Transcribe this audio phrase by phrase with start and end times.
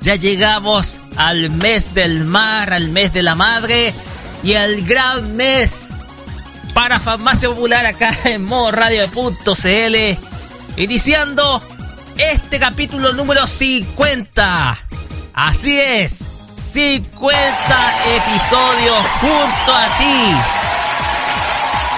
[0.00, 3.92] Ya llegamos al mes del mar, al mes de la madre
[4.42, 5.88] y al gran mes
[6.72, 9.96] para Farmacia Popular acá en modo radio.cl.
[10.76, 11.62] Iniciando
[12.16, 14.78] este capítulo número 50.
[15.34, 16.24] Así es,
[16.72, 20.34] 50 episodios junto a ti.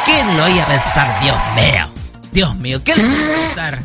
[0.05, 1.20] ¿Quién lo iba a pensar?
[1.23, 1.92] Dios mío.
[2.33, 3.83] Dios mío, ¿quién lo iba a pensar?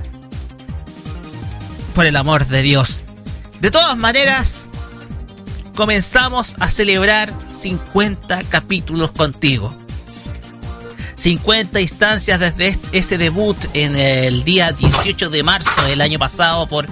[1.93, 3.03] Por el amor de Dios.
[3.59, 4.67] De todas maneras,
[5.75, 9.75] comenzamos a celebrar 50 capítulos contigo.
[11.15, 16.87] 50 instancias desde ese debut en el día 18 de marzo del año pasado por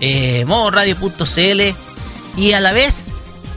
[0.00, 3.12] eh, modoradio.cl y a la vez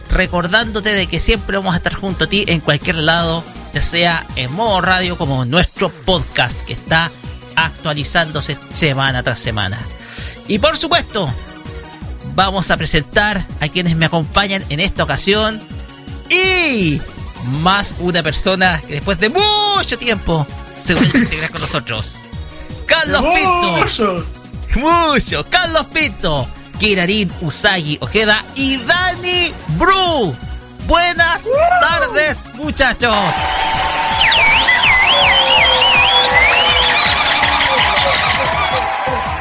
[0.09, 4.25] recordándote de que siempre vamos a estar junto a ti en cualquier lado, ya sea
[4.35, 7.09] en modo radio como nuestro podcast que está
[7.55, 9.79] actualizándose semana tras semana.
[10.49, 11.33] Y por supuesto,
[12.33, 15.61] vamos a presentar a quienes me acompañan en esta ocasión
[16.29, 17.01] y
[17.61, 20.45] más una persona que después de mucho tiempo
[20.77, 22.15] se vuelve a integrar con nosotros.
[22.85, 24.25] Carlos Pinto.
[24.75, 25.45] Mucho.
[25.49, 26.47] Carlos Pinto.
[26.79, 30.35] Kirarin Usagi Ojeda y Dani Bru.
[30.87, 31.43] Buenas
[31.81, 33.15] tardes, muchachos.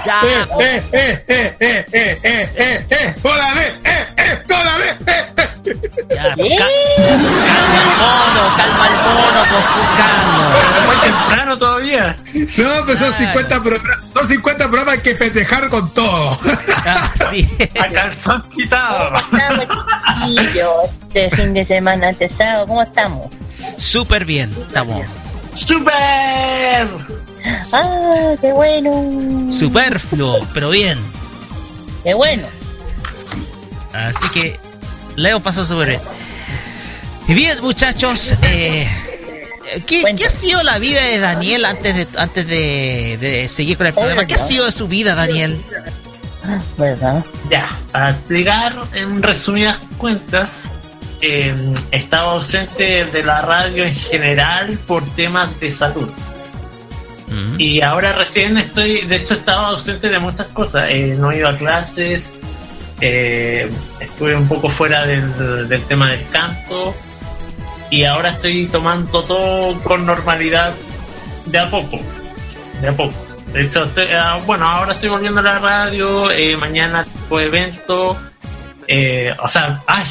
[0.05, 0.21] Ya.
[0.23, 3.67] Eh, eh, eh, eh, eh, eh, eh, eh, ¡Órale!
[3.85, 4.43] ¡Eh, eh!
[4.49, 4.89] ¡Órale!
[5.07, 5.51] ¡Eh, eh!
[6.15, 9.41] Ya, pues, ca calma el mono, calma el mono,
[9.77, 10.87] buscando.
[10.87, 12.17] Muy temprano todavía.
[12.57, 13.99] No, pues son 50 programas.
[14.15, 16.39] Son 50 programas que festejar con todo.
[16.85, 17.71] Así es.
[17.81, 19.23] A calzón quitado.
[19.31, 23.29] ¿Cómo Este fin de semana antesado, ¿cómo estamos?
[23.79, 25.05] Súper bien, estamos.
[25.55, 26.89] ¡Súper!
[27.73, 29.53] ¡Ah, qué bueno!
[29.53, 30.99] Superfluo, pero bien.
[32.05, 32.47] ¡Qué bueno!
[33.93, 34.61] Así que
[35.17, 36.01] Leo pasó súper bien.
[37.29, 38.89] Y bien, muchachos, eh,
[39.87, 43.87] ¿qué, qué ha sido la vida de Daniel antes de antes de, de seguir con
[43.87, 44.25] el programa?
[44.25, 45.61] ¿Qué ha sido de su vida, Daniel?
[46.79, 47.25] ¿Verdad?
[47.51, 50.73] Ya, para explicar en resumidas cuentas,
[51.21, 51.55] eh,
[51.91, 56.09] estaba ausente de la radio en general por temas de salud.
[57.59, 60.89] Y ahora recién estoy, de hecho estaba ausente de muchas cosas.
[60.91, 62.37] Eh, no he ido a clases,
[63.01, 63.71] eh,
[64.01, 66.93] estuve un poco fuera del, del tema del canto
[67.91, 70.73] y ahora estoy tomando todo con normalidad
[71.47, 72.01] de a poco.
[72.81, 73.15] De a poco.
[73.53, 78.17] De hecho, estoy- ah, bueno, ahora estoy volviendo a la radio, eh, mañana tengo evento,
[78.87, 80.07] eh, o sea, ay,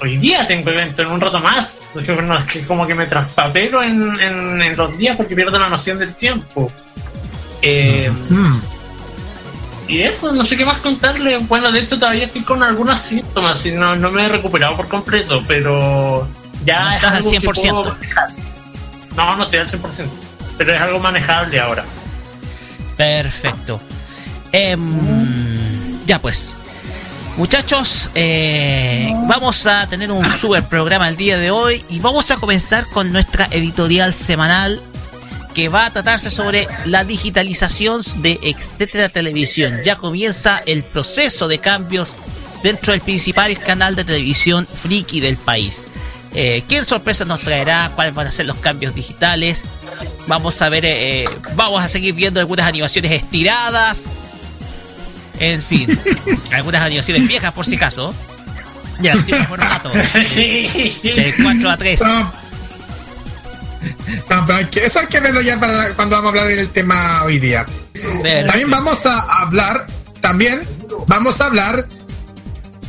[0.00, 1.79] hoy día tengo evento en un rato más.
[1.94, 5.68] No, es que como que me traspapelo en, en, en los días porque pierdo la
[5.68, 6.70] noción del tiempo.
[7.62, 8.60] Eh, Mm.
[9.88, 11.38] y eso, no sé qué más contarle.
[11.38, 14.86] Bueno, de hecho todavía estoy con algunos síntomas y no, no me he recuperado por
[14.88, 16.28] completo, pero
[16.64, 17.54] ya No es estás al algo que 100%.
[17.72, 18.28] puedo manejar.
[19.16, 20.04] No, no estoy al 100%,
[20.58, 21.84] pero es algo manejable ahora.
[22.96, 23.80] Perfecto.
[24.52, 24.80] Em,
[26.06, 26.54] ya pues.
[27.40, 32.36] Muchachos, eh, vamos a tener un super programa el día de hoy y vamos a
[32.36, 34.78] comenzar con nuestra editorial semanal
[35.54, 39.80] que va a tratarse sobre la digitalización de Etcétera Televisión.
[39.82, 42.18] Ya comienza el proceso de cambios
[42.62, 45.88] dentro del principal canal de televisión friki del país.
[46.34, 49.64] eh, qué sorpresas nos traerá, cuáles van a ser los cambios digitales.
[50.26, 54.10] Vamos a ver, eh, vamos a seguir viendo algunas animaciones estiradas.
[55.40, 55.98] En fin,
[56.52, 58.14] algunas animaciones viejas por si acaso.
[59.00, 59.88] Ya, el tipo formato.
[59.92, 62.00] De 4 a 3.
[62.02, 62.32] No,
[64.28, 66.68] no, pero hay que- eso hay que verlo ya para cuando vamos a hablar del
[66.68, 67.64] tema hoy día.
[68.46, 69.86] También vamos a hablar,
[70.20, 70.60] también
[71.06, 71.86] vamos a hablar,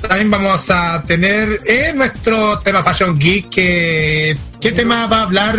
[0.08, 5.58] también vamos a tener eh, nuestro tema Fashion Geek, que, ¿qué tema va a hablar?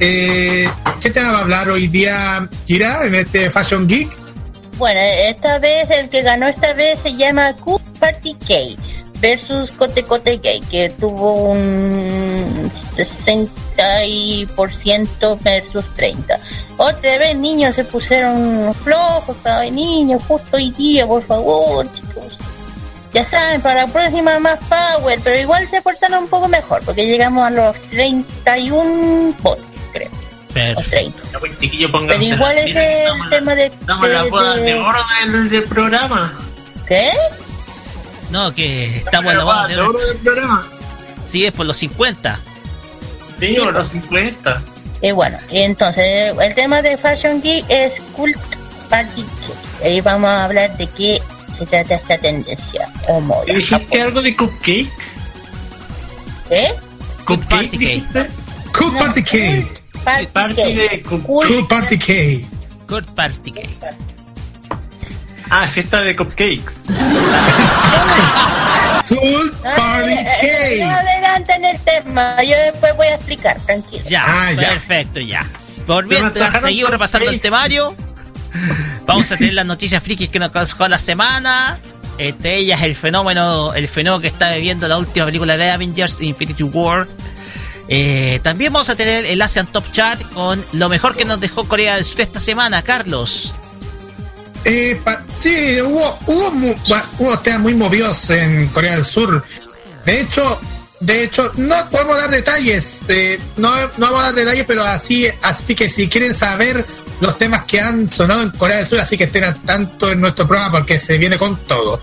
[0.00, 0.68] Eh,
[1.00, 4.10] ¿Qué tema va a hablar hoy día, Kira, en este Fashion Geek?
[4.78, 8.54] Bueno, esta vez el que ganó esta vez se llama Cook Party K
[9.20, 16.38] versus Cote Cote Gay, que tuvo un 60% versus 30.
[16.76, 22.36] Otra vez niños se pusieron flojos, ay niños, justo hoy día, por favor, chicos.
[23.14, 27.06] Ya saben, para la próxima más power, pero igual se portaron un poco mejor, porque
[27.06, 30.10] llegamos a los 31 votos, creo,
[30.56, 30.90] Perfecto.
[30.90, 31.22] 30.
[31.32, 33.70] Ya, pues, chiquillo, Pero igual es el tema de...
[33.84, 36.32] damos la boda de oro del, del programa.
[36.88, 37.10] ¿Qué?
[38.30, 40.66] No, que estamos en la boda de oro del programa.
[41.26, 42.40] Sí, es por los 50.
[43.38, 44.62] Sí, o los 50.
[45.02, 48.38] Y bueno, y entonces el tema de Fashion Geek es Cult
[48.88, 49.84] Party Cake.
[49.84, 51.20] Ahí vamos a hablar de qué
[51.58, 53.42] se trata esta tendencia o moda.
[53.46, 55.16] ¿Y dijiste algo de cupcakes?
[56.48, 56.72] ¿Eh?
[57.26, 58.30] ¿Cupcake party cake.
[58.80, 59.66] No, Party.
[60.06, 60.74] Party, Party Cake.
[60.90, 62.46] de cup- Cult Cool Party K.
[62.88, 63.78] Good party cake.
[65.50, 66.82] Ah, fiesta de cupcakes.
[69.08, 70.98] Cool Party eh, eh, No K.
[71.00, 74.02] adelanten el tema, yo después voy a explicar, tranquilo.
[74.08, 74.68] Ya, Ah, ya.
[74.70, 75.44] perfecto, ya.
[75.86, 77.94] Por mientras seguimos repasando el temario,
[79.06, 81.78] vamos a tener las noticias frikis que nos causó la semana.
[82.18, 86.62] Entre ellas el fenómeno, el fenómeno que está viviendo la última película de Avengers Infinity
[86.62, 87.06] War.
[87.88, 91.68] Eh, también vamos a tener el Asian Top Chart con lo mejor que nos dejó
[91.68, 93.54] Corea del Sur esta semana, Carlos.
[94.64, 99.44] Eh, pa- sí, hubo, hubo temas muy movidos en Corea del Sur.
[100.04, 100.60] De hecho,
[100.98, 102.98] de hecho, no podemos dar detalles.
[103.08, 106.84] eh, no, no vamos a dar detalles, pero así, así que si quieren saber
[107.20, 110.20] los temas que han sonado en Corea del Sur, así que estén al tanto en
[110.20, 112.00] nuestro programa porque se viene con todo.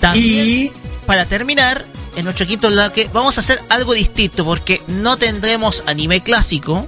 [0.00, 0.72] También, Y
[1.06, 1.84] para terminar,
[2.16, 6.86] en nuestro quinto bloque, vamos a hacer algo distinto porque no tendremos anime clásico,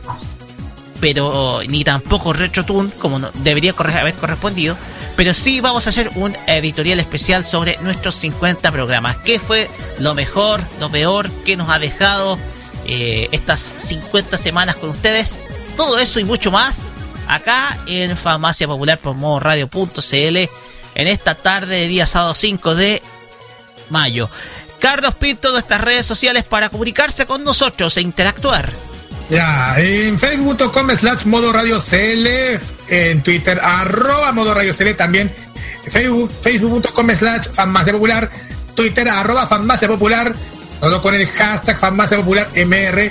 [1.01, 4.77] pero ni tampoco Retro Toon, como no- debería haber correspondido.
[5.17, 9.17] Pero sí vamos a hacer un editorial especial sobre nuestros 50 programas.
[9.19, 9.69] ¿Qué fue
[9.99, 12.39] lo mejor, lo peor, qué nos ha dejado
[12.87, 15.39] eh, estas 50 semanas con ustedes?
[15.77, 16.91] Todo eso y mucho más
[17.29, 20.37] acá en Farmacia Popular por modo radio.cl
[20.95, 23.03] en esta tarde de día sábado 5 de
[23.91, 24.29] mayo.
[24.81, 28.71] Carlos Pinto, nuestras redes sociales para comunicarse con nosotros e interactuar.
[29.29, 32.29] Ya, en facebook.com slash modo radio CL,
[32.89, 35.33] en Twitter arroba modo radio CL también,
[35.89, 38.31] Facebook, facebook.com slash farmacia popular,
[38.75, 40.33] Twitter arroba farmacia popular,
[40.81, 43.11] todo con el hashtag farmacia popular MR,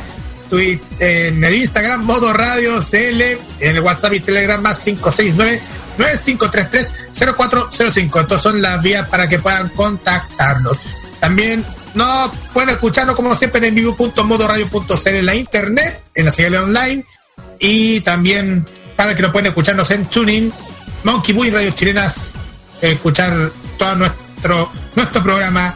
[1.00, 3.22] en el Instagram modo radio CL,
[3.60, 5.62] en el WhatsApp y Telegram más 569
[5.98, 8.20] 9533 0405.
[8.20, 10.80] Estas son las vías para que puedan contactarnos.
[11.20, 17.06] También no pueden escucharnos como siempre en vivo.modoradio.cl en la internet, en la señal online
[17.60, 20.52] y también para que nos pueden escucharnos en Tuning,
[21.04, 22.34] Monkey Boy Radio Chilenas,
[22.82, 25.76] escuchar todo nuestro nuestro programa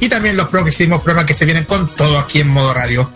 [0.00, 3.10] y también los próximos programas que se vienen con todo aquí en Modo Radio.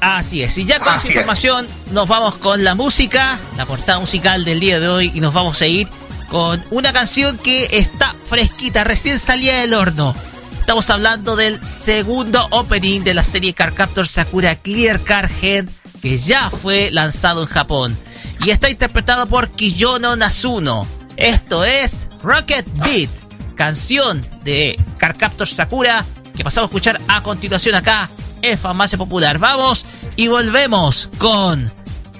[0.00, 3.98] Así es, y ya con Así esa información nos vamos con la música, la portada
[3.98, 5.88] musical del día de hoy y nos vamos a ir
[6.28, 10.14] con una canción que está fresquita, recién salida del horno.
[10.60, 15.66] Estamos hablando del segundo opening de la serie Cardcaptor Sakura Clear Card Head
[16.02, 17.96] que ya fue lanzado en Japón
[18.44, 20.86] y está interpretado por Kiyono Nasuno.
[21.16, 23.10] Esto es Rocket Beat,
[23.54, 26.04] canción de Cardcaptor Sakura
[26.36, 28.10] que pasamos a escuchar a continuación acá
[28.42, 29.38] en Farmacia Popular.
[29.38, 31.72] Vamos y volvemos con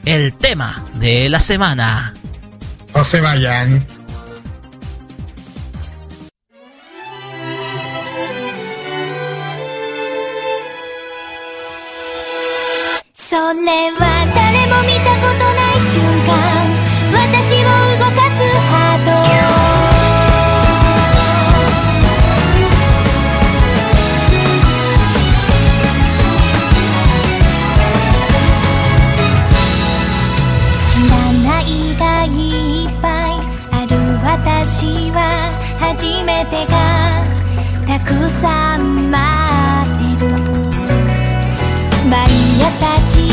[0.04, 2.14] el tema de la semana.
[2.94, 3.95] No se vayan.
[13.38, 14.00] れは
[14.34, 16.32] 誰も見たことない瞬間。
[17.12, 18.40] 私を動かす
[18.70, 19.10] ハート。
[30.80, 31.64] 知らない
[31.98, 32.26] がい
[32.86, 33.30] っぱい
[33.70, 33.92] ある
[34.24, 35.18] 私は
[35.78, 36.74] 初めてが
[37.86, 38.08] たく
[38.40, 39.45] さん待
[42.08, 42.24] 毎
[42.62, 42.86] 朝
[43.18, 43.26] 違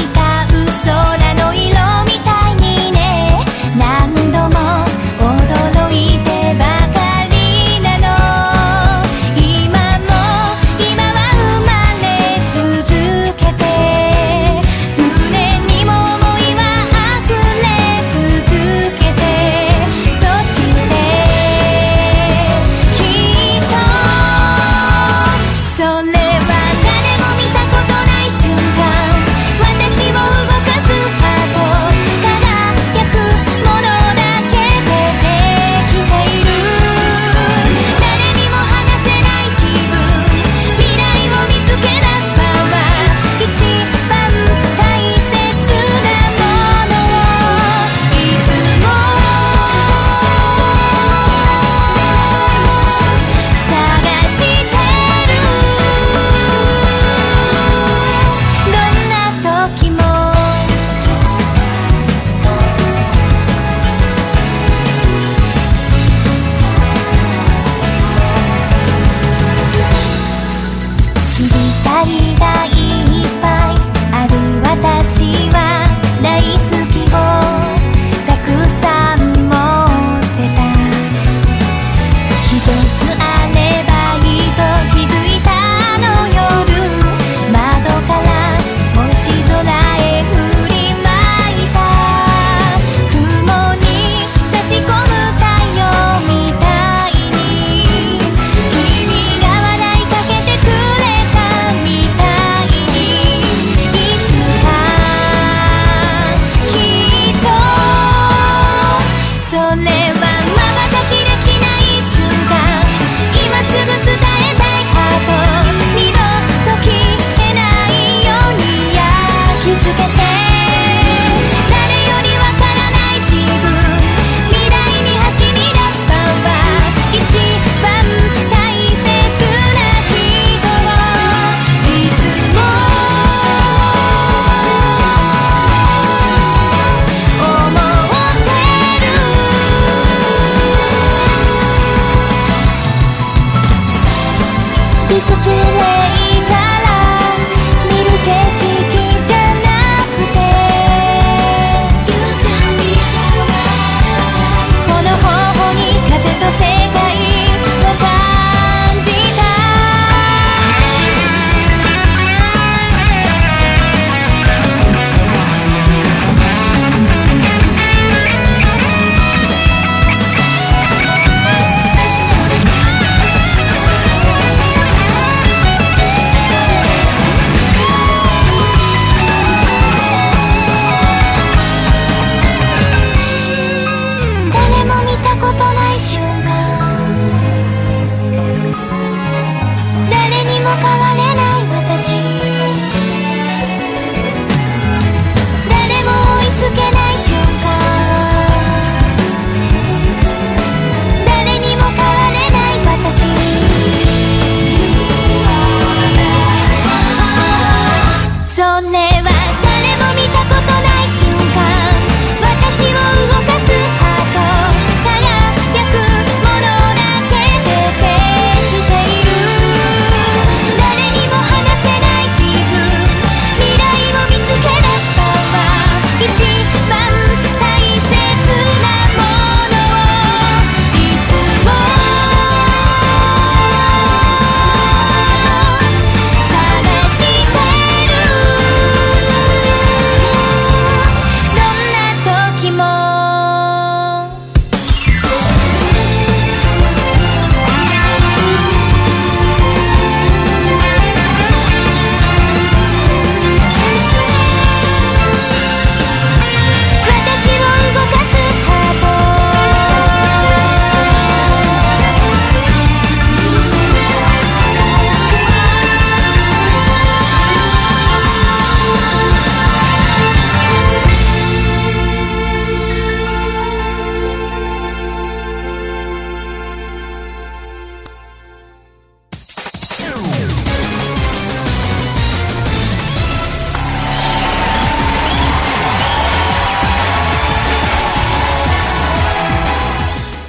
[0.50, 1.73] う空の色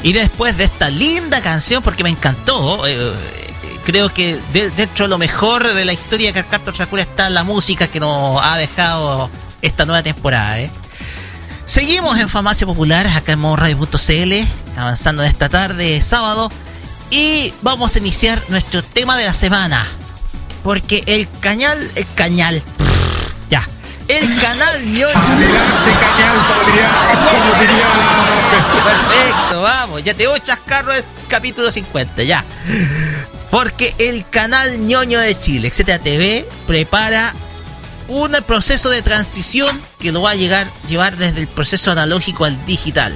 [0.05, 3.13] Y después de esta linda canción, porque me encantó, eh,
[3.87, 7.43] creo que de- dentro de lo mejor de la historia de Carcaptor Sakura está la
[7.43, 9.31] música que nos ha dejado
[9.63, 10.61] esta nueva temporada.
[10.61, 10.71] ¿eh?
[11.65, 16.51] Seguimos en Farmacia Popular, acá en modoradio.cl, avanzando en esta tarde, sábado,
[17.11, 19.87] y vamos a iniciar nuestro tema de la semana.
[20.63, 22.63] Porque el cañal, el cañal,
[24.25, 25.07] el canal ñoño.
[25.15, 26.89] Adelante, cañal, como diría,
[27.39, 27.87] como diría.
[28.85, 32.45] Perfecto, vamos, ya te voy a chascarro el capítulo 50, ya.
[33.51, 37.35] Porque el canal ñoño de Chile, etcétera TV, prepara
[38.09, 42.65] un proceso de transición que lo va a llegar, llevar desde el proceso analógico al
[42.67, 43.15] digital.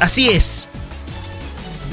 [0.00, 0.68] Así es.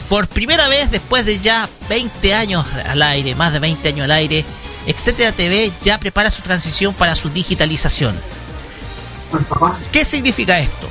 [0.10, 4.12] Por primera vez después de ya 20 años al aire, más de 20 años al
[4.12, 4.46] aire,
[4.86, 8.16] etcétera TV ya prepara su transición para su digitalización.
[9.92, 10.88] ¿Qué significa esto?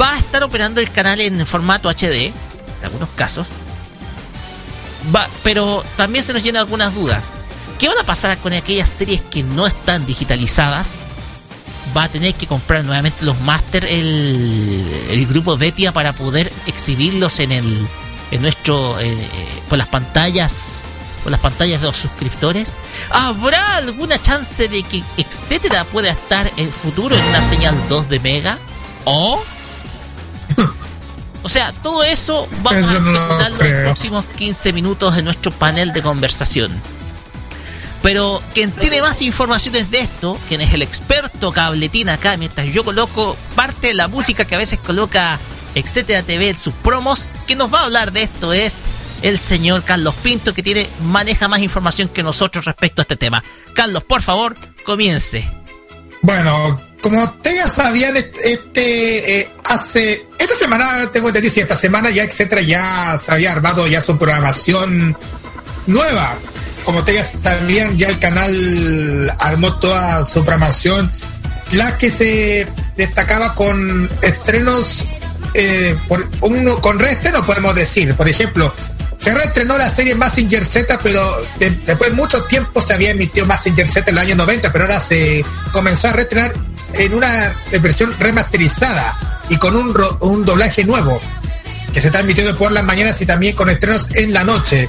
[0.00, 2.34] Va a estar operando el canal en formato HD, en
[2.84, 3.46] algunos casos.
[5.14, 7.30] Va, pero también se nos llenan algunas dudas.
[7.78, 10.98] ¿Qué van a pasar con aquellas series que no están digitalizadas?
[11.96, 17.38] Va a tener que comprar nuevamente los máster el, el grupo Betia para poder exhibirlos
[17.38, 17.88] en el
[18.30, 19.26] en nuestro eh,
[19.70, 20.82] por las pantallas
[21.30, 22.72] las pantallas de los suscriptores.
[23.10, 28.20] ¿Habrá alguna chance de que etcétera pueda estar en futuro en una señal 2 de
[28.20, 28.58] mega?
[29.04, 29.42] ¿O?
[31.44, 35.52] O sea, todo eso vamos Eso a no explorar los próximos 15 minutos en nuestro
[35.52, 36.82] panel de conversación.
[38.02, 42.84] Pero quien tiene más informaciones de esto, quien es el experto cabletín acá, mientras yo
[42.84, 45.38] coloco parte de la música que a veces coloca
[45.74, 48.80] etcétera TV en sus promos, que nos va a hablar de esto es
[49.22, 53.42] el señor Carlos Pinto, que tiene maneja más información que nosotros respecto a este tema.
[53.74, 55.48] Carlos, por favor, comience.
[56.22, 62.10] Bueno, como ustedes ya sabían, este, eh, hace esta semana, tengo entendido, si esta semana
[62.10, 65.16] ya, etcétera, ya se había armado ya su programación
[65.86, 66.34] nueva.
[66.84, 71.12] Como ustedes ya sabían, ya el canal armó toda su programación,
[71.72, 72.66] la que se
[72.96, 75.04] destacaba con estrenos,
[75.54, 78.14] eh, por uno con reestreno podemos decir.
[78.14, 78.72] Por ejemplo,
[79.18, 81.20] se reestrenó la serie Massinger Z, pero
[81.58, 84.84] de- después de mucho tiempo se había emitido Massinger Z en los años 90, pero
[84.84, 86.54] ahora se comenzó a reestrenar
[86.94, 91.20] en una versión remasterizada y con un, doblaje nuevo
[91.92, 94.88] que se está emitiendo por las mañanas y también con estrenos en la noche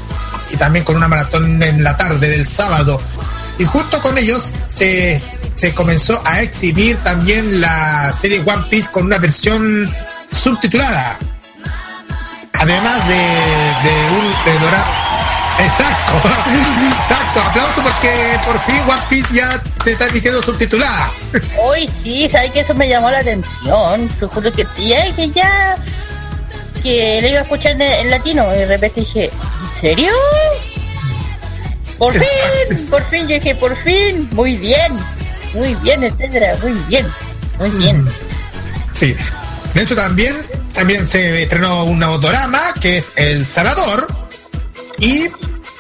[0.52, 3.02] y también con una maratón en la tarde del sábado.
[3.58, 5.22] Y justo con ellos se,
[5.56, 9.92] se comenzó a exhibir también la serie One Piece con una versión
[10.32, 11.18] subtitulada.
[12.60, 14.86] Además de, de un de Dora-
[15.60, 16.14] Exacto,
[17.02, 21.12] exacto, aplauso porque por fin One Piece ya se está emitiendo subtitulada.
[21.62, 24.08] Hoy sí, ¿sabes que eso me llamó la atención?
[24.20, 25.76] Te juro que ya dije ya
[26.82, 28.46] que le iba a escuchar en, en latino.
[28.56, 30.14] Y de repente dije, ¿en serio?
[31.98, 34.94] Por fin, por fin, yo dije, por fin, muy bien,
[35.54, 37.06] muy bien, etcétera, muy bien,
[37.60, 38.08] muy bien.
[38.94, 39.14] Sí.
[39.74, 40.36] De hecho también,
[40.74, 44.08] también se estrenó un nuevo drama que es El Sanador.
[45.00, 45.28] Y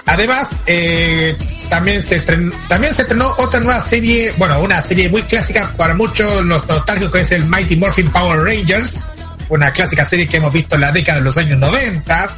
[0.05, 1.35] además eh,
[1.69, 5.93] también se estrenó, también se estrenó otra nueva serie, bueno, una serie muy clásica para
[5.93, 9.07] muchos los nostálgicos que es el Mighty Morphin Power Rangers.
[9.49, 12.29] Una clásica serie que hemos visto en la década de los años 90.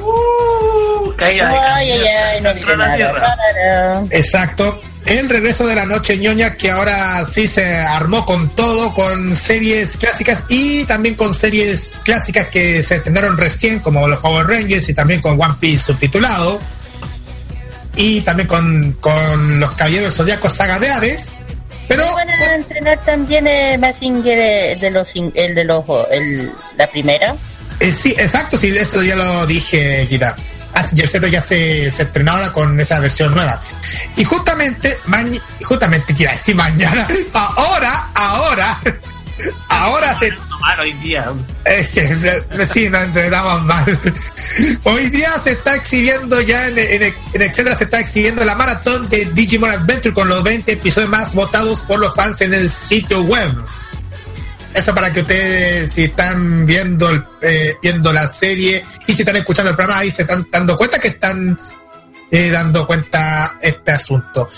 [0.00, 4.08] Uh, caída de Ay, ay, ay, no.
[4.10, 4.80] Exacto.
[5.06, 9.96] El regreso de la noche ñoña que ahora sí se armó con todo, con series
[9.96, 14.94] clásicas y también con series clásicas que se estrenaron recién, como los Power Rangers y
[14.94, 16.60] también con One Piece subtitulado.
[17.96, 21.34] Y también con, con los Caballeros Zodiacos Saga de Hades.
[21.88, 26.86] Pero van a entrenar también eh, Mazinger, eh, de los, el de los, el, la
[26.86, 27.34] primera.
[27.80, 30.36] eh, sí, exacto, sí, eso ya lo dije, Kita.
[30.74, 33.60] Mazinger Z ya se, se estrenó ahora con esa versión nueva.
[34.16, 34.98] Y justamente,
[35.62, 38.80] justamente, quiero decir mañana, ahora, ahora,
[39.68, 41.26] ahora se Tomar hoy día.
[41.64, 43.98] Es que eh, sí, nos entendamos mal.
[44.84, 49.08] Hoy día se está exhibiendo ya en, en, en Etcétera se está exhibiendo la maratón
[49.08, 53.22] de Digimon Adventure con los 20 episodios más votados por los fans en el sitio
[53.22, 53.52] web.
[54.74, 59.36] Eso para que ustedes, si están viendo el- eh, viendo la serie y si están
[59.36, 61.58] escuchando el programa, ahí se están dando cuenta que están
[62.30, 64.48] eh, dando cuenta este asunto.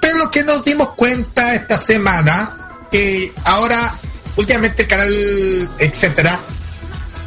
[0.00, 2.52] Pero lo que nos dimos cuenta esta semana,
[2.90, 3.94] que ahora,
[4.36, 6.38] últimamente el canal, etcétera,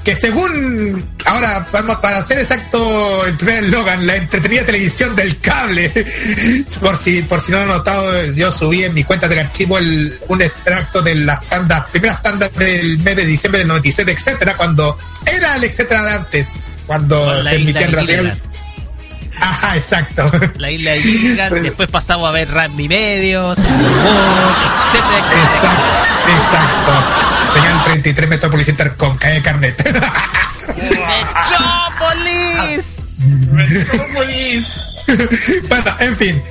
[0.03, 5.91] que según, ahora, vamos para hacer exacto el primer eslogan, la entretenida televisión del cable,
[6.81, 9.77] por si, por si no lo han notado, yo subí en mi cuenta del archivo
[9.77, 14.57] el, un extracto de las tandas, primeras tandas del mes de diciembre del 97, etcétera,
[14.57, 16.49] cuando era el etcétera de antes,
[16.87, 17.91] cuando se emitía el.
[17.91, 18.41] Rafael.
[19.39, 20.31] Ajá, exacto.
[20.57, 23.77] La isla de Gilligan, después pasamos a ver Rugby Medios, etcétera,
[24.89, 25.43] etcétera.
[25.43, 27.30] Exacto, exacto.
[27.53, 29.83] Señal 33 Metropolis Center con calle Carnet.
[30.77, 32.85] ¡Metrópolis!
[33.51, 34.67] Metrópolis.
[35.69, 36.41] bueno, en fin.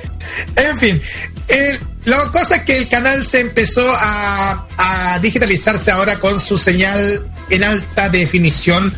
[0.55, 1.01] En fin.
[1.47, 6.57] El, la cosa es que el canal se empezó a, a digitalizarse ahora con su
[6.57, 8.93] señal en alta definición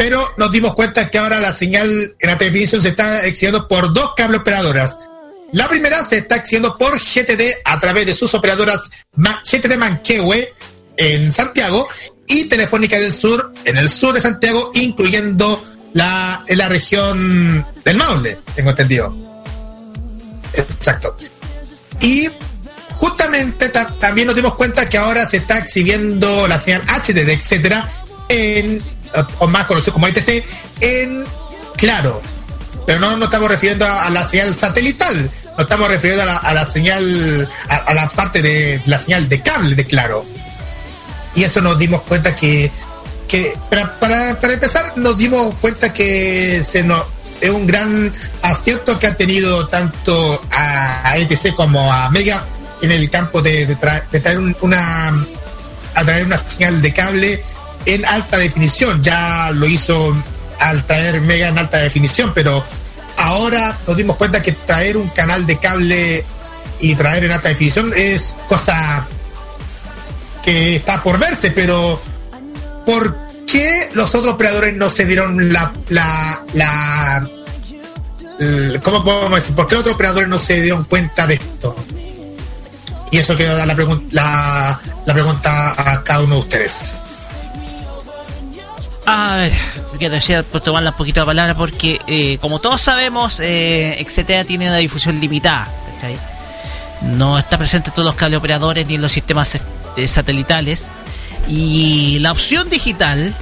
[0.00, 3.92] pero nos dimos cuenta que ahora la señal en alta definición se está exhibiendo por
[3.92, 4.96] dos cable operadoras.
[5.52, 10.54] La primera se está exhibiendo por GTD a través de sus operadoras GTD Manquehue
[10.96, 11.86] en Santiago
[12.26, 17.96] y Telefónica del Sur en el sur de Santiago, incluyendo la, en la región del
[17.96, 19.14] Maule, tengo entendido.
[20.54, 21.16] Exacto.
[22.00, 22.28] Y
[22.94, 27.88] justamente también nos dimos cuenta que ahora se está exhibiendo la señal HDD, etcétera,
[28.28, 28.82] en
[29.38, 30.44] o más conocido como ITC,
[30.80, 31.24] en
[31.76, 32.20] Claro.
[32.86, 37.48] Pero no nos estamos refiriendo a, la señal satelital, nos estamos refiriendo a la, señal,
[37.68, 40.26] a, la parte de la señal de cable de Claro.
[41.34, 42.70] Y eso nos dimos cuenta que,
[43.28, 47.06] que para, empezar, nos dimos cuenta que se nos,
[47.40, 48.12] es un gran
[48.42, 52.44] acierto que ha tenido tanto a, ITC como a Mega
[52.82, 55.26] en el campo de, traer una
[55.94, 57.42] a traer una señal de cable
[57.86, 59.02] en alta definición.
[59.02, 60.16] Ya lo hizo
[60.58, 62.64] al traer Mega en alta definición, pero
[63.16, 66.24] ahora nos dimos cuenta que traer un canal de cable
[66.80, 69.06] y traer en alta definición es cosa
[70.42, 72.00] que está por verse, pero
[72.86, 77.28] ¿por qué los otros operadores no se dieron la, la, la,
[78.82, 79.54] ¿cómo podemos decir?
[79.54, 81.76] ¿Por qué los otros operadores no se dieron cuenta de esto?
[83.10, 83.74] Y eso queda la,
[84.12, 87.00] la, la pregunta a cada uno de ustedes.
[89.06, 89.52] A ver,
[89.98, 94.06] quiero decir, pues tomarla un poquito de palabra porque, eh, como todos sabemos, eh,
[94.46, 95.68] tiene una difusión limitada.
[97.02, 99.58] No está presente en todos los cable operadores ni en los sistemas
[99.96, 100.88] eh, satelitales.
[101.48, 103.34] Y la opción digital,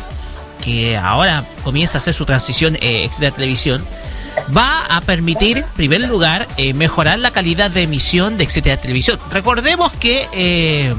[0.65, 3.85] que ahora comienza a hacer su transición eh, Xetea Televisión,
[4.57, 9.19] va a permitir, en primer lugar, eh, mejorar la calidad de emisión de Xetea Televisión.
[9.31, 10.95] Recordemos que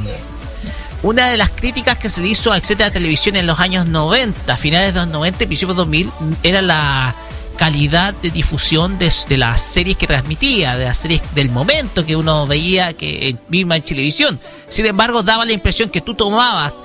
[1.02, 4.58] una de las críticas que se le hizo a etcétera televisión en los años 90,
[4.58, 6.12] finales de los 90 y principios de 2000,
[6.44, 7.16] era la
[7.60, 12.48] calidad de difusión de, las series que transmitía, de las series del momento que uno
[12.48, 14.40] veía que misma en televisión.
[14.70, 16.76] Sin embargo, daba la impresión que tú tomabas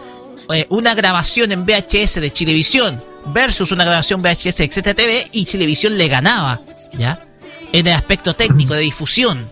[0.53, 5.45] eh, una grabación en VHS de Chilevisión versus una grabación VHS de etcétera TV y
[5.45, 6.61] Chilevisión le ganaba,
[6.99, 7.25] ¿ya?
[7.73, 9.49] En el aspecto técnico de difusión.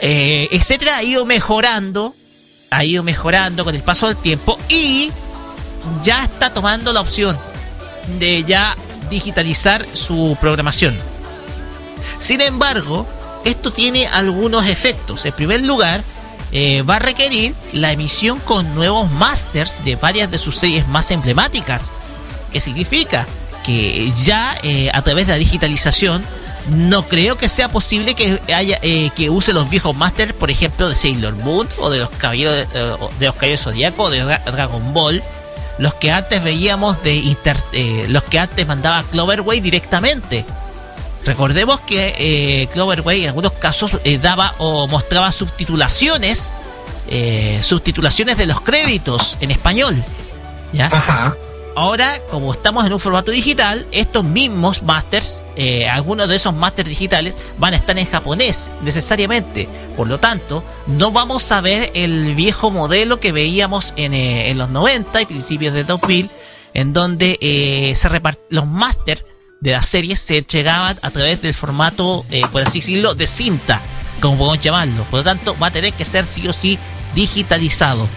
[0.00, 2.14] Eh, etcétera ha ido mejorando
[2.70, 5.10] ha ido mejorando con el paso del tiempo y
[6.02, 7.36] ya está tomando la opción
[8.20, 8.76] de ya
[9.10, 10.96] digitalizar su programación.
[12.18, 13.06] Sin embargo,
[13.44, 15.24] esto tiene algunos efectos.
[15.26, 16.02] En primer lugar,
[16.52, 21.10] eh, va a requerir la emisión con nuevos masters de varias de sus series más
[21.10, 21.90] emblemáticas.
[22.52, 23.26] ¿Qué significa?
[23.64, 26.24] Que ya eh, a través de la digitalización
[26.68, 30.88] no creo que sea posible que haya eh, que use los viejos masters, por ejemplo,
[30.88, 34.92] de Sailor Moon o de los caballeros eh, de, los caballeros zodiaco o de Dragon
[34.92, 35.22] Ball,
[35.80, 40.44] los que antes veíamos de inter, eh, los que antes mandaba Cloverway directamente.
[41.24, 46.54] Recordemos que Cloverway en algunos casos daba o mostraba subtitulaciones,
[47.60, 50.02] subtitulaciones de los créditos en español.
[50.72, 50.86] ¿Ya?
[50.86, 51.36] Ajá.
[51.76, 56.88] Ahora, como estamos en un formato digital, estos mismos masters, eh, algunos de esos masters
[56.88, 59.68] digitales van a estar en japonés necesariamente.
[59.96, 64.68] Por lo tanto, no vamos a ver el viejo modelo que veíamos en, eh, los
[64.70, 66.30] 90 y principios de 2000,
[66.74, 67.94] en donde eh,
[68.48, 69.24] los masters
[69.60, 73.80] de las series se entregaban a través del formato, por así decirlo, de cinta,
[74.20, 75.04] como podemos llamarlo.
[75.04, 76.78] Por lo tanto, va a tener que ser sí o sí
[77.14, 78.08] digitalizado.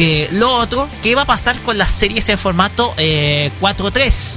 [0.00, 4.36] Eh, lo otro, ¿qué va a pasar con las series en formato 4.3?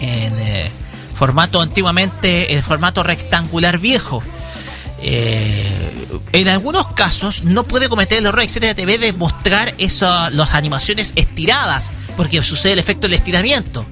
[0.00, 0.70] Eh, en eh,
[1.16, 4.22] formato antiguamente, el formato rectangular viejo.
[5.00, 11.14] en algunos casos no puede cometer el error de TV de mostrar esas las animaciones
[11.16, 13.86] estiradas, porque sucede el efecto del estiramiento.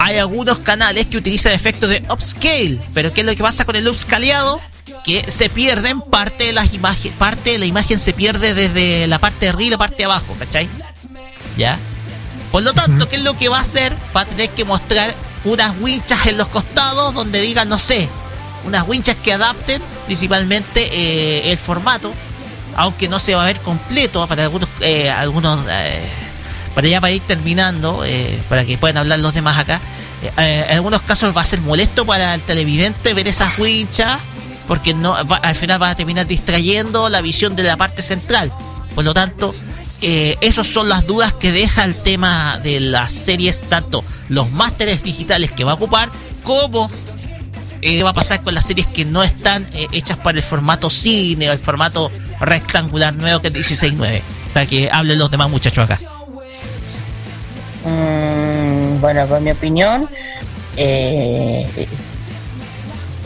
[0.00, 3.64] Hay algunos canales que utilizan el efecto de upscale, pero ¿qué es lo que pasa
[3.64, 4.60] con el upscaleado?
[5.04, 9.18] Que se pierden parte de las imágenes, parte de la imagen se pierde desde la
[9.18, 10.68] parte de arriba y la parte de abajo, ¿cachai?
[11.56, 11.78] ¿Ya?
[12.52, 13.94] Por lo tanto, ¿qué es lo que va a hacer?
[14.16, 18.08] Va a tener que mostrar unas winchas en los costados donde digan, no sé,
[18.64, 22.12] unas winchas que adapten principalmente eh, el formato,
[22.76, 26.08] aunque no se va a ver completo para algunos, eh, algunos eh,
[26.74, 28.04] para ya para ir terminando,
[28.48, 29.80] para que puedan hablar los demás acá,
[30.22, 34.18] eh, eh, en algunos casos va a ser molesto para el televidente ver esas winchas
[34.66, 38.52] porque no al final va a terminar distrayendo la visión de la parte central.
[38.94, 39.54] Por lo tanto,
[40.02, 45.02] eh, esas son las dudas que deja el tema de las series, tanto los másteres
[45.02, 46.10] digitales que va a ocupar,
[46.42, 46.90] como
[47.82, 50.90] eh, va a pasar con las series que no están eh, hechas para el formato
[50.90, 54.22] cine o el formato rectangular nuevo que es 16.9.
[54.52, 56.00] Para que hablen los demás muchachos acá.
[57.84, 60.08] Mm, bueno, por mi opinión,
[60.76, 61.88] eh,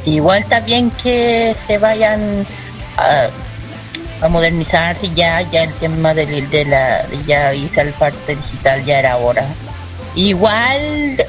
[0.05, 2.47] igual está bien que se vayan
[2.97, 3.29] a,
[4.25, 8.99] a modernizarse ya, ya el tema de, de la, ya hice el parte digital ya
[8.99, 9.45] era hora.
[10.15, 11.25] Igual,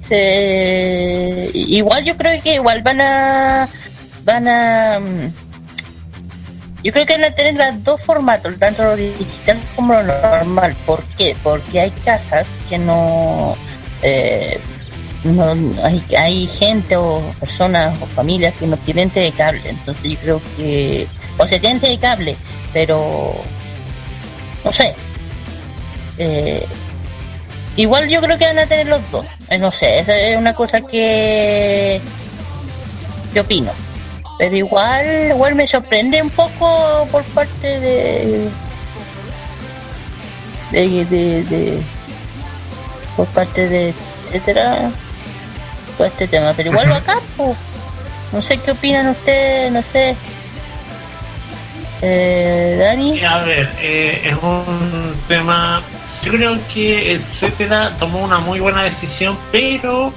[0.00, 3.68] se, igual yo creo que igual van a,
[4.24, 5.00] van a,
[6.82, 10.74] yo creo que van a tener los dos formatos, tanto lo digital como lo normal.
[10.84, 11.36] ¿Por qué?
[11.42, 13.56] Porque hay casas que no,
[14.02, 14.60] eh,
[15.24, 15.44] no
[15.84, 19.62] hay, hay gente o personas o familias que no tienen de cable.
[19.64, 21.06] Entonces yo creo que,
[21.38, 22.36] o se tienen de cable,
[22.72, 23.34] pero
[24.64, 24.94] no sé.
[26.18, 26.66] Eh,
[27.76, 29.26] igual yo creo que van a tener los dos.
[29.48, 32.00] Eh, no sé, esa es una cosa que
[33.34, 33.72] yo opino
[34.42, 38.48] pero igual igual me sorprende un poco por parte de
[40.72, 41.78] de, de, de
[43.16, 43.94] por parte de
[44.26, 44.90] etcétera
[46.04, 47.56] este tema pero igual acá pues,
[48.32, 50.16] no sé qué opinan ustedes no sé
[52.04, 55.80] eh, Dani A ver, eh, es un tema.
[56.24, 60.12] Yo creo que etcétera tomó una muy buena decisión, pero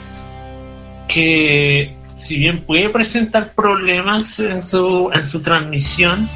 [1.07, 6.27] que si bien puede presentar problemas en su, en su transmisión,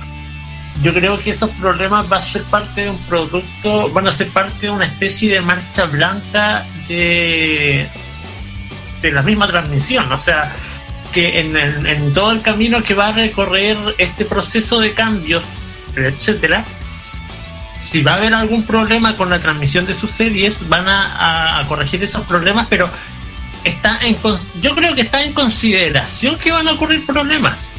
[0.83, 4.29] yo creo que esos problemas va a ser parte de un producto, van a ser
[4.29, 7.87] parte de una especie de marcha blanca de,
[9.01, 10.11] de la misma transmisión.
[10.11, 10.51] O sea,
[11.13, 15.43] que en, el- en todo el camino que va a recorrer este proceso de cambios,
[15.95, 16.63] etcétera,
[17.79, 21.59] si va a haber algún problema con la transmisión de sus series, van a, a-
[21.59, 22.89] a corregir esos problemas, pero
[23.63, 24.15] está en
[24.61, 27.73] yo creo que está en consideración que van a ocurrir problemas.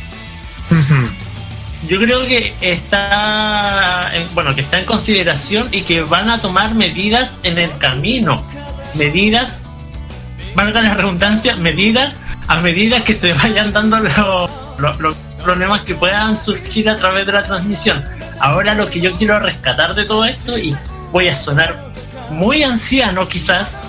[1.88, 6.74] Yo creo que está, en- bueno, que está en consideración y que van a tomar
[6.74, 8.44] medidas en el camino,
[8.94, 9.59] medidas,
[10.54, 12.16] valga la redundancia, medidas
[12.48, 17.42] a medida que se vayan dando los, problemas que puedan surgir a través de la
[17.42, 18.04] transmisión.
[18.40, 20.74] Ahora lo que yo quiero rescatar de todo esto y
[21.12, 21.76] voy a sonar
[22.30, 23.82] muy anciano quizás,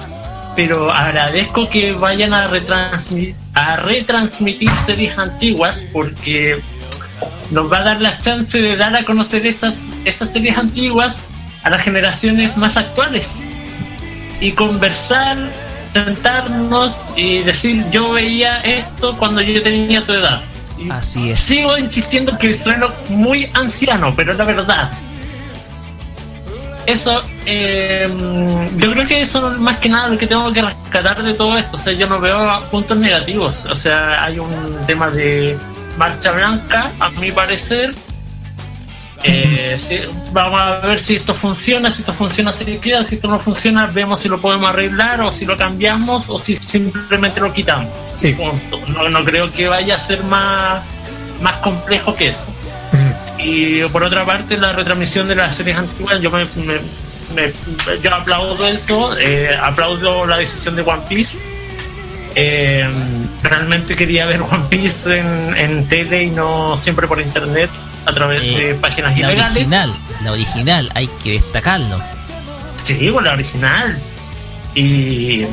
[0.55, 6.61] pero agradezco que vayan a retransmitir, a retransmitir series antiguas porque
[7.51, 11.19] nos va a dar la chance de dar a conocer esas, esas series antiguas
[11.63, 13.39] a las generaciones más actuales
[14.39, 15.37] y conversar,
[15.93, 20.41] sentarnos y decir yo veía esto cuando yo tenía tu edad.
[20.77, 21.39] Y Así es.
[21.39, 24.91] sigo insistiendo que sueno muy anciano, pero es la verdad.
[26.87, 28.09] Eso, eh,
[28.77, 31.55] yo creo que eso es más que nada lo que tengo que rescatar de todo
[31.57, 31.77] esto.
[31.77, 33.65] O sea, yo no veo puntos negativos.
[33.65, 35.57] O sea, hay un tema de
[35.97, 37.93] marcha blanca, a mi parecer.
[39.23, 39.77] Eh,
[40.31, 43.85] vamos a ver si esto funciona, si esto funciona se queda, si esto no funciona
[43.87, 47.87] vemos si lo podemos arreglar o si lo cambiamos o si simplemente lo quitamos.
[48.17, 48.35] Sí.
[48.87, 50.81] No, no creo que vaya a ser más,
[51.41, 52.45] más complejo que eso.
[53.37, 56.79] Y por otra parte, la retransmisión de las series antiguas, yo me, me-
[57.35, 57.53] me-
[58.01, 61.37] yo aplaudo eso, eh, aplaudo la decisión de One Piece.
[62.35, 62.87] Eh,
[63.43, 67.69] realmente quería ver One Piece en, en tele y no siempre por internet
[68.05, 69.55] a través Eh, de páginas La ilegales.
[69.57, 71.99] original, la original, hay que destacarlo.
[72.83, 73.97] Sí, con la original.
[74.73, 75.45] Y,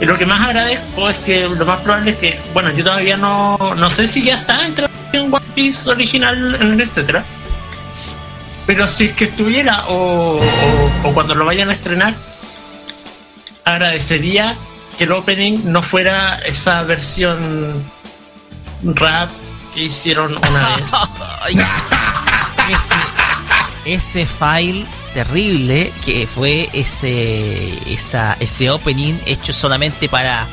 [0.00, 3.16] y lo que más agradezco es que lo más probable es que, bueno, yo todavía
[3.16, 7.24] no, no sé si ya está en transmisión One Piece original, en el etcétera.
[8.66, 12.14] Pero si es que estuviera o, o- o cuando lo vayan a estrenar,
[13.64, 14.56] agradecería
[14.98, 17.72] que el opening no fuera esa versión
[18.84, 19.30] rap
[19.72, 20.90] que hicieron una vez.
[21.40, 21.56] Ay,
[23.84, 30.46] ese, ese file terrible que fue ese esa, ese opening hecho solamente para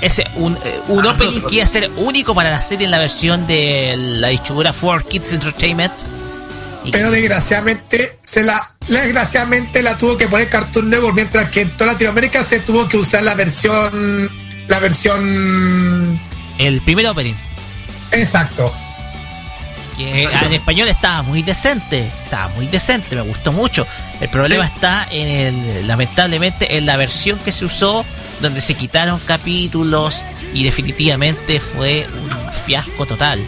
[0.00, 2.90] ese un, eh, un Ah, opening que iba a ser único para la serie en
[2.90, 5.92] la versión de la distribuidora 4 Kids Entertainment.
[6.84, 11.70] Y Pero desgraciadamente se la desgraciadamente la tuvo que poner Cartoon Network mientras que en
[11.70, 14.28] toda Latinoamérica se tuvo que usar la versión
[14.68, 16.20] la versión
[16.58, 17.32] el primer opening
[18.14, 18.72] exacto.
[19.96, 23.86] que en español estaba muy decente, estaba muy decente, me gustó mucho.
[24.20, 28.04] El problema está en el, lamentablemente en la versión que se usó,
[28.40, 30.20] donde se quitaron capítulos
[30.52, 33.40] y definitivamente fue un fiasco total.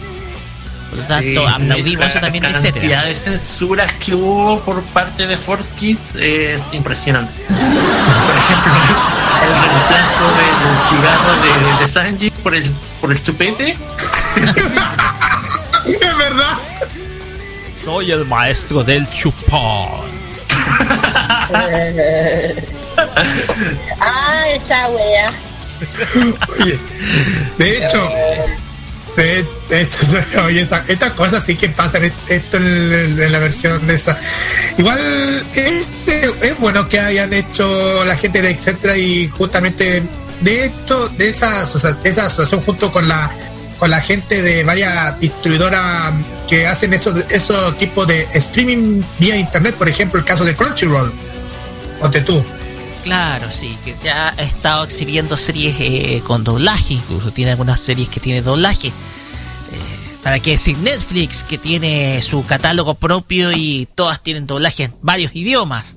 [0.89, 3.03] Por lo tanto, Sí, aplaudimos la eso también, cantidad etcétera.
[3.03, 7.33] de censuras que hubo por parte de 4Kids es impresionante.
[7.45, 8.73] Por ejemplo,
[9.43, 13.77] el reemplazo del cigarro de, de Sanji por el, por el chupete.
[15.85, 16.57] Es verdad.
[17.83, 20.17] Soy el maestro del chupón.
[23.99, 25.27] ah, esa wea.
[26.59, 26.79] Oye,
[27.57, 28.09] de hecho,
[29.15, 29.99] de, de hecho,
[30.45, 34.17] oye, esta, esta cosa sí que pasa en esto en, en la versión de esa.
[34.77, 40.03] Igual este, es bueno que hayan hecho la gente de etcétera y justamente
[40.41, 43.31] de esto, de esa, de esa asociación junto con la
[43.79, 46.13] con la gente de varias distribuidoras
[46.47, 51.11] que hacen esos esos tipos de streaming vía internet, por ejemplo el caso de Crunchyroll.
[52.01, 52.43] Ponte tú.
[53.03, 58.09] Claro, sí, que ya ha estado exhibiendo series eh, con doblaje, incluso tiene algunas series
[58.09, 58.87] que tiene doblaje.
[58.89, 58.91] Eh,
[60.23, 65.31] para qué decir Netflix, que tiene su catálogo propio y todas tienen doblaje en varios
[65.35, 65.95] idiomas.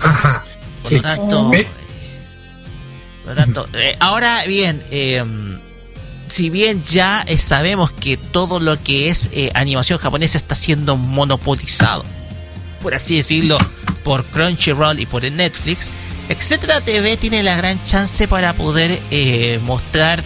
[0.00, 0.44] Ajá.
[0.82, 0.96] Por Sí.
[0.96, 1.66] lo tanto, eh,
[3.24, 5.24] por lo tanto eh, ahora bien, eh,
[6.30, 12.04] si bien ya sabemos que todo lo que es eh, animación japonesa está siendo monopolizado,
[12.82, 13.58] por así decirlo,
[14.04, 15.90] por Crunchyroll y por el Netflix,
[16.28, 20.22] Etcétera TV tiene la gran chance para poder eh, mostrar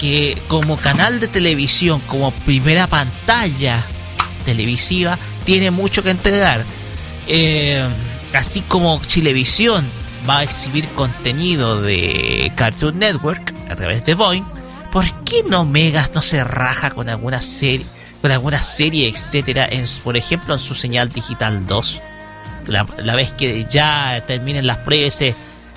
[0.00, 3.84] que como canal de televisión, como primera pantalla
[4.46, 6.64] televisiva, tiene mucho que entregar.
[7.28, 7.86] Eh,
[8.32, 9.84] así como Chilevisión
[10.28, 14.44] va a exhibir contenido de Cartoon Network a través de Boeing,
[14.94, 17.84] ¿por qué no Megas no se raja con alguna serie,
[18.22, 22.00] con alguna serie, etcétera, en, por ejemplo en su señal digital 2?
[22.68, 25.22] La, la vez que ya terminen las pruebas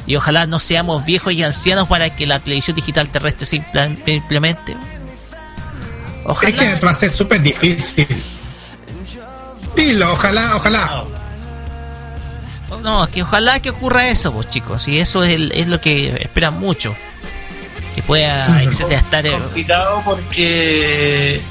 [0.06, 3.62] y ojalá no seamos viejos y ancianos para que la televisión digital terrestre se
[4.06, 4.78] implemente.
[6.24, 6.50] Ojalá.
[6.50, 8.08] Es que va a ser súper difícil.
[9.76, 11.04] Dilo, ojalá, ojalá.
[12.82, 16.16] No, que ojalá que ocurra eso, pues chicos, y eso es, el- es lo que
[16.22, 16.96] esperan mucho.
[17.98, 19.26] Que pueda, etcétera, estar...
[19.26, 21.42] eh, complicado porque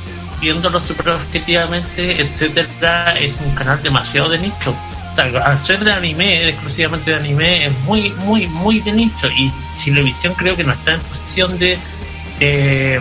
[0.40, 4.72] viéndolo super objetivamente, etcétera, es un canal demasiado de nicho.
[5.10, 9.28] O sea, al ser de anime, exclusivamente de anime, es muy, muy, muy de nicho.
[9.28, 11.78] Y Chilevisión creo que no está en posición de,
[12.38, 13.00] eh,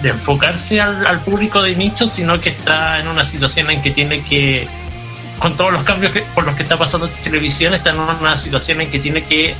[0.00, 3.90] de enfocarse al, al público de nicho, sino que está en una situación en que
[3.90, 4.66] tiene que,
[5.38, 8.80] con todos los cambios que, por los que está pasando Televisión, está en una situación
[8.80, 9.54] en que tiene que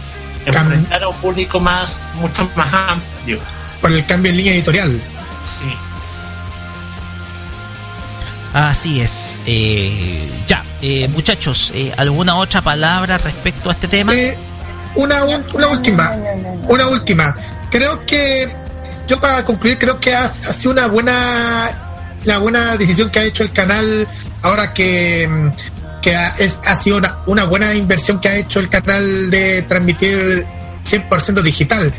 [0.47, 3.39] enfrentar a un público más, mucho más amplio.
[3.81, 5.01] Por el cambio en línea editorial.
[5.45, 5.75] Sí.
[8.55, 9.37] Así es.
[9.47, 14.15] Eh, ya, eh, muchachos, eh, ¿alguna otra palabra respecto a este tema?
[14.15, 14.37] Eh,
[14.95, 16.13] una, un- una última,
[16.69, 17.35] una última.
[17.71, 18.55] Creo que,
[19.09, 21.71] yo para concluir, creo que ha, ha sido una buena,
[22.25, 24.07] la buena decisión que ha hecho el canal
[24.43, 25.72] ahora que, mm,
[26.03, 29.63] que ha, es, ha sido una, una buena inversión que ha hecho el canal de
[29.63, 30.45] transmitir
[30.85, 31.93] 100% digital.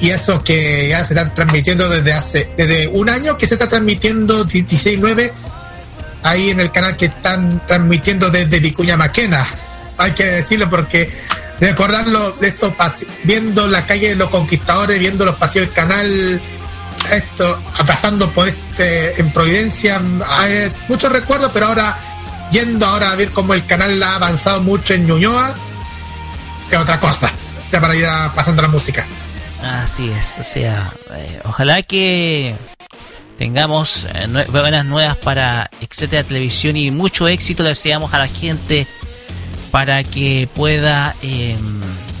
[0.00, 3.68] Y eso que ya se está transmitiendo desde hace, desde un año que se está
[3.68, 5.30] transmitiendo 16.9
[6.24, 9.46] ahí en el canal que están transmitiendo desde Vicuña Maquena.
[9.98, 11.12] Hay que decirlo porque
[11.60, 16.40] recordarlo de esto, pase- viendo la calle de los conquistadores, viendo los pasillos del canal,
[17.12, 21.96] esto, pasando por este, en Providencia, hay muchos recuerdos, pero ahora,
[22.52, 25.54] yendo ahora a ver cómo el canal ha avanzado mucho en Ñuñoa,
[26.70, 27.30] es otra cosa,
[27.72, 29.06] ya para ir pasando la música.
[29.62, 32.54] Así es, o sea, eh, ojalá que
[33.38, 38.28] tengamos eh, nue- buenas nuevas para etcétera televisión y mucho éxito le deseamos a la
[38.28, 38.86] gente
[39.70, 41.56] para que pueda eh,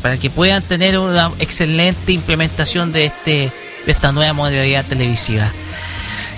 [0.00, 3.52] para que puedan tener una excelente implementación de este
[3.86, 5.50] de esta nueva modalidad televisiva.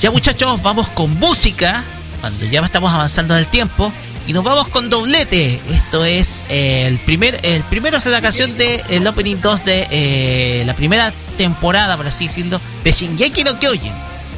[0.01, 1.83] Ya muchachos, vamos con música
[2.25, 3.93] cuando ya estamos avanzando en el tiempo
[4.27, 5.61] y nos vamos con doblete.
[5.71, 9.87] Esto es eh, el primer el primero es la canción de el opening 2 de
[9.91, 13.93] eh, la primera temporada, por así decirlo, de Shingeki no Kyojin.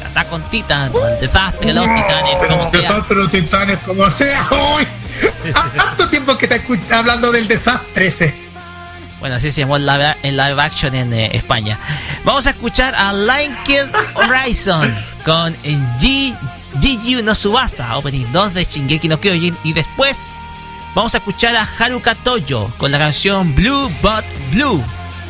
[0.04, 2.90] Attack on Titan, el desastre de los titanes, como sea.
[2.90, 4.86] Nosotros los titanes, como sea, ¡Uy!
[5.54, 6.60] Ha- tanto tiempo que te
[6.92, 8.34] hablando del desastre ese.
[9.20, 11.78] Bueno, así se llamó en live, en live action en eh, España.
[12.24, 14.92] Vamos a escuchar a Line Kill Horizon
[15.24, 16.36] con G
[16.80, 19.56] Gigi no Subasa, opening 2 de Shingeki no Kyojin.
[19.64, 20.30] Y después
[20.94, 24.82] vamos a escuchar a Haruka Toyo con la canción Blue But Blue,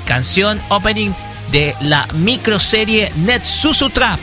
[0.07, 1.11] canción opening
[1.51, 4.19] de la microserie Netsusu Trap.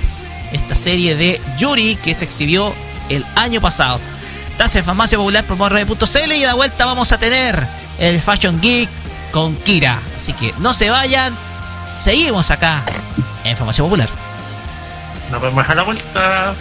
[0.51, 2.73] Esta serie de Yuri que se exhibió
[3.09, 3.99] el año pasado.
[4.49, 7.65] Estás en Farmacia Popular por Radio.cl y a la vuelta vamos a tener
[7.99, 8.89] el Fashion Geek
[9.31, 9.99] con Kira.
[10.15, 11.35] Así que no se vayan,
[12.03, 12.83] seguimos acá
[13.43, 14.09] en Farmacia Popular.
[15.31, 16.53] Nos vemos a la vuelta.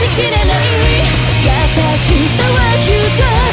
[0.00, 0.40] しきれない。
[1.44, 1.50] 優
[1.98, 3.49] しさはフューチャー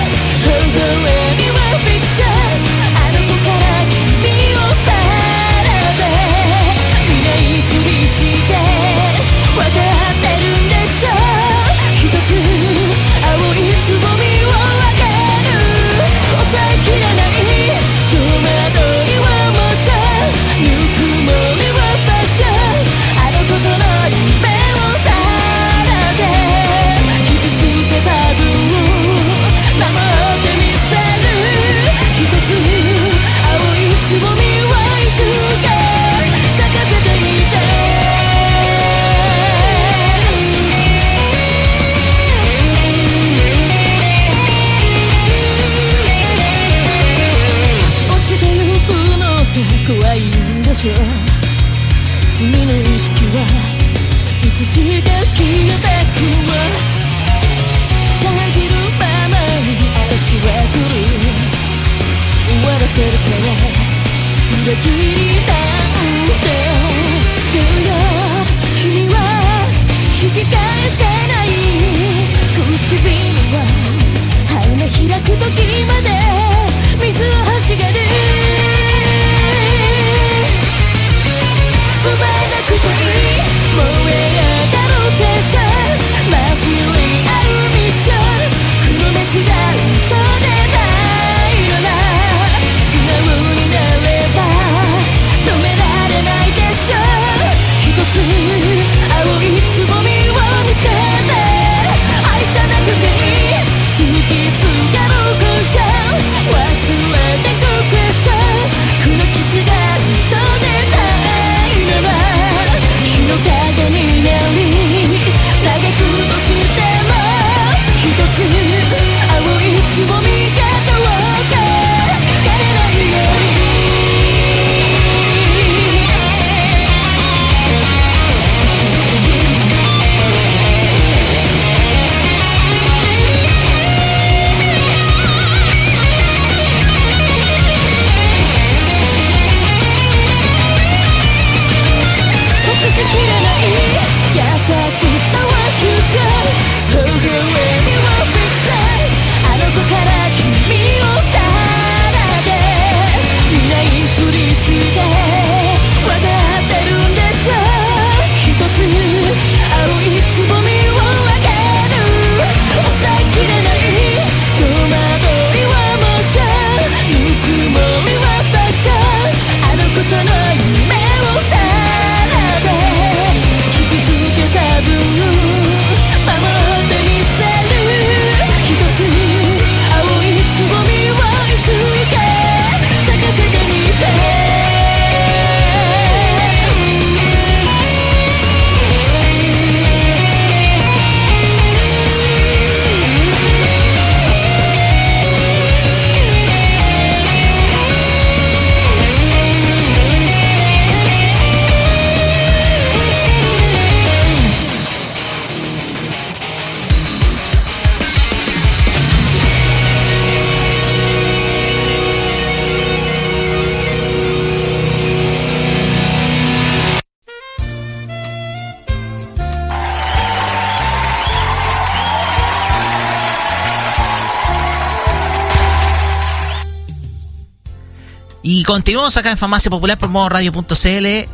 [229.08, 231.30] Continuamos acá en Farmacia Popular por modo radio.cl.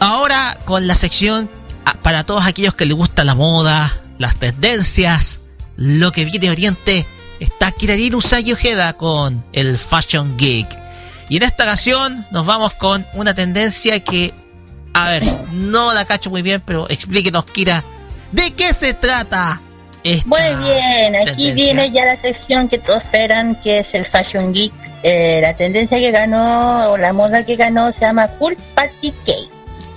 [0.00, 1.50] Ahora con la sección
[1.84, 5.40] ah, para todos aquellos que les gusta la moda, las tendencias,
[5.76, 7.06] lo que viene de Oriente.
[7.40, 10.66] Está Kirarin Usagi Ojeda con el Fashion Geek.
[11.28, 14.32] Y en esta ocasión nos vamos con una tendencia que,
[14.94, 17.84] a ver, no la cacho muy bien, pero explíquenos, Kira,
[18.32, 19.60] ¿de qué se trata?
[20.24, 24.83] Muy bien, aquí viene ya la sección que todos esperan, que es el Fashion Geek
[25.06, 29.50] eh, la tendencia que ganó, o la moda que ganó, se llama Cool Party Cake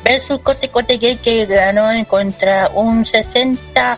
[0.04, 3.98] versus Cote Cote Gay que ganó en contra un 60%.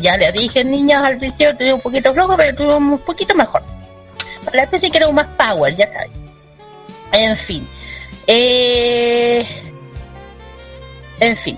[0.00, 3.62] Ya le dije, niñas, al principio tuve un poquito flojo, pero tuvo un poquito mejor.
[4.52, 6.10] La especie que era un más power, ya sabes.
[7.12, 7.68] En fin.
[8.26, 9.46] Eh,
[11.20, 11.56] en fin.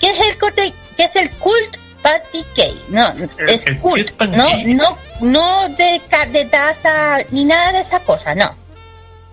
[0.00, 0.72] ¿Qué es el cote?
[0.96, 2.88] ¿Qué es el cult party cake?
[2.88, 3.08] No,
[3.46, 6.00] es el, el cult, no, no no de,
[6.32, 8.54] de taza ni nada de esa cosa, no.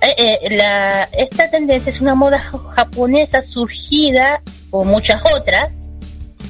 [0.01, 5.71] Eh, eh, esta tendencia es una moda ja- japonesa surgida, como muchas otras,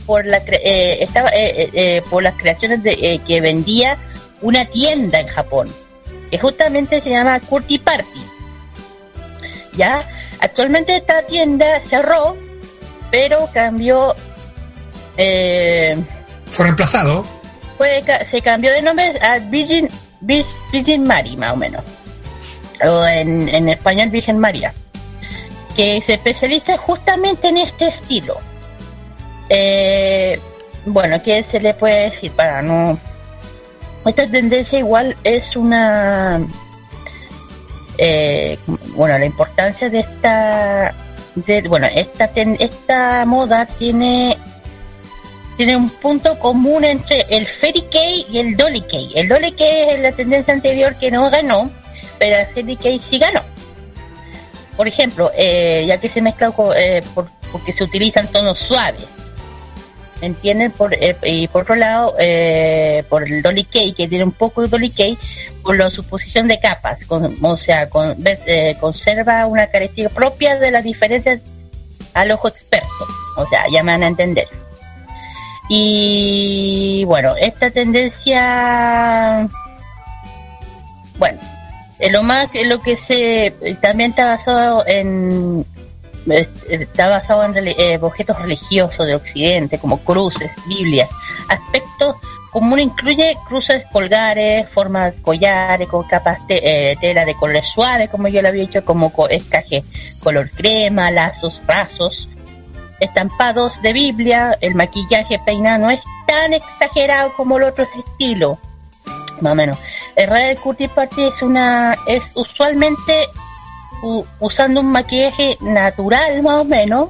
[0.06, 3.98] por, la, eh, estaba, eh, por las creaciones de, que vendía
[4.42, 5.74] una tienda en Japón,
[6.30, 8.22] que justamente se llama Curti Party.
[9.74, 10.08] Ya,
[10.42, 12.38] actualmente esta tienda cerró,
[13.10, 14.16] pero cambió,
[15.16, 17.39] Fue reemplazado.
[18.30, 19.90] Se cambió de nombre a Virgin,
[20.22, 21.84] Vir- Virgin Mary, más o menos.
[22.86, 24.74] O en, en español Virgen María.
[25.76, 28.38] Que se especializa justamente en este estilo.
[29.50, 30.40] Eh,
[30.86, 33.00] bueno, ¿qué se le puede decir para no...
[34.06, 36.40] Esta tendencia igual es una...
[37.98, 38.58] eh,
[38.96, 40.94] bueno, la importancia de esta...
[41.36, 44.38] De, bueno, esta, ten- esta moda tiene
[45.60, 49.12] tiene un punto común entre el Fairy Kei y el Dolly Kei.
[49.14, 51.70] El Dolly Kei es la tendencia anterior que no ganó,
[52.18, 53.42] pero el Fairy Kei sí ganó.
[54.78, 59.04] Por ejemplo, eh, ya que se mezcla con- eh, por- porque se utilizan tonos suaves.
[60.22, 60.72] ¿Me entienden?
[60.72, 62.16] Por, eh, y por otro lado,
[63.10, 65.18] por el Dolly Kei, que tiene un poco de Dolly Kei,
[65.62, 67.04] por la suposición de capas.
[67.04, 68.16] con- o sea, con-
[68.80, 71.42] conserva una característica propia de las diferencias
[72.14, 72.88] al ojo experto.
[73.36, 74.48] O sea, ya me van a entender.
[75.70, 79.48] Y bueno, esta tendencia,
[81.20, 81.40] bueno,
[82.00, 85.66] en lo más, en lo que se también está basado en
[86.70, 91.10] está basado en eh, objetos religiosos del occidente como cruces, biblias,
[91.48, 92.16] aspectos
[92.52, 98.28] comunes incluye cruces colgares, formas collares con capas de eh, tela de colores suaves, como
[98.28, 99.84] yo lo había hecho, como co- escaje
[100.22, 102.28] color crema, lazos, brazos,
[103.00, 108.60] estampados de Biblia, el maquillaje peinado no es tan exagerado como el otro estilo.
[109.42, 109.78] Más o menos.
[110.16, 113.28] El Real Curtis Party es una es usualmente
[114.40, 117.10] usando un maquillaje natural más o menos,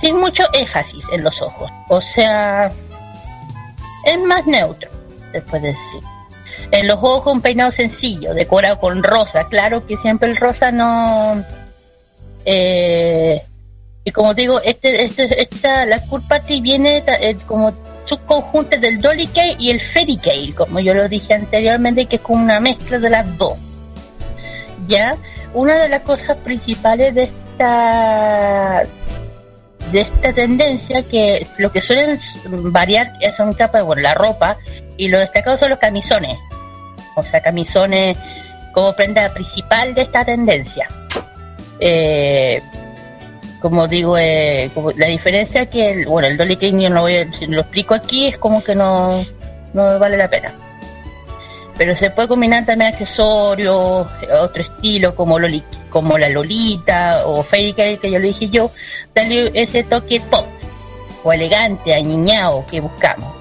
[0.00, 1.70] sin mucho énfasis en los ojos.
[1.88, 2.72] O sea,
[4.04, 4.90] es más neutro,
[5.32, 6.02] se puede decir.
[6.70, 9.48] En los ojos un peinado sencillo, decorado con rosa.
[9.48, 11.44] Claro que siempre el rosa no...
[12.44, 13.44] Eh,
[14.08, 19.26] y como digo, este, este, esta, la Cool Party viene eh, como subconjunto del Dolly
[19.26, 22.98] Kale y el Fairy Kale, como yo lo dije anteriormente, que es como una mezcla
[22.98, 23.58] de las dos.
[24.86, 25.18] Ya,
[25.52, 28.86] una de las cosas principales de esta
[29.92, 32.18] de esta tendencia que lo que suelen
[32.72, 34.56] variar son capas, bueno, la ropa
[34.96, 36.38] y lo destacado son los camisones.
[37.14, 38.16] O sea, camisones
[38.72, 40.88] como prenda principal de esta tendencia.
[41.78, 42.62] Eh,
[43.60, 47.16] como digo, eh, como la diferencia que, el, bueno, el Dolly King yo no voy
[47.16, 49.24] a- si lo explico aquí, es como que no,
[49.74, 50.54] no vale la pena.
[51.76, 54.06] Pero se puede combinar también accesorios,
[54.42, 58.70] otro estilo como, Loli, como la Lolita o Fairy Tail, que yo le dije yo,
[59.14, 60.44] darle ese toque pop
[61.22, 63.32] o elegante, añiñado que buscamos.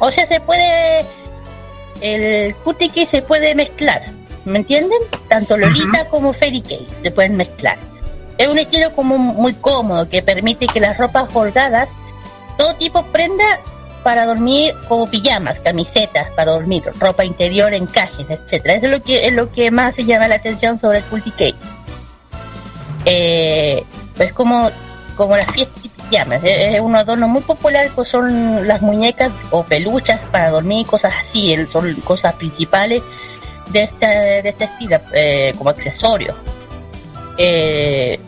[0.00, 1.04] O sea, se puede,
[2.00, 4.02] el cutiki se puede mezclar,
[4.44, 4.98] ¿me entienden?
[5.28, 7.78] Tanto Lolita como Fairy Tail se pueden mezclar.
[8.38, 11.88] Es un estilo como muy cómodo que permite que las ropas holgadas,
[12.58, 13.44] todo tipo prenda
[14.02, 18.74] para dormir como pijamas, camisetas para dormir, ropa interior, encajes, etcétera.
[18.74, 21.30] Eso es lo que es lo que más se llama la atención sobre el Culti
[21.30, 21.56] Cake.
[23.06, 23.84] Eh,
[24.18, 24.70] es como
[25.16, 30.20] como las fiestas pijamas, es, un adorno muy popular que son las muñecas o peluchas
[30.32, 33.02] para dormir, cosas así, son cosas principales
[33.68, 36.36] de este, de este estilo, eh, como accesorios.
[37.38, 38.18] Eh,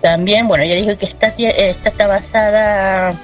[0.00, 3.14] también, bueno, ya dije que esta, esta está basada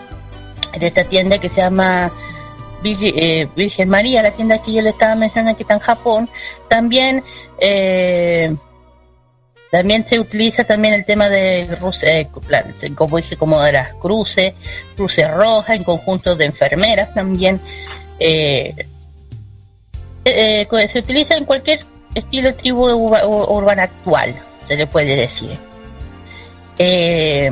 [0.72, 2.10] en esta tienda que se llama
[2.84, 6.28] eh, Virgen María, la tienda que yo le estaba mencionando que está en Japón.
[6.68, 7.22] También,
[7.60, 8.54] eh,
[9.70, 11.68] también se utiliza también el tema de
[12.02, 12.28] eh,
[12.94, 14.54] como dije, como de las cruces,
[14.96, 17.60] cruces rojas en conjuntos de enfermeras también.
[18.18, 18.74] eh,
[20.26, 21.80] eh, se utiliza en cualquier
[22.14, 24.34] estilo de tribu urba- ur- urbana actual,
[24.64, 25.56] se le puede decir.
[26.78, 27.50] Eh,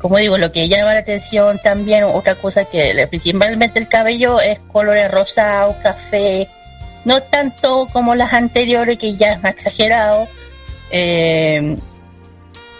[0.00, 4.58] como digo, lo que llama la atención también, otra cosa que principalmente el cabello es
[4.72, 6.48] colores rosados, café,
[7.04, 10.26] no tanto como las anteriores que ya es más exagerado.
[10.90, 11.76] Eh,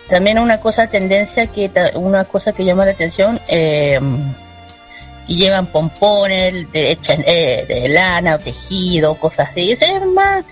[0.08, 4.00] también una cosa tendencia que una cosa que llama la atención eh,
[5.28, 9.72] y llevan pompones de, eh, de lana o tejido, cosas así.
[9.72, 10.44] Es más,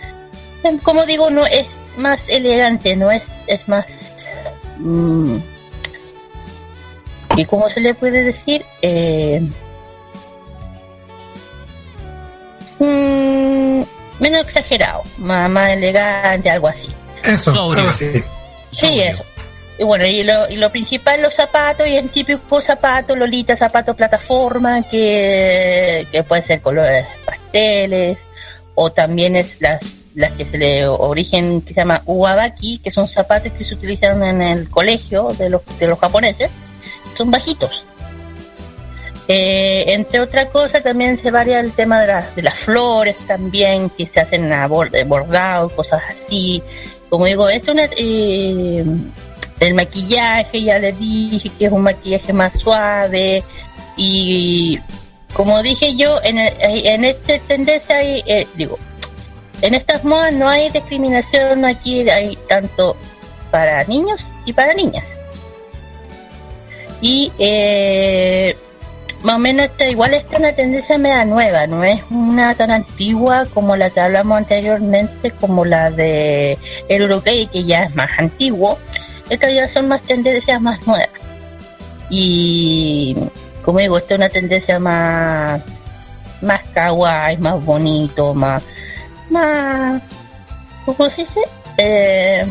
[0.62, 1.66] em, como digo, no es
[1.98, 4.12] más elegante, no es, es más...
[4.78, 5.38] mm,
[7.36, 8.64] ¿Y cómo se le puede decir?
[8.82, 9.40] Eh,
[12.80, 13.82] mm,
[14.18, 16.88] menos exagerado, más, más elegante, algo así.
[17.24, 18.24] Eso, algo así.
[18.72, 19.24] Sí, eso.
[19.78, 23.94] Y bueno, y lo, y lo principal, los zapatos, y el típico zapato, Lolita, zapato
[23.94, 28.18] plataforma, que, que pueden ser colores pasteles,
[28.74, 29.80] o también es las,
[30.18, 34.22] las que se le origen, que se llama uwabaki, que son zapatos que se utilizan
[34.24, 36.50] en el colegio de los, de los japoneses,
[37.16, 37.84] son bajitos.
[39.28, 43.90] Eh, entre otras cosas, también se varía el tema de, las de las flores también,
[43.90, 46.62] que se hacen a borde, bordado, cosas así.
[47.10, 48.84] Como digo, es una, eh,
[49.60, 53.42] el maquillaje, ya les dije que es un maquillaje más suave.
[53.96, 54.78] Y
[55.32, 58.78] como dije yo, en, el- en esta tendencia hay, eh, digo,
[59.62, 62.96] en estas modas no hay discriminación, aquí hay tanto
[63.50, 65.04] para niños y para niñas.
[67.00, 68.56] Y eh,
[69.22, 72.70] más o menos está, igual esta es una tendencia media nueva, no es una tan
[72.70, 78.10] antigua como la que hablamos anteriormente, como la de el Uruguay, que ya es más
[78.18, 78.78] antiguo.
[79.28, 81.10] Estas ya son más tendencias más nuevas.
[82.10, 83.16] Y
[83.62, 85.60] como digo, esta es una tendencia más
[86.40, 88.62] más kawaii, más bonito, más
[89.30, 90.02] más
[90.84, 91.40] ¿cómo se dice?
[91.76, 92.44] Eh,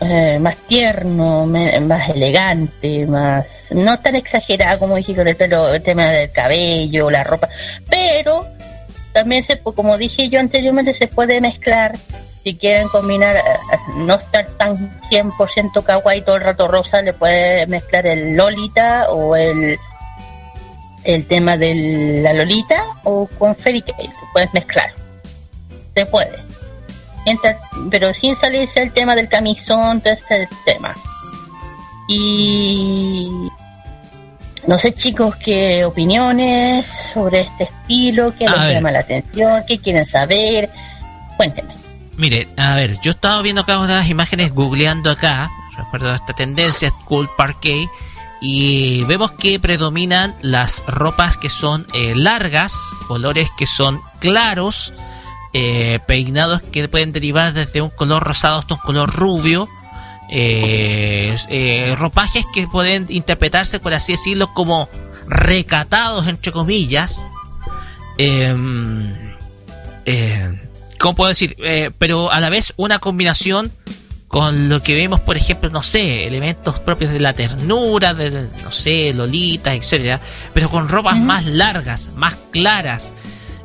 [0.00, 5.82] eh, más tierno, más elegante, más no tan exagerado como dije con el pelo, el
[5.82, 7.48] tema del cabello, la ropa,
[7.88, 8.46] pero
[9.12, 11.96] también se como dije yo anteriormente se puede mezclar
[12.42, 13.40] si quieren combinar eh,
[13.96, 19.36] no estar tan 100% kawaii todo el rato rosa, le puede mezclar el lolita o
[19.36, 19.78] el
[21.04, 24.92] el tema de la lolita o con fairy tail, puedes mezclar.
[25.94, 26.38] Se puede.
[27.90, 30.96] Pero sin salirse el tema del camisón, todo este tema.
[32.08, 33.48] Y
[34.66, 40.06] no sé chicos qué opiniones sobre este estilo, qué les llama la atención, qué quieren
[40.06, 40.70] saber.
[41.36, 41.74] Cuéntenme.
[42.16, 47.28] Mire, a ver, yo estaba viendo acá unas imágenes, googleando acá, recuerdo esta tendencia, Cool
[47.36, 47.88] Parquet,
[48.44, 52.74] y vemos que predominan las ropas que son eh, largas,
[53.06, 54.92] colores que son claros,
[55.52, 59.68] eh, peinados que pueden derivar desde un color rosado hasta un color rubio,
[60.28, 64.88] eh, ropajes que pueden interpretarse, por así decirlo, como
[65.28, 67.24] recatados, entre comillas.
[68.18, 69.14] Em,
[70.98, 71.56] ¿Cómo puedo decir?
[71.98, 73.70] Pero a la vez una combinación
[74.32, 78.72] con lo que vemos, por ejemplo, no sé, elementos propios de la ternura, de, no
[78.72, 80.20] sé, Lolita, etcétera,
[80.54, 83.12] pero con ropas más largas, más claras.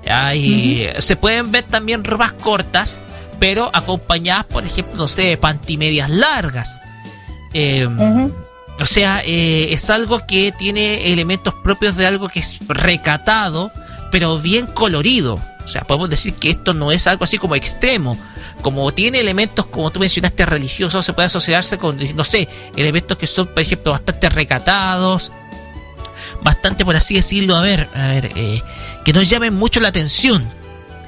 [0.06, 3.02] Hay, Se pueden ver también ropas cortas,
[3.40, 6.82] pero acompañadas, por ejemplo, no sé, de pantimedias largas.
[7.54, 7.88] Eh,
[8.78, 13.72] o sea, eh, es algo que tiene elementos propios de algo que es recatado,
[14.12, 15.40] pero bien colorido.
[15.64, 18.18] O sea, podemos decir que esto no es algo así como extremo.
[18.62, 23.28] Como tiene elementos, como tú mencionaste, religiosos, se puede asociarse con, no sé, elementos que
[23.28, 25.32] son, por ejemplo, bastante recatados,
[26.44, 28.62] bastante, por así decirlo, a ver, a ver, eh,
[29.06, 30.44] que nos llamen mucho la atención.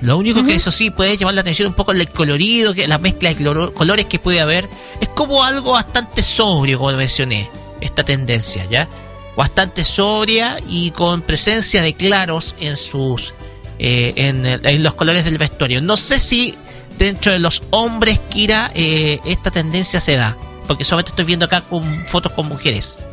[0.01, 2.97] Lo único que eso sí puede llamar la atención un poco el colorido, que la
[2.97, 4.69] mezcla de colores que puede haber.
[5.01, 7.49] Es como algo bastante sobrio, como mencioné,
[7.81, 8.87] esta tendencia, ¿ya?
[9.35, 13.33] Bastante sobria y con presencia de claros en sus
[13.77, 15.81] eh, en los colores del vestuario.
[15.81, 16.55] No sé si
[16.99, 20.37] dentro de los hombres, Kira, eh, esta tendencia se da,
[20.67, 23.03] porque solamente estoy viendo acá con fotos con mujeres.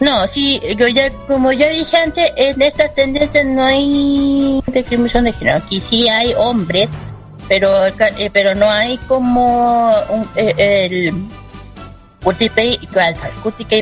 [0.00, 5.32] No, sí, yo ya, como ya dije antes, en estas tendencias no hay discriminación de
[5.32, 5.56] género.
[5.56, 6.90] Aquí sí hay hombres,
[7.48, 11.14] pero eh, pero no hay como un, eh, el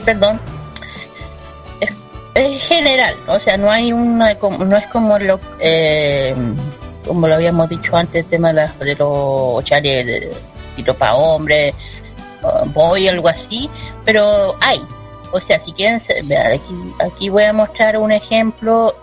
[0.05, 0.41] perdón,
[2.35, 6.35] es, general, o sea, no hay una, no es como lo, eh,
[7.07, 10.33] como lo habíamos dicho antes, el tema de, las- de los chales de
[10.77, 11.75] tiro para hombres,
[12.43, 13.69] uh, boy, algo así,
[14.05, 14.81] pero hay.
[15.33, 18.95] O sea, si quieren, vean, aquí, aquí voy a mostrar un ejemplo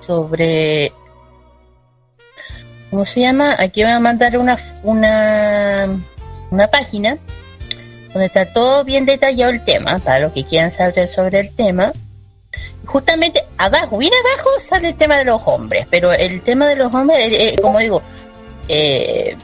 [0.00, 0.92] sobre,
[2.90, 3.56] ¿cómo se llama?
[3.58, 5.88] Aquí voy a mandar una, una,
[6.50, 7.16] una página
[8.12, 11.92] donde está todo bien detallado el tema, para los que quieran saber sobre el tema.
[12.84, 16.92] Justamente abajo, bien abajo sale el tema de los hombres, pero el tema de los
[16.92, 18.02] hombres, eh, eh, como digo,
[18.68, 19.36] eh,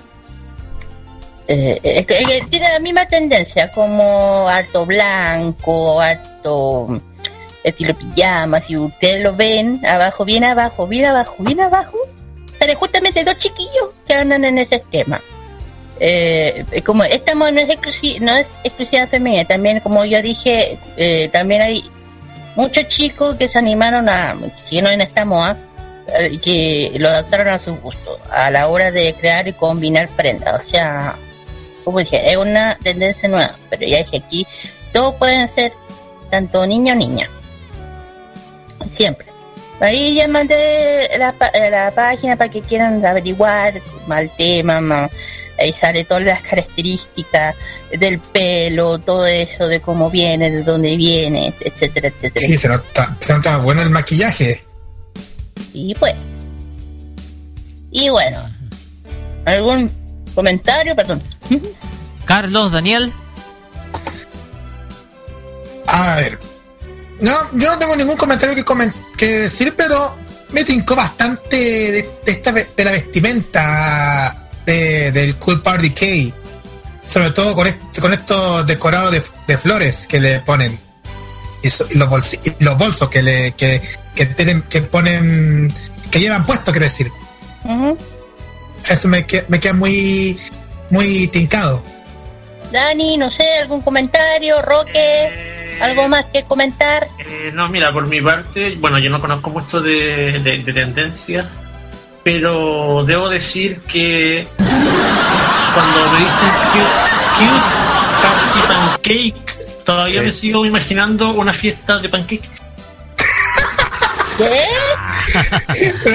[1.47, 7.01] eh, tiene la misma tendencia como harto blanco, harto
[7.63, 11.97] estilo pijama, si ustedes lo ven, abajo, bien abajo, bien abajo, bien abajo,
[12.59, 15.21] sale justamente dos chiquillos que andan en ese esquema.
[16.85, 20.79] Como esta no es, exclusiva, no es exclusiva femenina, también como yo dije,
[21.33, 21.85] también hay
[22.59, 25.57] muchos chicos que se animaron a, si no en esta moda,
[26.19, 30.61] eh, que lo adaptaron a su gusto a la hora de crear y combinar prendas.
[30.61, 31.15] O sea,
[31.85, 34.45] como dije, es una tendencia nueva, pero ya dije aquí,
[34.93, 35.73] todos pueden ser
[36.31, 37.31] tanto niño o niña.
[38.91, 39.29] Siempre.
[39.79, 41.33] Ahí ya mandé la,
[41.71, 45.09] la página para que quieran averiguar mal tema,
[45.59, 47.55] ahí sale todas las características
[47.99, 52.47] del pelo, todo eso, de cómo viene, de dónde viene, etcétera, etcétera.
[52.47, 54.63] Sí, se nota, se nota bueno el maquillaje.
[55.73, 56.15] Y pues.
[57.91, 58.49] Y bueno,
[59.45, 59.91] ¿algún
[60.35, 60.95] comentario?
[60.95, 61.23] Perdón.
[62.25, 63.13] Carlos, Daniel.
[65.87, 66.39] A ver.
[67.21, 70.15] No, yo no tengo ningún comentario que, que decir, pero
[70.51, 76.35] me tincó bastante de, esta, de la vestimenta del Cool Party K.
[77.05, 77.69] Sobre todo con,
[78.01, 79.13] con estos decorados
[79.47, 80.79] de, flores que le ponen.
[81.63, 83.83] Y, los, los bolsos que le que,
[84.15, 85.75] que, tienen, que ponen
[86.09, 87.11] que llevan puesto quiero decir
[88.89, 90.39] eso me, me queda muy
[90.89, 91.83] muy tincado
[92.71, 98.07] Dani no sé algún comentario Roque eh, algo más que comentar eh, no mira por
[98.07, 101.47] mi parte bueno yo no conozco mucho de, de tendencias
[102.29, 106.51] pero debo decir que cuando me dicen
[107.39, 107.73] cute,
[108.23, 112.51] party pancake, todavía me sigo imaginando una fiesta de pancake.
[114.37, 114.61] ¿Qué?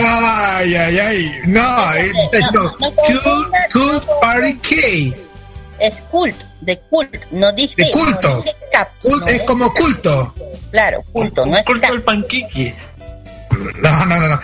[0.05, 1.32] ay, ay, ay.
[1.45, 5.18] No, es no, cute, party cake.
[5.80, 7.74] Es cult, de cult, no dice.
[7.76, 8.45] De culto.
[9.26, 10.32] es como culto.
[10.70, 12.76] Claro, culto, no es culto el panqueque.
[13.82, 14.39] No, no, no, no.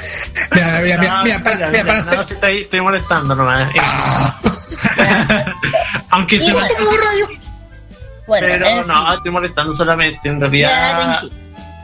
[0.54, 2.20] Mira, mira, mira, mira, para, mira, para hacer...
[2.20, 3.70] estoy, estoy molestando nomás.
[3.80, 4.40] Ah.
[6.10, 6.62] Aunque se me...
[8.28, 10.30] Bueno, Pero no, estoy molestando solamente.
[10.30, 11.24] En realidad,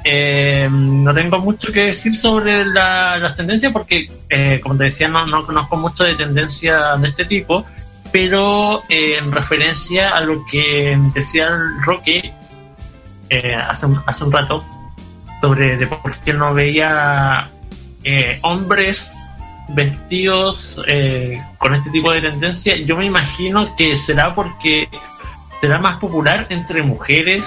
[0.04, 5.08] eh, no tengo mucho que decir sobre la, las tendencias porque, eh, como te decía,
[5.08, 7.66] no, no conozco mucho de tendencias de este tipo.
[8.12, 12.32] Pero eh, en referencia a lo que decía el Roque
[13.30, 14.64] eh, hace, hace un rato,
[15.46, 17.52] sobre de por qué no veía
[18.04, 19.16] eh, hombres
[19.70, 24.90] vestidos eh, con este tipo de tendencia, yo me imagino que será porque
[25.62, 27.44] será más popular entre mujeres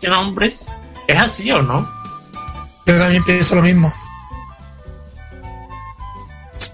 [0.00, 0.64] que en hombres.
[1.06, 1.86] ¿Es así o no?
[2.86, 3.92] Yo también pienso lo mismo.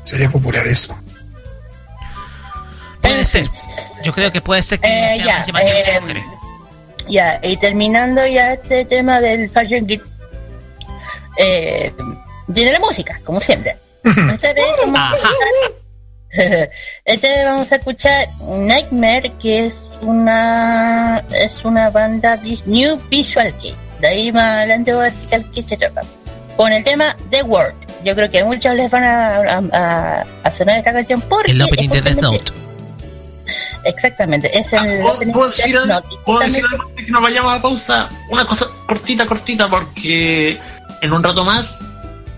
[0.04, 0.96] Sería popular eso.
[3.02, 3.50] Puede ser.
[4.04, 6.24] Yo creo que puede ser que eh, sea ya, eh,
[7.08, 10.17] Ya, y terminando ya este tema del Fashion Geek
[11.38, 11.92] eh,
[12.52, 13.76] tiene la música, como siempre.
[14.04, 15.38] Esta vez, vamos a escuchar,
[17.04, 23.74] esta vez vamos a escuchar Nightmare, que es una es una banda New Visual Key.
[24.00, 26.02] De ahí más adelante voy a explicar qué se trata.
[26.56, 27.74] Con el tema The World.
[28.04, 31.52] Yo creo que a muchos les van a, a, sonar esta canción porque...
[31.52, 32.52] El opening de Death Note.
[33.84, 35.02] Exactamente, es el...
[35.02, 35.78] Ah, ¿Puedo, decir,
[36.24, 38.08] ¿puedo decir algo que nos vayamos a pausa?
[38.30, 40.58] Una cosa cortita, cortita, porque
[41.00, 41.82] en un rato más,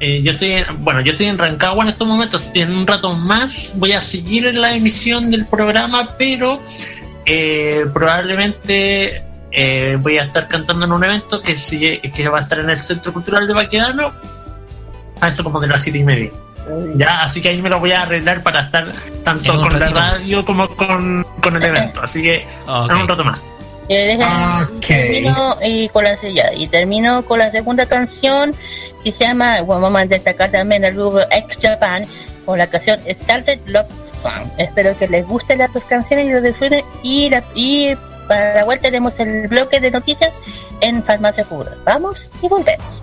[0.01, 3.75] eh, yo estoy, bueno, yo estoy en Rancagua en estos momentos, en un rato más
[3.77, 6.59] voy a seguir en la emisión del programa, pero
[7.27, 12.43] eh, probablemente eh, voy a estar cantando en un evento que, sigue, que va a
[12.43, 14.13] estar en el Centro Cultural de Baquedano,
[15.21, 16.31] a eso como de las siete y media.
[16.95, 18.93] Ya, así que ahí me lo voy a arreglar para estar
[19.25, 22.01] tanto con la radio como con, con, el evento.
[22.03, 23.53] Así que en un rato más.
[23.93, 24.17] Eh,
[24.77, 25.25] okay.
[25.25, 28.55] termino, eh, con la, ya, y termino con la segunda canción
[29.03, 32.07] que se llama, vamos a destacar también el grupo X Japan
[32.47, 34.49] con la canción Started Love Song.
[34.59, 36.85] Espero que les gusten las dos canciones y lo disfruten.
[37.03, 37.31] Y,
[38.29, 40.33] para la vuelta tenemos el bloque de noticias
[40.83, 41.75] en Farmacia Pura.
[41.85, 43.03] Vamos y volvemos.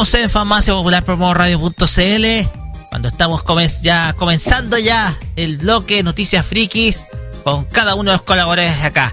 [0.00, 2.48] En Farmacia Popular Promo Radio.cl
[2.88, 7.04] cuando estamos comen- ya comenzando ya el bloque Noticias Frikis
[7.42, 9.12] con cada uno de los colaboradores acá.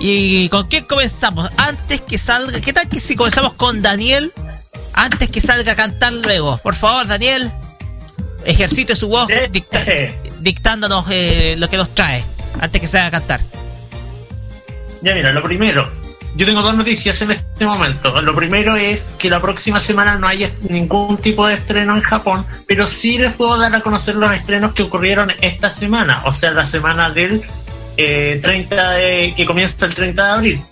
[0.00, 1.48] ¿Y con quién comenzamos?
[1.56, 4.32] Antes que salga, ¿qué tal que si comenzamos con Daniel?
[4.92, 6.56] Antes que salga a cantar luego.
[6.58, 7.52] Por favor, Daniel,
[8.44, 9.84] ejercite su voz dicta-
[10.40, 12.24] dictándonos eh, lo que nos trae.
[12.60, 13.40] Antes que salga a cantar.
[15.00, 15.92] Ya mira, lo primero,
[16.34, 18.20] yo tengo dos noticias en este momento.
[18.20, 22.44] Lo primero es que la próxima semana no hay ningún tipo de estreno en Japón,
[22.66, 26.50] pero sí les puedo dar a conocer los estrenos que ocurrieron esta semana, o sea,
[26.50, 27.42] la semana del
[27.96, 30.62] eh, 30 de, que comienza el 30 de abril.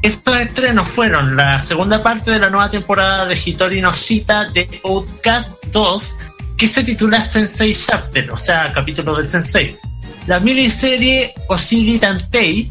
[0.00, 4.80] Estos estrenos fueron la segunda parte de la nueva temporada de Hitori no Shita de
[4.84, 6.18] Outcast 2,
[6.56, 9.76] que se titula Sensei Chapter, o sea, capítulo del Sensei.
[10.26, 12.70] La miniserie Oshiri Tantei,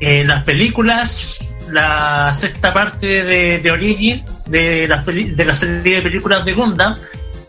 [0.00, 1.43] eh, las películas,
[1.74, 6.94] la sexta parte de, de Origin, de la, de la serie de películas de Gundam,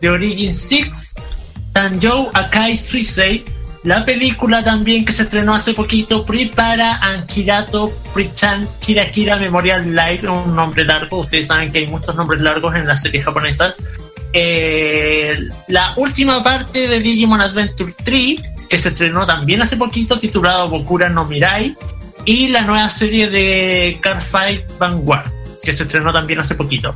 [0.02, 1.14] de Origin 6,
[1.72, 3.46] Tanjou Akai Suisei,
[3.84, 10.28] la película también que se estrenó hace poquito, Prepara Ankirato Prichan Kira Kira Memorial Live,
[10.28, 13.76] un nombre largo, ustedes saben que hay muchos nombres largos en las series japonesas.
[14.34, 15.38] Eh,
[15.68, 21.10] la última parte de Digimon Adventure 3, que se estrenó también hace poquito, titulado Bokura
[21.10, 21.76] no Mirai,
[22.26, 25.32] y la nueva serie de Car Fight Vanguard,
[25.64, 26.94] que se estrenó también hace poquito.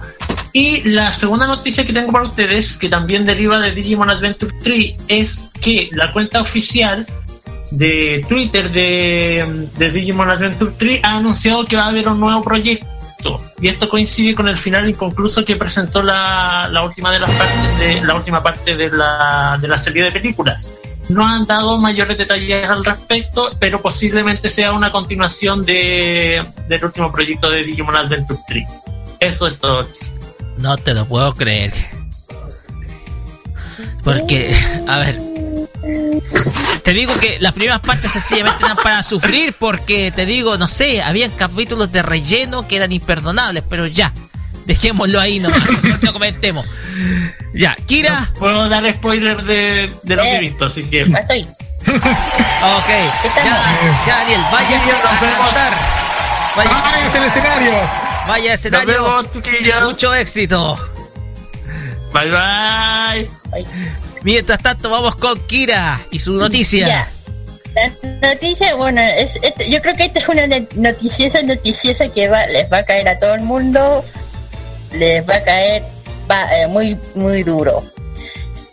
[0.52, 4.96] Y la segunda noticia que tengo para ustedes, que también deriva de Digimon Adventure 3,
[5.08, 7.06] es que la cuenta oficial
[7.72, 12.42] de Twitter de, de Digimon Adventure 3 ha anunciado que va a haber un nuevo
[12.42, 13.40] proyecto.
[13.62, 17.80] Y esto coincide con el final inconcluso que presentó la, la última de las partes
[17.80, 20.72] de la última parte de la, de la serie de películas.
[21.10, 27.12] No han dado mayores detalles al respecto, pero posiblemente sea una continuación de, del último
[27.12, 28.68] proyecto de Digimon Adventure 3.
[29.20, 29.88] Eso es todo.
[30.58, 31.74] No te lo puedo creer.
[34.04, 34.56] Porque,
[34.88, 35.20] a ver.
[36.84, 41.02] Te digo que las primeras partes sencillamente eran para sufrir porque te digo, no sé,
[41.02, 44.14] habían capítulos de relleno que eran imperdonables, pero ya,
[44.70, 45.50] dejémoslo ahí, no,
[46.02, 46.66] no comentemos.
[47.54, 48.32] Ya, Kira.
[48.38, 51.02] Puedo dar spoiler de, de lo que he visto, así que.
[51.02, 51.48] Estoy.
[51.82, 52.90] Ok,
[53.36, 53.44] ya,
[54.06, 55.74] ya Daniel, vaya a cantar.
[56.56, 57.72] Vaya, ¡Vaya el escenario!
[58.28, 59.02] vaya escenario.
[59.02, 59.84] Nos vemos.
[59.84, 60.78] Mucho éxito.
[62.14, 63.30] Bye bye.
[64.24, 66.88] Mientras tanto, vamos con Kira y su noticia.
[66.88, 67.08] Ya.
[68.22, 72.46] La noticia, bueno, es, este- yo creo que esta es una noticiosa, noticiosa que va,
[72.48, 74.04] les va a caer a todo el mundo,
[74.92, 75.84] les va a caer
[76.30, 77.84] va, eh, muy, muy duro.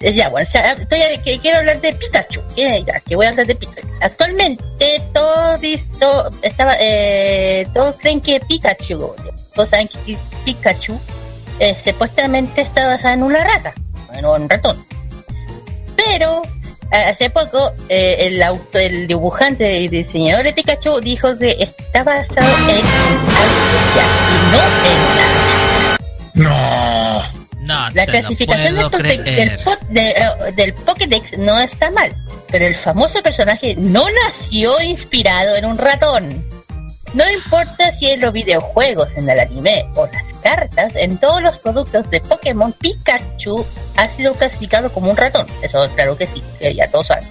[0.00, 0.76] Ya, bueno, o sea,
[1.24, 3.88] que quiero hablar de Pikachu, ya, que voy a hablar de Pikachu.
[4.00, 9.14] Actualmente todos, visto, estaba, eh, todos creen que Pikachu,
[9.54, 11.00] todos saben que Pikachu
[11.58, 13.72] eh, supuestamente está basada en una rata,
[14.12, 14.84] en un ratón.
[15.96, 16.42] Pero
[16.90, 22.86] hace poco el, auto, el dibujante y diseñador de Pikachu dijo que está basado en
[22.86, 25.55] Alcucha y no en
[26.36, 27.22] No.
[27.62, 29.58] No, La clasificación del, del,
[29.96, 30.14] eh,
[30.54, 32.14] del Pokédex no está mal,
[32.48, 36.46] pero el famoso personaje no nació inspirado en un ratón.
[37.14, 41.58] No importa si en los videojuegos, en el anime o las cartas, en todos los
[41.58, 45.46] productos de Pokémon, Pikachu ha sido clasificado como un ratón.
[45.62, 47.26] Eso claro que sí, que ya todos saben.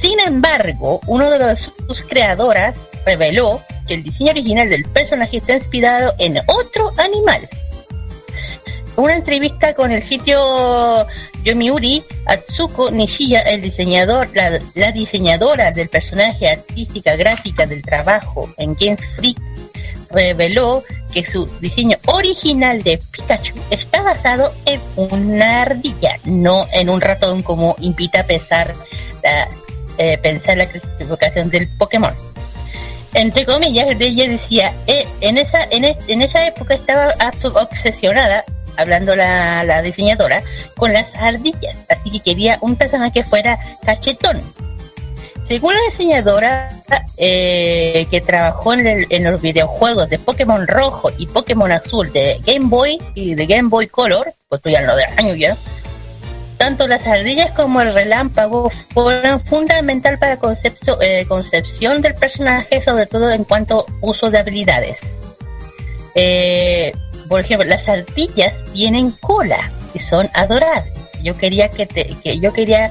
[0.00, 5.52] Sin embargo, uno de los- sus creadoras reveló que el diseño original del personaje está
[5.54, 7.46] inspirado en otro animal.
[8.96, 11.06] Una entrevista con el sitio
[11.44, 19.04] Yomiuri, Atsuko Nishiya, el diseñador, la, diseñadora del personaje artística gráfica del trabajo en Games
[19.16, 19.36] Freak,
[20.10, 20.82] reveló
[21.12, 27.42] que su diseño original de Pikachu está basado en una ardilla, no en un ratón
[27.42, 28.74] como invita a pensar
[29.22, 29.46] la,
[29.98, 30.18] eh,
[31.50, 32.14] del Pokémon.
[33.12, 37.14] Entre comillas, ella decía, eh, en, esa, en, es- en esa época estaba
[37.54, 38.44] obsesionada,
[38.76, 40.42] hablando la, la diseñadora,
[40.76, 44.40] con las ardillas, así que quería un personaje que fuera cachetón.
[45.44, 46.68] Según la diseñadora
[47.18, 52.40] eh, que trabajó en, el- en los videojuegos de Pokémon Rojo y Pokémon Azul de
[52.44, 55.56] Game Boy y de Game Boy Color, pues ya no de años ya,
[56.58, 62.82] tanto las ardillas como el relámpago fueron fundamental para la concepcio- eh, concepción del personaje,
[62.82, 64.98] sobre todo en cuanto uso de habilidades.
[66.16, 66.92] Eh,
[67.28, 70.92] por ejemplo, las ardillas tienen cola y son adorables.
[71.22, 72.90] Yo quería que, te- que yo quería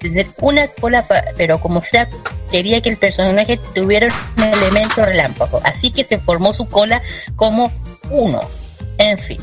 [0.00, 1.04] tener una cola,
[1.36, 2.08] pero como sea,
[2.50, 5.60] quería que el personaje tuviera un elemento relámpago.
[5.64, 7.02] Así que se formó su cola
[7.36, 7.72] como
[8.10, 8.40] uno.
[8.98, 9.40] En fin.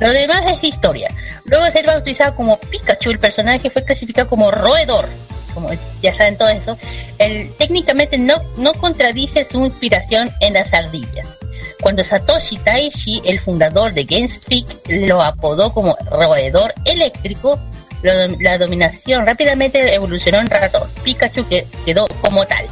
[0.00, 1.08] Lo demás es historia.
[1.44, 5.08] Luego de ser bautizado como Pikachu, el personaje fue clasificado como roedor.
[5.54, 5.70] Como
[6.02, 6.76] ya saben todo eso,
[7.18, 11.26] él técnicamente no, no contradice su inspiración en las ardillas.
[11.80, 17.58] Cuando Satoshi Taishi, el fundador de GameSpeak, lo apodó como roedor eléctrico,
[18.02, 20.88] la dominación rápidamente evolucionó en ratón.
[21.02, 22.66] Pikachu que quedó como tal.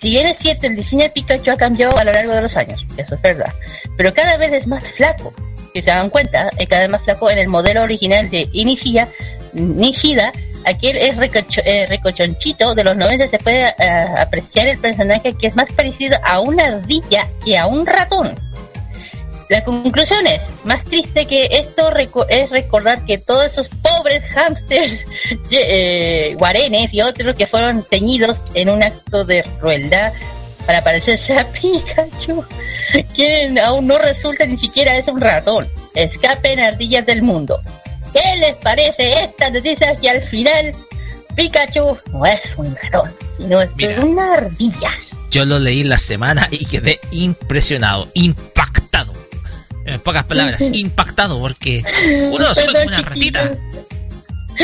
[0.00, 2.56] Si bien es cierto, el diseño de Pikachu ha cambiado a lo largo de los
[2.56, 3.52] años, eso es verdad,
[3.96, 5.32] pero cada vez es más flaco.
[5.72, 9.08] Si se dan cuenta, es cada vez más flaco en el modelo original de Inishida,
[9.54, 10.32] Nishida,
[10.64, 15.46] aquel es recocho- eh, recochonchito de los 90, se puede eh, apreciar el personaje que
[15.48, 18.38] es más parecido a una ardilla que a un ratón.
[19.50, 21.90] La conclusión es, más triste que esto
[22.28, 25.04] es recordar que todos esos pobres hámsters,
[25.50, 30.12] ye- eh, guarenes y otros que fueron teñidos en un acto de crueldad
[30.66, 32.42] para parecerse a Pikachu,
[33.14, 35.68] quien aún no resulta ni siquiera es un ratón.
[35.94, 37.60] Escapen ardillas del mundo.
[38.14, 40.72] ¿Qué les parece esta noticia que al final
[41.36, 44.00] Pikachu no es un ratón, sino es Mira.
[44.04, 44.92] una ardilla?
[45.30, 49.12] Yo lo leí la semana y quedé impresionado, impactado.
[49.84, 51.82] En pocas palabras, impactado porque
[52.30, 53.38] uno lo asume como una chiquito.
[53.40, 53.58] ratita.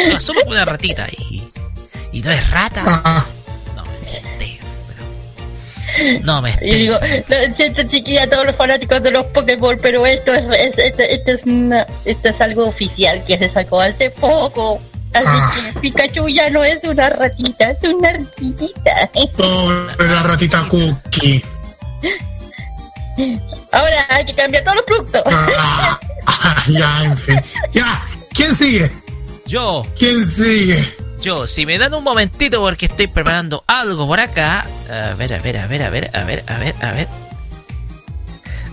[0.09, 1.43] Lo asume como una ratita y,
[2.13, 3.27] y no es rata.
[6.23, 6.97] No me Y digo,
[7.29, 11.03] lo siento chiquilla a todos los fanáticos de los Pokémon, pero esto es, es- esto,
[11.03, 14.81] esto es una- esto es algo oficial que se sacó hace poco.
[15.13, 15.53] Así Ah.
[15.73, 19.11] que Pikachu ya no es una ratita, es una ardillita.
[19.37, 21.43] pobre la ratita cookie.
[23.73, 25.23] Ahora hay que cambiar todos los productos.
[25.27, 27.41] Ah, ah, ya, en fin.
[27.73, 28.03] Ya,
[28.35, 28.91] ¿quién sigue?
[29.47, 30.95] Yo, ¿Quién sigue?
[31.21, 34.67] Yo, si me dan un momentito porque estoy preparando algo por acá.
[34.89, 37.09] A ver, a ver, a ver, a ver, a ver, a ver, a ver.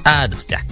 [0.04, 0.66] Ah, no, ya.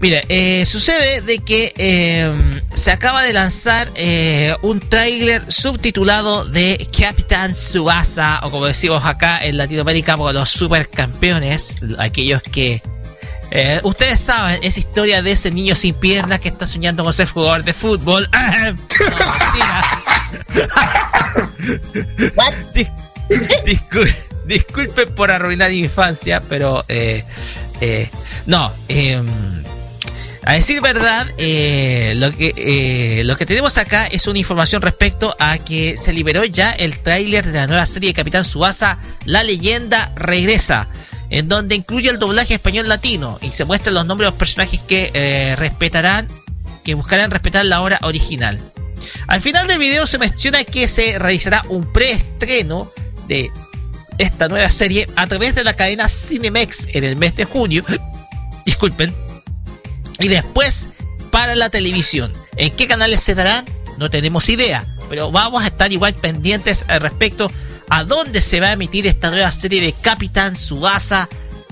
[0.00, 6.88] Mira, eh, sucede de que eh, se acaba de lanzar eh, un tráiler subtitulado de
[6.96, 12.80] Capitán Subasa, o como decimos acá en Latinoamérica, por los supercampeones, aquellos que...
[13.50, 17.26] eh, ustedes saben, esa historia de ese niño sin piernas que está soñando con ser
[17.28, 18.28] jugador de fútbol.
[18.38, 19.97] No.
[22.34, 22.54] What?
[22.74, 22.90] Dis-
[23.64, 24.14] discul-
[24.46, 27.24] disculpen por arruinar infancia, pero eh,
[27.80, 28.10] eh,
[28.46, 28.72] no.
[28.88, 29.26] em,
[30.44, 35.36] a decir verdad, eh, lo, que, eh, lo que tenemos acá es una información respecto
[35.38, 39.42] a que se liberó ya el tráiler de la nueva serie de Capitán Subasa, La
[39.42, 40.88] leyenda regresa,
[41.28, 44.80] en donde incluye el doblaje español latino y se muestran los nombres de los personajes
[44.80, 46.28] que respetarán,
[46.82, 48.58] que buscarán respetar la obra original.
[49.26, 52.90] Al final del video se menciona que se realizará un preestreno
[53.26, 53.50] de
[54.18, 57.84] esta nueva serie a través de la cadena Cinemex en el mes de junio.
[58.66, 59.14] Disculpen.
[60.18, 60.88] Y después
[61.30, 62.32] para la televisión.
[62.56, 63.64] ¿En qué canales se darán?
[63.98, 64.86] No tenemos idea.
[65.08, 67.50] Pero vamos a estar igual pendientes al respecto
[67.88, 71.28] a dónde se va a emitir esta nueva serie de Capitán Subasa.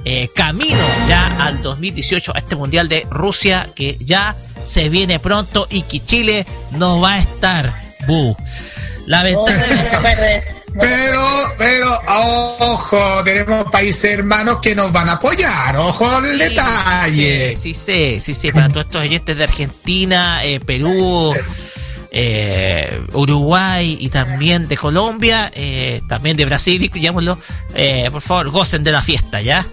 [0.09, 0.79] Eh, camino
[1.09, 6.05] ya al 2018, a este mundial de Rusia que ya se viene pronto y que
[6.05, 7.75] Chile no va a estar.
[8.07, 8.37] Bu.
[9.07, 9.91] Lamentablemente.
[9.93, 10.45] no verdes.
[10.75, 10.81] No.
[10.81, 12.01] Pero, pero,
[12.61, 15.77] ojo, tenemos países hermanos que nos van a apoyar.
[15.77, 17.57] Ojo al detalle.
[17.57, 21.35] Sí, sí, sí, sí, para todos estos oyentes de Argentina, eh, Perú,
[22.13, 27.39] eh, Uruguay y también de Colombia, eh, también de Brasil, incluyámoslo,
[27.75, 29.67] eh, por favor, gocen de la fiesta, ¿ya?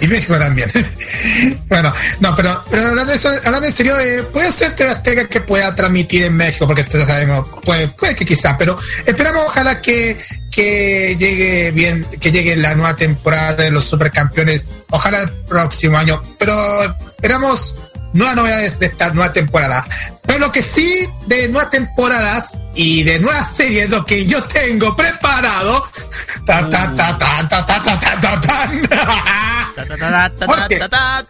[0.00, 0.70] Y México también.
[1.68, 5.28] bueno, no, pero, pero hablando, de eso, hablando en serio, eh, puede ser TV Azteca
[5.28, 8.76] que pueda transmitir en México, porque esto sabemos, puede, puede que quizás, pero
[9.06, 10.16] esperamos ojalá que,
[10.50, 16.20] que llegue bien, que llegue la nueva temporada de los supercampeones, ojalá el próximo año,
[16.38, 17.76] pero esperamos
[18.12, 19.86] nuevas novedades de esta nueva temporada.
[20.26, 24.94] Pero lo que sí de nuevas temporadas y de nuevas series, lo que yo tengo
[24.94, 25.84] preparado.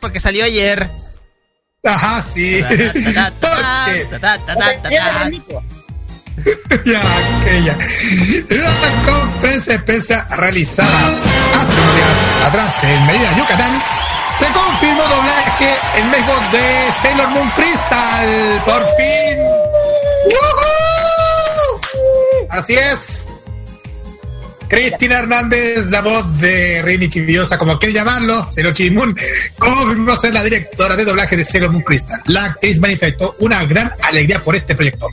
[0.00, 0.90] Porque salió ayer.
[1.84, 2.60] Ajá, sí.
[6.84, 7.00] ya,
[7.40, 7.78] aquella.
[8.50, 8.72] En una
[9.04, 13.82] conferencia de prensa realizada hace unos días atrás en Mérida, Yucatán,
[14.36, 18.62] se confirmó doblaje en México de Sailor Moon Crystal.
[18.64, 19.38] Por fin.
[20.24, 21.80] ¡Woohoo!
[22.50, 23.28] Así es.
[24.68, 29.16] Cristina Hernández, la voz de Rini Chiviosa, como quieren llamarlo, Sailor Chibimun,
[29.58, 32.20] confirmó ser la directora de doblaje de Sailor Moon Crystal.
[32.26, 35.08] La actriz manifestó una gran alegría por este proyecto.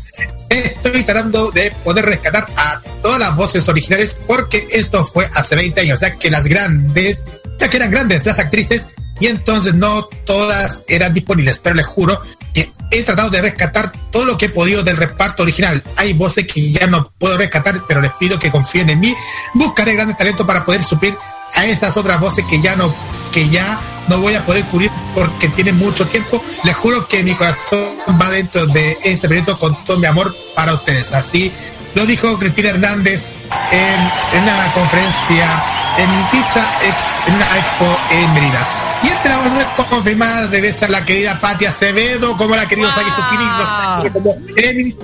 [0.49, 5.79] Estoy tratando de poder rescatar a todas las voces originales porque esto fue hace 20
[5.79, 7.23] años, ya que las grandes,
[7.57, 8.89] ya que eran grandes las actrices
[9.19, 12.19] y entonces no todas eran disponibles, pero les juro
[12.53, 15.83] que he tratado de rescatar todo lo que he podido del reparto original.
[15.95, 19.15] Hay voces que ya no puedo rescatar, pero les pido que confíen en mí.
[19.53, 21.17] Buscaré grandes talentos para poder suplir
[21.53, 22.93] a esas otras voces que ya no
[23.31, 23.77] que ya
[24.07, 26.41] no voy a poder cubrir porque tienen mucho tiempo.
[26.63, 30.73] Les juro que mi corazón va dentro de ese proyecto con todo mi amor para
[30.73, 31.11] ustedes.
[31.11, 31.51] Así
[31.95, 33.33] lo dijo Cristina Hernández
[33.71, 35.63] en, en una conferencia
[35.97, 38.67] en dicha ex- en una expo en Mérida.
[39.03, 44.11] Y entre las voces confirmadas regresa la querida Patti Acevedo, como la querida Saki Tsukini
[44.13, 44.95] como Emin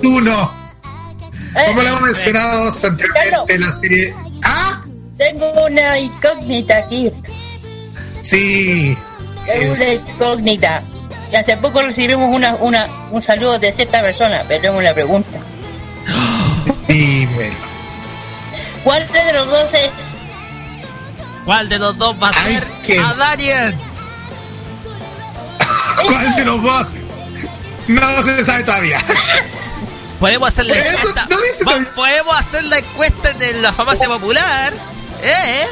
[1.54, 4.14] Eh, como lo hemos mencionado anteriormente en la serie.
[4.44, 4.80] ¡Ah!
[5.18, 7.10] Tengo una incógnita aquí.
[8.22, 8.96] Sí.
[9.46, 10.82] Tengo una Es- incógnita.
[11.30, 15.38] Y hace poco recibimos una, una, un saludo de cierta persona, pero tengo una pregunta.
[16.92, 17.56] Dímelo.
[18.84, 19.90] ¿Cuál de los dos es?
[21.44, 23.78] ¿Cuál de los dos va a Ay, ser a Darien?
[26.06, 26.86] ¿Cuál de los dos?
[27.88, 28.98] No se sabe todavía.
[30.20, 31.26] Podemos hacer la encuesta.
[31.28, 31.36] no.
[31.94, 34.72] Podemos hacer la encuesta en la farmacia popular.
[35.22, 35.66] ¿Eh?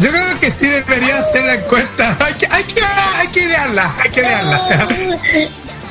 [0.00, 2.16] Yo creo que sí debería hacer la encuesta.
[2.24, 4.62] Hay que, hay que, hay que idearla, hay que idearla.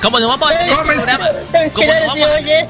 [0.02, 0.98] Como nos vamos a tener ¿Cómo es?
[0.98, 1.30] programa,
[1.74, 2.68] como nos vamos, oye.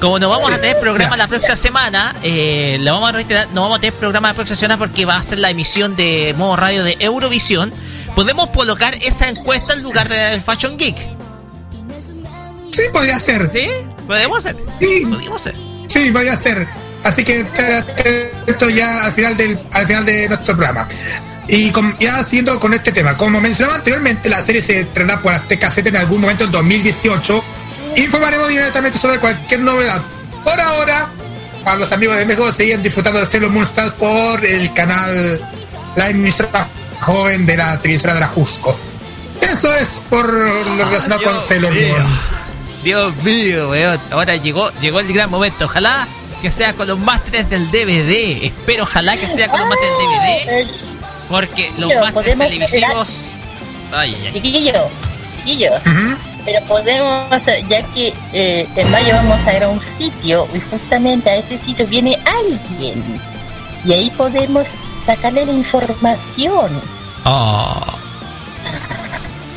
[0.00, 3.62] Como nos vamos a tener programa la próxima semana, eh, le vamos a reiterar, no
[3.62, 6.56] vamos a tener programa la próxima semana porque va a ser la emisión de modo
[6.56, 7.72] radio de Eurovisión.
[8.14, 10.96] Podemos colocar esa encuesta en lugar del Fashion Geek.
[12.72, 13.48] Sí, podría ser.
[13.50, 13.68] ¿Sí?
[14.06, 14.56] Podemos hacer.
[14.80, 15.02] Sí.
[15.08, 15.54] Podríamos hacer.
[15.88, 16.66] Sí, podría ser.
[17.04, 17.44] Así que
[18.46, 20.88] esto ya al final del al final de nuestro programa.
[21.46, 25.32] Y con- ya siguiendo con este tema, como mencionaba anteriormente, la serie se estrenará por
[25.32, 27.44] Azteca 7 en algún momento en 2018.
[27.96, 30.02] Informaremos directamente sobre cualquier novedad.
[30.42, 31.10] Por ahora,
[31.64, 35.40] para los amigos de México, siguen disfrutando de Sailor Moon Stars por el canal
[35.96, 36.68] La emisora
[37.00, 38.78] joven de la televisora de la Jusco.
[39.40, 41.96] Eso es por lo relacionado con Sailor mío.
[41.98, 42.44] Moon.
[42.82, 44.00] Dios mío, weón.
[44.10, 45.64] Ahora llegó, llegó el gran momento.
[45.64, 46.06] Ojalá
[46.42, 48.44] que sea con los másteres del DVD.
[48.44, 50.70] Espero, ojalá que sea con los másteres del DVD.
[51.28, 53.20] Porque los másteres televisivos.
[53.92, 54.32] Ay, ay, ay.
[54.34, 54.90] Chiquillo,
[55.38, 55.70] chiquillo.
[55.76, 56.33] Ujú.
[56.44, 61.30] Pero podemos, ya que eh, en mayo vamos a ir a un sitio y justamente
[61.30, 63.20] a ese sitio viene alguien.
[63.84, 64.68] Y ahí podemos
[65.06, 66.70] sacarle la información.
[67.24, 67.80] Oh.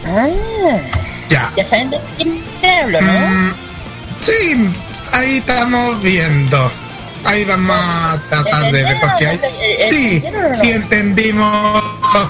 [0.06, 0.28] Ah,
[1.30, 1.52] Ya.
[1.58, 3.12] ya saben de quién te hablo, ¿no?
[3.12, 3.54] Mm,
[4.22, 4.70] sí,
[5.12, 6.72] ahí estamos viendo.
[7.26, 9.40] Ahí vamos a tratar de ver porque hay.
[9.90, 10.24] Sí,
[10.62, 11.84] sí entendimos,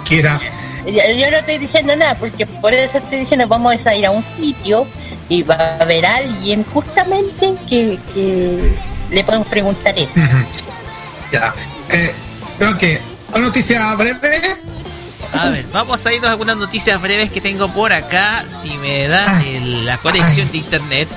[0.05, 0.39] Kira.
[0.87, 4.11] Yo, yo no estoy diciendo nada, porque por eso estoy diciendo vamos a ir a
[4.11, 4.87] un sitio
[5.29, 8.71] y va a haber alguien justamente que, que
[9.11, 10.11] le podemos preguntar eso.
[11.31, 11.53] Ya.
[11.89, 12.13] Eh,
[12.57, 12.99] creo que
[13.33, 14.41] una noticia breve.
[15.33, 18.45] A ver, vamos a irnos a algunas noticias breves que tengo por acá.
[18.47, 19.43] Si me da Ah.
[19.45, 21.09] el- la conexión de internet.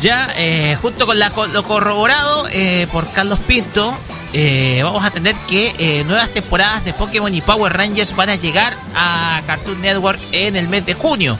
[0.00, 3.94] Ya, eh, junto con la, lo corroborado eh, por Carlos Pinto,
[4.36, 8.34] eh, vamos a tener que eh, nuevas temporadas de Pokémon y Power Rangers van a
[8.34, 11.38] llegar a Cartoon Network en el mes de junio.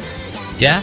[0.60, 0.80] ¿Ya?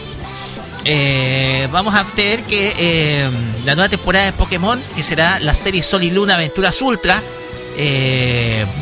[0.84, 3.30] Eh, vamos a tener que
[3.64, 7.22] la nueva temporada de Pokémon, que será la serie Sol y Luna Aventuras Ultra,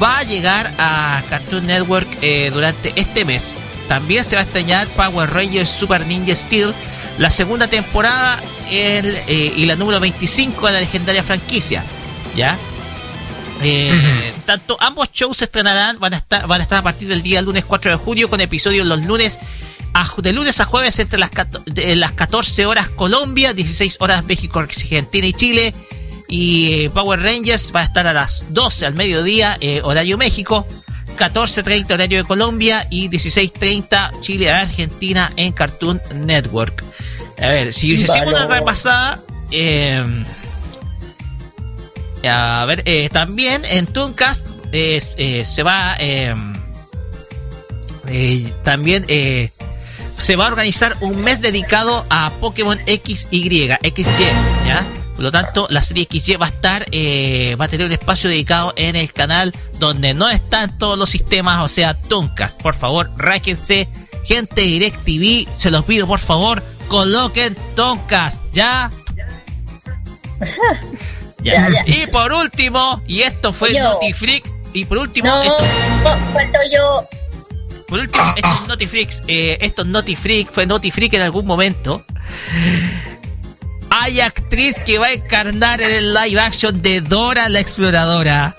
[0.03, 2.09] va a llegar a Cartoon Network
[2.53, 3.53] durante este mes.
[3.87, 6.75] También se va a estrenar Power Rangers Super Ninja Steel,
[7.19, 11.85] la segunda temporada y la número 25 de la legendaria franquicia.
[12.35, 12.59] ¿Ya?
[13.63, 17.23] Eh, tanto ambos shows se estrenarán, van a estar, van a estar a partir del
[17.23, 19.39] día lunes 4 de julio con episodios los lunes
[19.95, 21.31] a, de lunes a jueves entre las,
[21.67, 25.75] de las 14 horas Colombia, 16 horas México, Argentina y Chile.
[26.29, 30.65] Y eh, Power Rangers va a estar a las 12 al mediodía, eh, horario México,
[31.19, 36.85] 14.30 horario de Colombia y 16.30 Chile, Argentina en Cartoon Network.
[37.43, 39.21] A ver, si hacemos una repasada,
[39.51, 40.23] eh,
[42.29, 46.33] a ver, eh, también en Tooncast eh, se va eh,
[48.07, 54.25] eh, también se va a organizar un mes dedicado a Pokémon XY, XY,
[54.67, 54.87] ¿ya?
[55.15, 58.73] Por lo tanto, la serie XY va a estar, va a tener un espacio dedicado
[58.77, 62.61] en el canal donde no están todos los sistemas, o sea, Tooncast.
[62.61, 63.89] Por favor, ráquense,
[64.25, 68.91] gente DirecTV, se los pido por favor, coloquen Tooncast, ¿ya?
[71.43, 71.69] Ya.
[71.69, 71.83] Ya, ya.
[71.87, 73.83] Y por último, y esto fue Yo.
[73.85, 75.65] Notifreak, y por último, No, esto,
[76.05, 77.09] no, falto yo.
[77.89, 78.65] por último, Ah, estos ah.
[78.69, 82.05] Notifreaks, eh, estos Notifreak, fue Notifreak en algún momento.
[83.91, 88.55] Hay actriz que va a encarnar en el live action de Dora la Exploradora.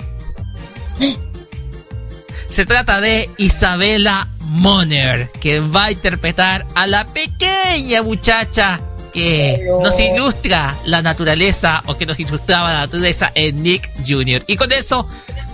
[2.49, 8.81] Se trata de Isabela Moner, que va a interpretar a la pequeña muchacha
[9.13, 14.43] que Pero- nos ilustra la naturaleza o que nos ilustraba la naturaleza en Nick Jr.
[14.47, 15.07] Y con eso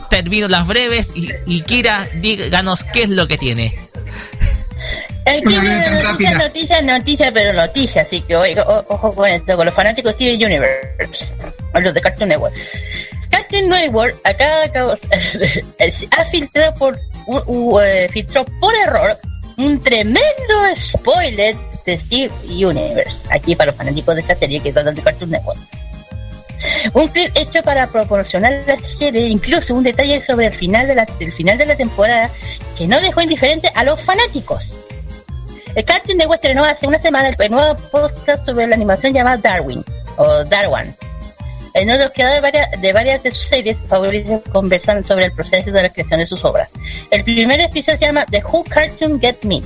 [0.09, 3.77] termino las breves y, y Kira, díganos qué es lo que tiene.
[5.25, 6.31] Aquí Una viene vida tan noticia, rápida.
[6.47, 10.25] noticia, noticia, pero noticia, así que oiga, o- ojo con esto, con los fanáticos de
[10.35, 11.27] Steven Universe,
[11.73, 12.55] o los de Cartoon Network.
[13.29, 14.85] Cartoon Network acá, acá
[16.17, 19.17] ha filtrado por u- u- eh, filtró por error
[19.57, 20.23] un tremendo
[20.75, 21.57] spoiler
[21.88, 25.59] de Steve Universe, aquí para los fanáticos de esta serie que es de Cartoon Network.
[26.93, 31.76] Un clip hecho para proporcionar la serie, incluso un detalle sobre el final de la,
[31.76, 32.30] temporada
[32.77, 34.73] que no dejó indiferente a los fanáticos.
[35.76, 39.84] El Cartoon Network estrenó hace una semana el nuevo podcast sobre la animación llamada Darwin
[40.18, 40.93] o Darwan.
[41.73, 45.72] En los creadores de varias, de varias de sus series favoritas conversan sobre el proceso
[45.72, 46.69] de la creación de sus obras.
[47.11, 49.61] El primer episodio se llama The Who Cartoon Get Me.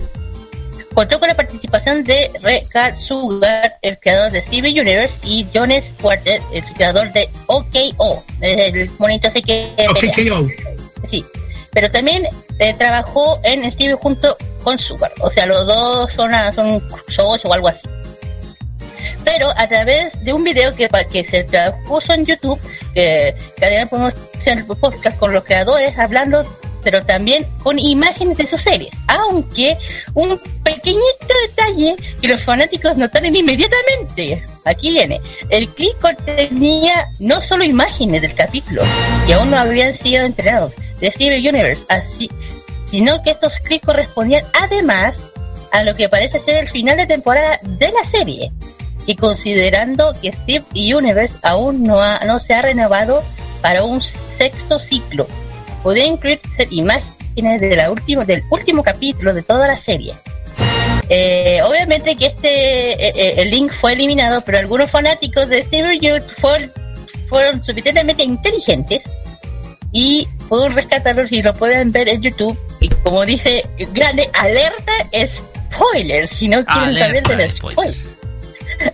[0.94, 6.42] Contó con la participación de Recard Sugar, el creador de Steven Universe, y Jones Porter,
[6.54, 10.34] el creador de OKO, el monito ese que Ok, pelea.
[10.36, 10.48] KO.
[11.08, 11.26] Sí,
[11.72, 12.28] pero también
[12.60, 15.12] eh, trabajó en Steve junto con Sugar.
[15.22, 17.88] O sea, los dos son, a- son socios o algo así.
[19.24, 20.90] Pero a través de un video que,
[21.24, 21.46] se
[21.88, 22.60] puso en YouTube,
[22.94, 26.44] que, que además podemos hacer podcast con los creadores hablando,
[26.84, 28.92] pero también con imágenes de sus series.
[29.08, 29.78] Aunque
[30.14, 31.02] un pequeñito
[31.48, 34.44] detalle que los fanáticos notaron inmediatamente.
[34.66, 35.22] Aquí viene.
[35.50, 38.84] El clip contenía no solo imágenes del capítulo,
[39.26, 42.30] que aún no habían sido entrenados, de Steven Universe, así,
[42.86, 45.26] sino que estos clips correspondían además
[45.72, 48.52] a lo que parece ser el final de temporada de la serie.
[49.08, 50.64] Y considerando que Steve
[50.96, 53.24] Universe aún no, ha- no se ha renovado
[53.62, 55.28] para un sexto ciclo,
[55.82, 60.14] podría incluirse imágenes de la última, del último capítulo de toda la serie.
[61.10, 65.98] Eh, obviamente que este eh, eh, el link fue eliminado, pero algunos fanáticos de Steven
[65.98, 66.72] Universe fueron,
[67.28, 69.02] fueron suficientemente inteligentes
[69.92, 72.58] y pueden rescatarlos y lo pueden ver en YouTube.
[72.80, 74.94] Y como dice, grande alerta
[75.26, 77.96] spoiler, si no quieren saber Alerta del de spoiler.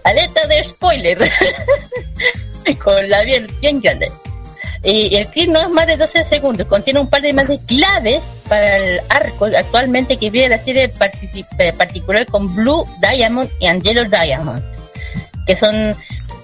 [0.04, 1.18] Alerta de spoiler.
[2.84, 4.12] Con la bien, bien grande.
[4.84, 7.60] Y el clip no es más de 12 segundos, contiene un par de más de
[7.66, 10.92] claves para el arco actualmente que vive la serie
[11.60, 14.64] eh, particular con Blue Diamond y Angelo Diamond,
[15.46, 15.96] que son,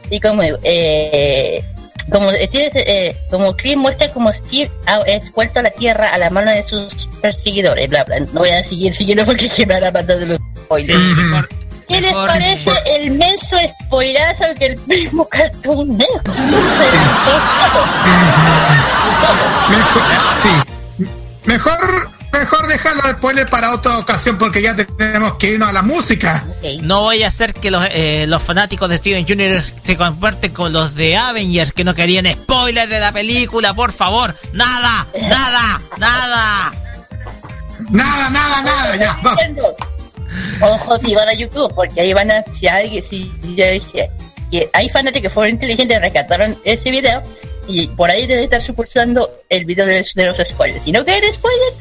[0.10, 1.64] y como, eh,
[2.12, 6.18] como Steve, eh, como Clint muestra como Steve ha- es vuelto a la tierra a
[6.18, 8.20] la mano de sus perseguidores, bla bla.
[8.20, 11.00] No voy a seguir siguiendo porque que me van a matar de los Sí, spoilers.
[11.00, 11.50] mejor,
[11.88, 16.22] ¿Qué les mejor- parece el menso spoilazo que el mismo Cartoon solo?
[19.70, 20.04] Mejor,
[20.36, 21.06] sí.
[21.46, 25.82] Mejor, mejor dejarlo de spoiler para otra ocasión porque ya tenemos que irnos a la
[25.82, 26.44] música.
[26.82, 30.74] No voy a hacer que los, eh, los fanáticos de Steven Universe se comparten con
[30.74, 34.36] los de Avengers que no querían spoilers de la película, por favor.
[34.54, 36.74] Nada, nada, nada.
[37.90, 39.20] Nada, nada, nada, ya.
[40.62, 44.10] Ojo si van a YouTube, porque ahí van a, si alguien, si ya dije,
[44.50, 47.22] que hay fanáticos que fueron inteligentes, rescataron ese video
[47.68, 50.84] y por ahí debe estar supulsando el video de, de los spoilers.
[50.84, 51.78] Si no quieren spoilers,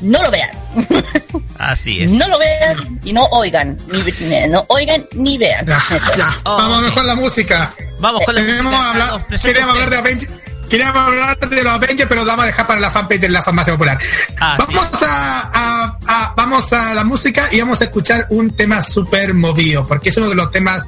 [0.00, 0.50] no lo vean.
[1.58, 2.12] Así es.
[2.12, 5.66] No lo vean y no oigan, ni, no oigan ni vean.
[5.66, 5.82] Ya,
[6.16, 6.40] ya.
[6.44, 6.84] Oh, Vamos ok.
[6.84, 7.74] mejor la música.
[7.98, 8.90] Vamos con la Queremos música.
[8.90, 9.96] hablar, queríamos hablar de.
[9.96, 10.32] Avengers.
[10.68, 13.42] Queríamos hablar de los Avengers, pero lo vamos a dejar para la fanpage de la
[13.42, 13.98] farmacia popular.
[14.38, 14.74] Ah, sí.
[14.74, 19.32] vamos a, a- a- vamos a la música y vamos a escuchar un tema súper
[19.32, 20.84] movido, porque es uno de los temas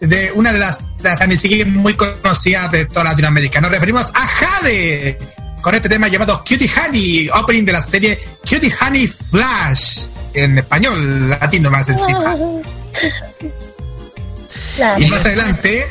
[0.00, 3.60] de una de las, de las muy conocidas de toda Latinoamérica.
[3.60, 5.18] Nos referimos a Jade
[5.62, 8.18] con este tema llamado Cutie Honey, opening de la serie
[8.48, 12.36] Cutie Honey Flash, en español latino más encima.
[14.98, 15.86] Y más adelante.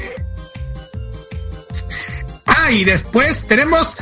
[2.45, 3.98] Ah, y después tenemos.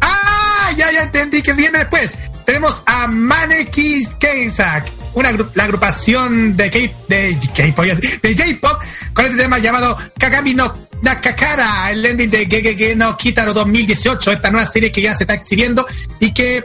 [0.00, 0.72] ¡Ah!
[0.76, 2.12] Ya, ya entendí que viene después.
[2.44, 6.70] Tenemos a Maneki Keisak, una la agrupación de
[7.08, 8.82] de K-pop, de J-pop
[9.12, 14.50] con este tema llamado Kagami no Nakakara, el ending de Gegege no Kitaro 2018, esta
[14.50, 15.84] nueva serie que ya se está exhibiendo
[16.20, 16.62] y que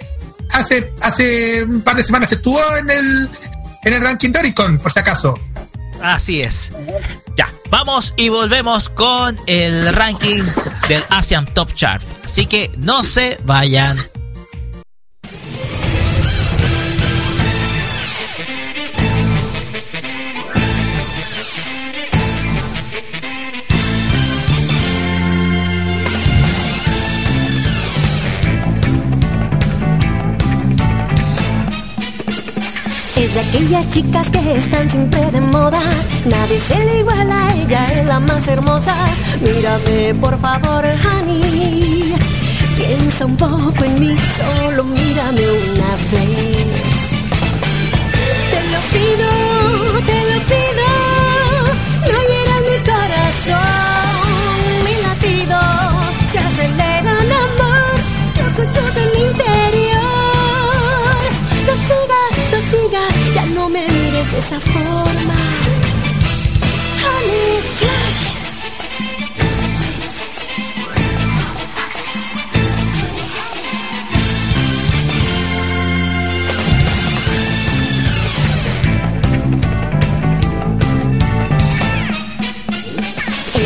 [0.51, 3.29] hace hace un par de semanas estuvo en el
[3.83, 5.39] en el ranking de Oricon, por si acaso.
[6.01, 6.71] Así es.
[7.35, 10.43] Ya, vamos y volvemos con el ranking
[10.87, 12.03] del Asian Top Chart.
[12.23, 13.97] Así que no se vayan.
[33.39, 35.81] Aquellas chicas que están siempre de moda.
[36.25, 38.95] Nadie se le iguala ella, es la más hermosa.
[39.41, 42.15] Mírame, por favor, honey.
[42.77, 46.67] Piensa un poco en mí, solo mírame una vez.
[48.51, 51.06] Te lo pido, te lo pido.
[64.37, 65.33] Esa forma.
[67.03, 68.35] Honey, flash.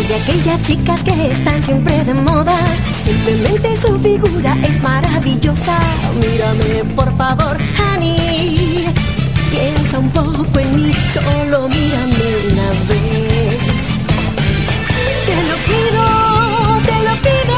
[0.07, 2.57] De aquellas chicas que están siempre de moda.
[3.03, 5.79] Simplemente su figura es maravillosa.
[6.19, 7.57] Mírame, por favor.
[9.93, 13.85] Un poco en mí, solo mírame una vez.
[15.25, 16.03] Te lo pido,
[16.85, 17.57] te lo pido.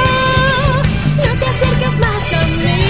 [1.18, 2.82] No te acerques más a mí.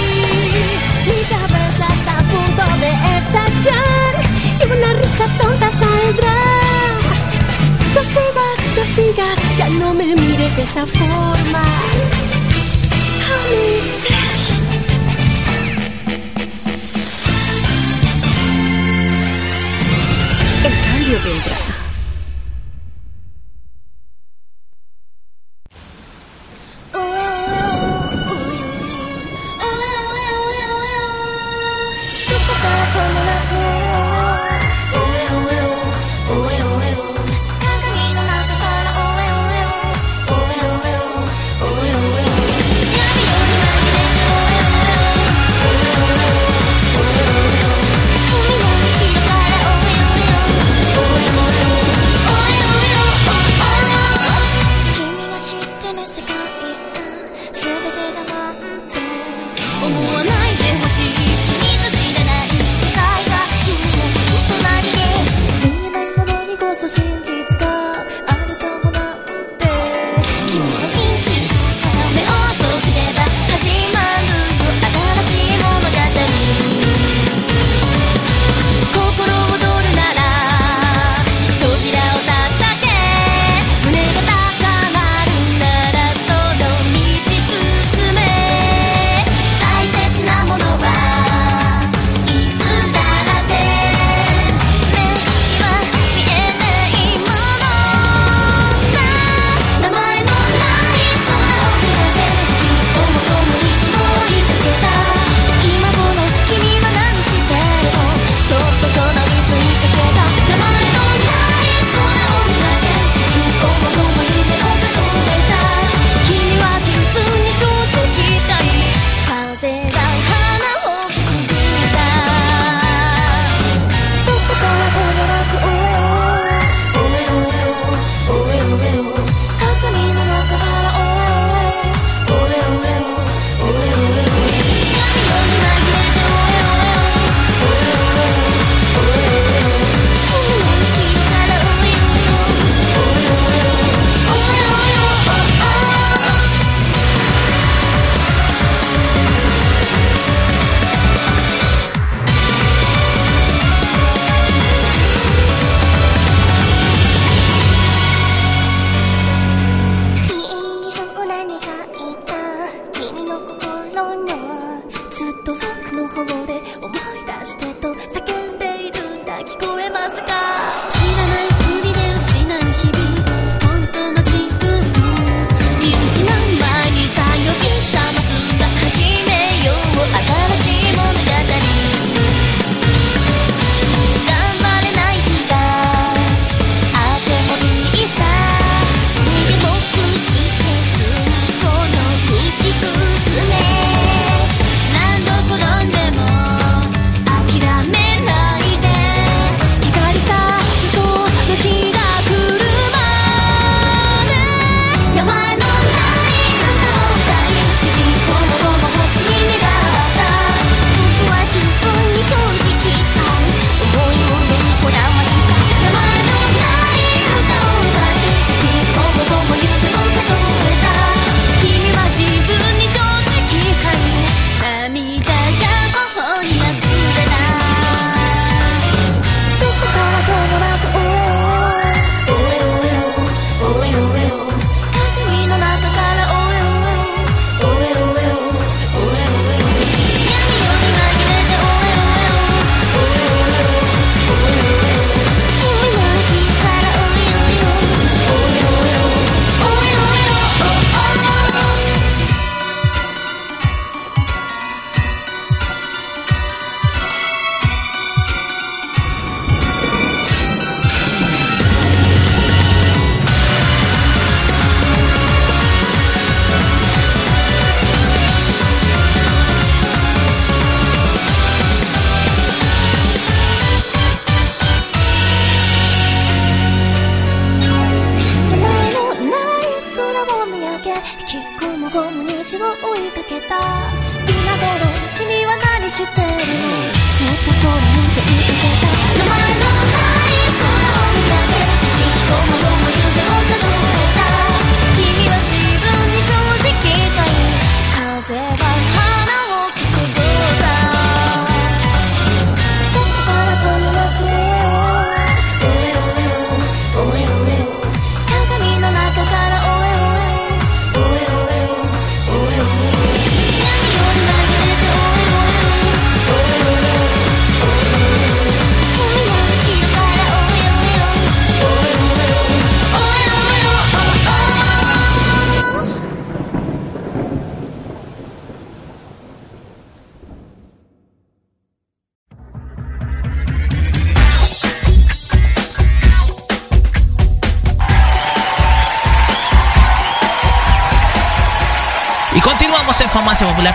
[1.06, 4.12] Mi cabeza está a punto de estallar
[4.60, 6.40] y una risa tonta saldrá.
[7.94, 11.64] No sigas, no sigas, ya no me mires de esa forma.
[13.28, 14.53] Honey.
[21.14, 21.73] El cambio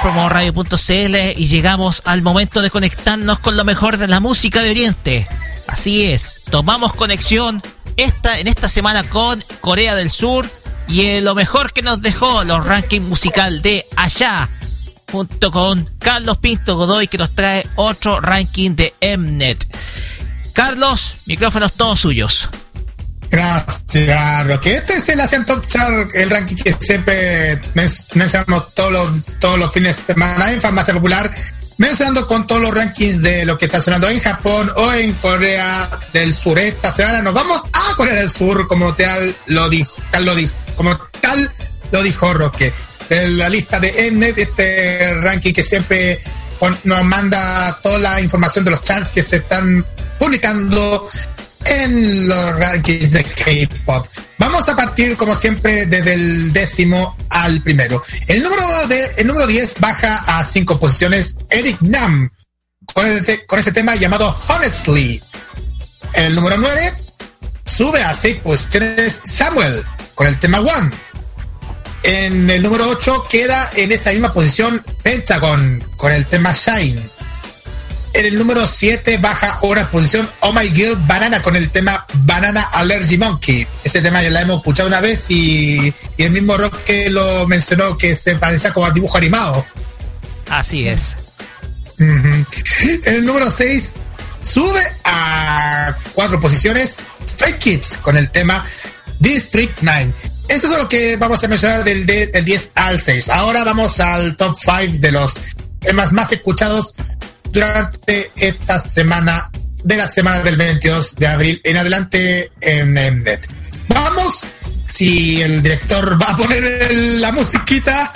[0.02, 5.28] Radio.cl y llegamos al momento de conectarnos con lo mejor de la música de Oriente.
[5.68, 7.62] Así es, tomamos conexión
[7.98, 10.50] esta, en esta semana con Corea del Sur
[10.88, 14.48] y lo mejor que nos dejó los rankings musical de allá,
[15.12, 19.66] junto con Carlos Pinto Godoy que nos trae otro ranking de Mnet.
[20.54, 22.48] Carlos, micrófonos todos suyos.
[23.32, 24.78] Gracias, Roque.
[24.78, 25.64] Este es el Asian Top
[26.16, 30.94] el ranking que siempre men- mencionamos todos los, todos los fines de semana en Farmacia
[30.94, 31.32] Popular,
[31.78, 35.90] mencionando con todos los rankings de lo que está sonando en Japón o en Corea
[36.12, 36.58] del Sur.
[36.60, 40.54] Esta semana nos vamos a Corea del Sur, como tal lo dijo, tal lo dijo,
[40.76, 41.52] como tal
[41.92, 42.74] lo dijo Roque.
[43.10, 46.20] De la lista de Mnet, este ranking que siempre
[46.84, 49.84] nos manda toda la información de los charts que se están
[50.20, 51.08] publicando
[51.66, 54.06] en los rankings de K-pop.
[54.80, 58.02] Partir, como siempre, desde el décimo al primero.
[58.28, 62.32] El número, de, el número 10 baja a cinco posiciones Eric Nam
[62.94, 63.06] con,
[63.46, 65.22] con ese tema llamado Honestly.
[66.14, 66.94] En el número 9
[67.66, 69.84] sube a seis posiciones Samuel
[70.16, 70.92] con el tema One.
[72.04, 77.19] En el número 8 queda en esa misma posición Pentagon con el tema Shine.
[78.20, 82.64] En el número 7 baja una posición Oh My Girl Banana con el tema Banana
[82.74, 83.66] Allergy Monkey.
[83.82, 87.48] Ese tema ya la hemos escuchado una vez y, y el mismo rock que lo
[87.48, 89.66] mencionó que se parecía como a dibujo animado.
[90.50, 91.16] Así es.
[91.98, 92.46] En
[93.06, 93.94] el número 6
[94.42, 98.66] sube a cuatro posiciones Stray Kids con el tema
[99.20, 100.12] District 9.
[100.50, 103.30] Esto es lo que vamos a mencionar del, de- del 10 al 6.
[103.30, 105.36] Ahora vamos al top 5 de los
[105.80, 106.94] temas más escuchados
[107.52, 109.50] durante esta semana,
[109.84, 113.48] de la semana del 22 de abril en adelante en Mnet.
[113.88, 114.42] Vamos,
[114.92, 118.12] si el director va a poner el- la musiquita,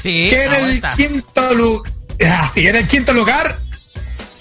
[0.00, 0.88] Sí, que en ahora el está.
[0.90, 1.92] quinto lugar,
[2.56, 3.58] en el quinto lugar,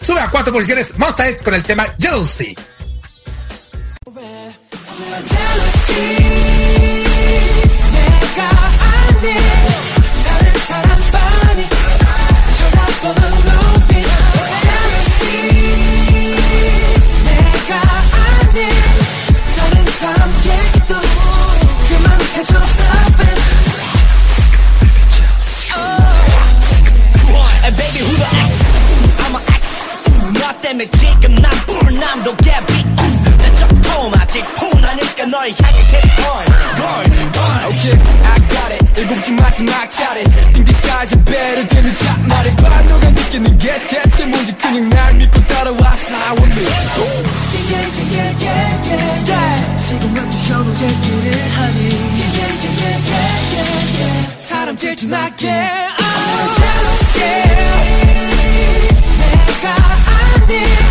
[0.01, 2.55] sube a cuatro posiciones Monster X con el tema Jealousy.
[27.77, 29.19] baby, who the X?
[29.25, 30.33] I'm an X.
[30.39, 33.16] Not them, it's Jake, I'm not born, I'm the Gabby.
[34.37, 36.45] 아직 푸나니까 널 향해 keep going
[36.77, 40.21] going going Okay, I got it 일곱 줄 마지막 차례
[40.55, 45.77] In disguise better 되는 차 말해봐 너가 느끼는 게 대체 뭔지 그냥 날 믿고 따라와
[45.77, 46.61] Fly with me
[47.67, 49.77] Yeah, yeah, yeah, yeah, yeah, yeah.
[49.77, 53.25] 지금부터 서로 얘기를 하니 Yeah, yeah, yeah, yeah, yeah,
[53.57, 54.37] yeah, yeah.
[54.37, 56.05] 사람 질투나게 oh.
[57.17, 57.57] Yeah.
[59.17, 59.75] 내가
[60.45, 60.86] 안돼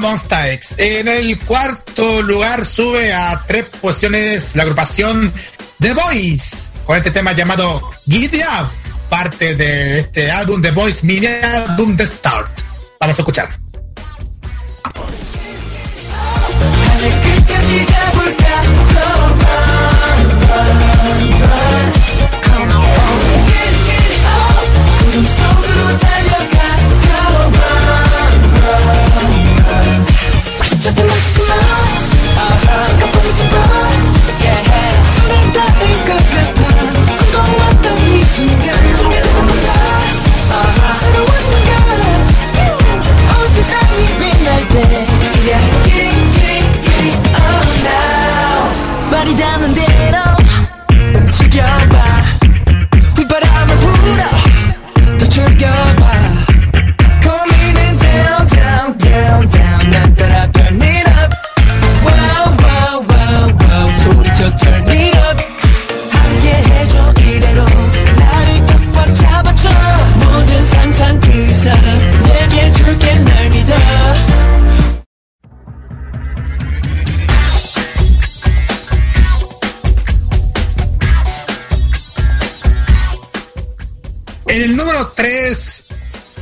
[0.00, 0.74] Monster X.
[0.78, 5.32] En el cuarto lugar sube a tres posiciones la agrupación
[5.80, 7.76] The Boys con este tema llamado
[8.06, 8.70] Up,
[9.08, 12.60] parte de este álbum The Boys mini álbum The Start.
[13.00, 13.58] Vamos a escuchar.
[84.56, 85.84] En el número 3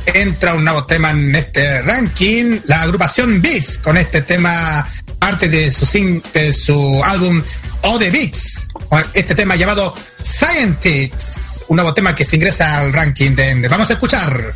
[0.05, 4.87] entra un nuevo tema en este ranking, la agrupación Beats, con este tema
[5.19, 7.43] parte de su, álbum
[7.81, 9.93] O The Beats, con este tema llamado
[10.23, 11.13] Scientist,
[11.67, 13.67] un nuevo tema que se ingresa al ranking de...
[13.67, 14.55] Vamos a escuchar.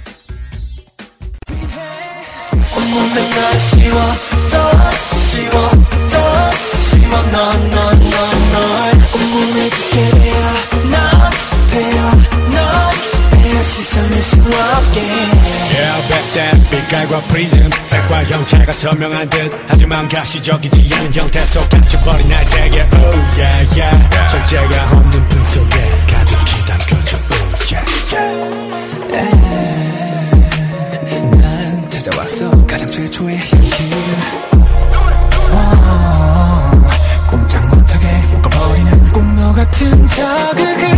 [13.60, 13.68] 워 넌넌넌널 온몸에 짙게.
[13.68, 14.98] 되어 넌 배어 넌 배어 씻어낼 수 없게
[15.69, 19.52] Yeah, 백색 빛깔과 프리즘 색과 형체가 선명한 듯.
[19.68, 22.81] 하지만 가시적이지 않은 형태 속 갇혀버린 날 세계.
[22.81, 24.30] Oh yeah yeah.
[24.30, 27.86] 절제가 없는 품 속에 가득히 담겨져 Oh yeah
[31.38, 32.49] 난 찾아왔어.
[32.65, 33.94] 가장 최초의 향기
[35.52, 36.72] 어,
[37.27, 40.90] 꼼짝 못하게 묶어버리는 꿈너 같은 자극을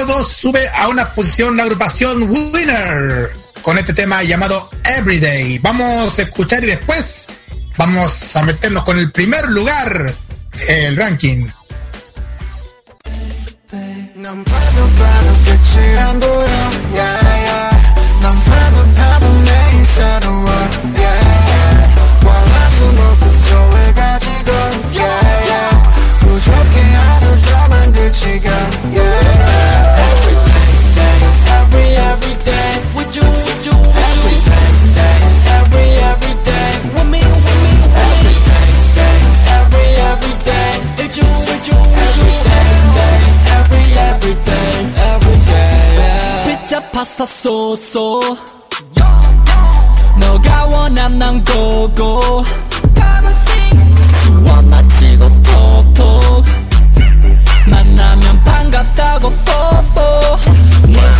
[0.00, 5.58] el número 2 sube a una posición la agrupación Winner con este tema llamado Everyday.
[5.58, 7.26] Vamos a escuchar y después
[7.76, 10.14] vamos a meternos con el primer lugar
[10.68, 11.48] el ranking.
[47.20, 48.36] 스타 소소
[50.18, 52.44] 너가 원한 난 고고.
[54.22, 56.44] 수원 마치고 톡톡.
[57.66, 60.00] 만나면 반갑다고 뽀뽀.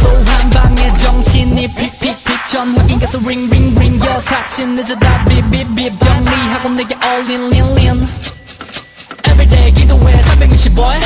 [0.00, 8.08] 소한 방에 정신이 픽픽픽 전화기 가 서 링링링 여사친 늦어다 빕빕빕 정리하고 내게 in in
[9.26, 11.00] Everyday 기도해 365일.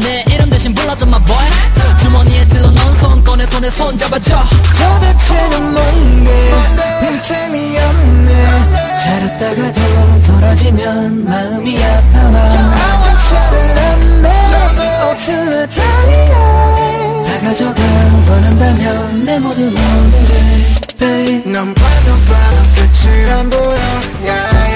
[0.00, 1.69] 내 이름 대신 불러줘 my boy
[3.60, 4.42] 손 꺼내서 내손 잡아줘.
[4.72, 6.30] 도대체는 뭔데?
[7.00, 8.30] 빈틈이 없네.
[9.02, 12.40] 자렸다가도 돌아지면 마음이 아파와.
[12.40, 14.28] 아원차를 남매
[15.02, 17.82] 어틀러 달려 다 가져가
[18.28, 20.80] 원한다면 내 모든 오늘을.
[20.98, 23.76] babe 넌 봐도 봐도 끝이 안 보여.
[24.22, 24.69] yeah,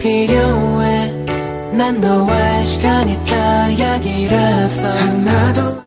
[0.00, 1.12] 필요해
[1.72, 5.86] 난 너와의 시간이 다 약이라서 하나도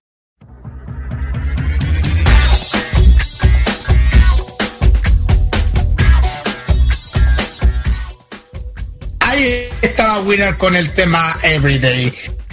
[9.22, 12.11] Ahí estaba Winner con el tema Everyday.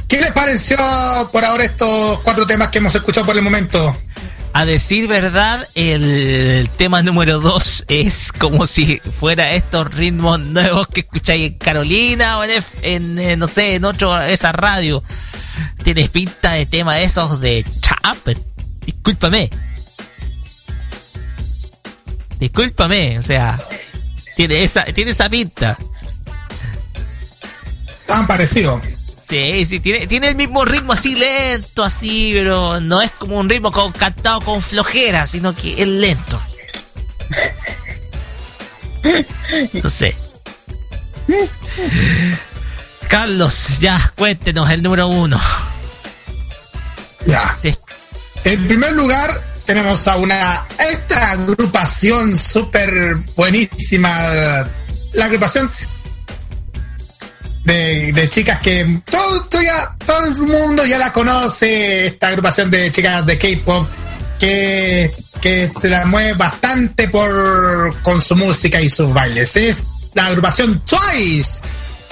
[0.09, 0.77] ¿Qué les pareció
[1.33, 3.97] por ahora estos cuatro temas que hemos escuchado por el momento?
[4.54, 11.02] A decir verdad, el tema número 2 es como si fuera estos ritmos nuevos que
[11.02, 15.04] escucháis en Carolina o en, eh, no sé, en otro, esa radio.
[15.84, 18.18] Tienes pinta de tema de esos de chap.
[18.86, 19.50] Discúlpame.
[22.38, 23.64] Discúlpame, o sea,
[24.36, 25.78] tiene esa, tiene esa pinta.
[28.06, 28.82] Tan parecido.
[29.32, 33.48] Sí, sí, tiene, tiene el mismo ritmo así lento, así, pero no es como un
[33.48, 36.38] ritmo con, cantado con flojera, sino que es lento.
[39.82, 40.14] No sé.
[43.08, 45.40] Carlos, ya cuéntenos el número uno.
[47.26, 47.56] Ya.
[47.58, 47.74] Sí.
[48.44, 54.68] En primer lugar, tenemos a una esta agrupación súper buenísima.
[55.14, 55.72] La agrupación
[57.64, 62.08] de, de chicas que todo, todo ya- todo el mundo ya la conoce.
[62.08, 63.88] Esta agrupación de chicas de K-pop
[64.40, 69.56] que, que se la mueve bastante por con su música y sus bailes.
[69.56, 71.60] Es la agrupación Twice,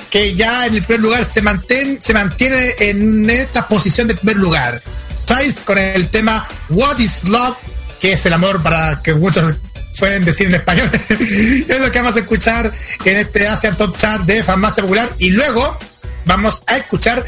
[0.10, 4.38] que ya en el primer lugar se mantiene, se mantiene en esta posición de primer
[4.38, 4.82] lugar.
[5.26, 7.58] Twice con el tema What is Love,
[8.00, 9.56] que es el amor para que muchos
[10.00, 10.90] pueden decir en español.
[11.10, 12.72] es lo que vamos a escuchar
[13.06, 15.10] en este Asian Top Chart de Farmacia Popular.
[15.20, 15.78] Y luego
[16.26, 17.24] vamos a escuchar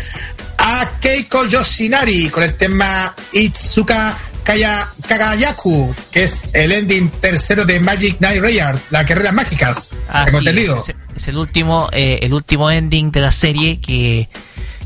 [0.57, 7.80] a Keiko Yoshinari con el tema Itsuka Kaya, Kagayaku, que es el ending tercero de
[7.80, 9.89] Magic Knight Rayard, las guerreras mágicas.
[10.10, 10.48] Ah, sí.
[10.48, 10.72] Es,
[11.15, 14.27] es el último, eh, el último ending de la serie que,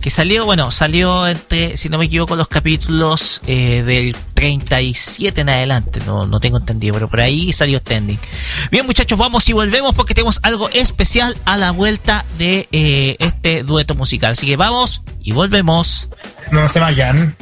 [0.06, 5.50] que salió, bueno, salió entre, si no me equivoco, los capítulos eh, del 37 en
[5.50, 8.20] adelante, no, no tengo entendido, pero por ahí salió este ending.
[8.70, 13.64] Bien muchachos, vamos y volvemos porque tenemos algo especial a la vuelta de eh, este
[13.64, 14.34] dueto musical.
[14.34, 16.08] Así que vamos y volvemos.
[16.52, 17.36] No se vayan.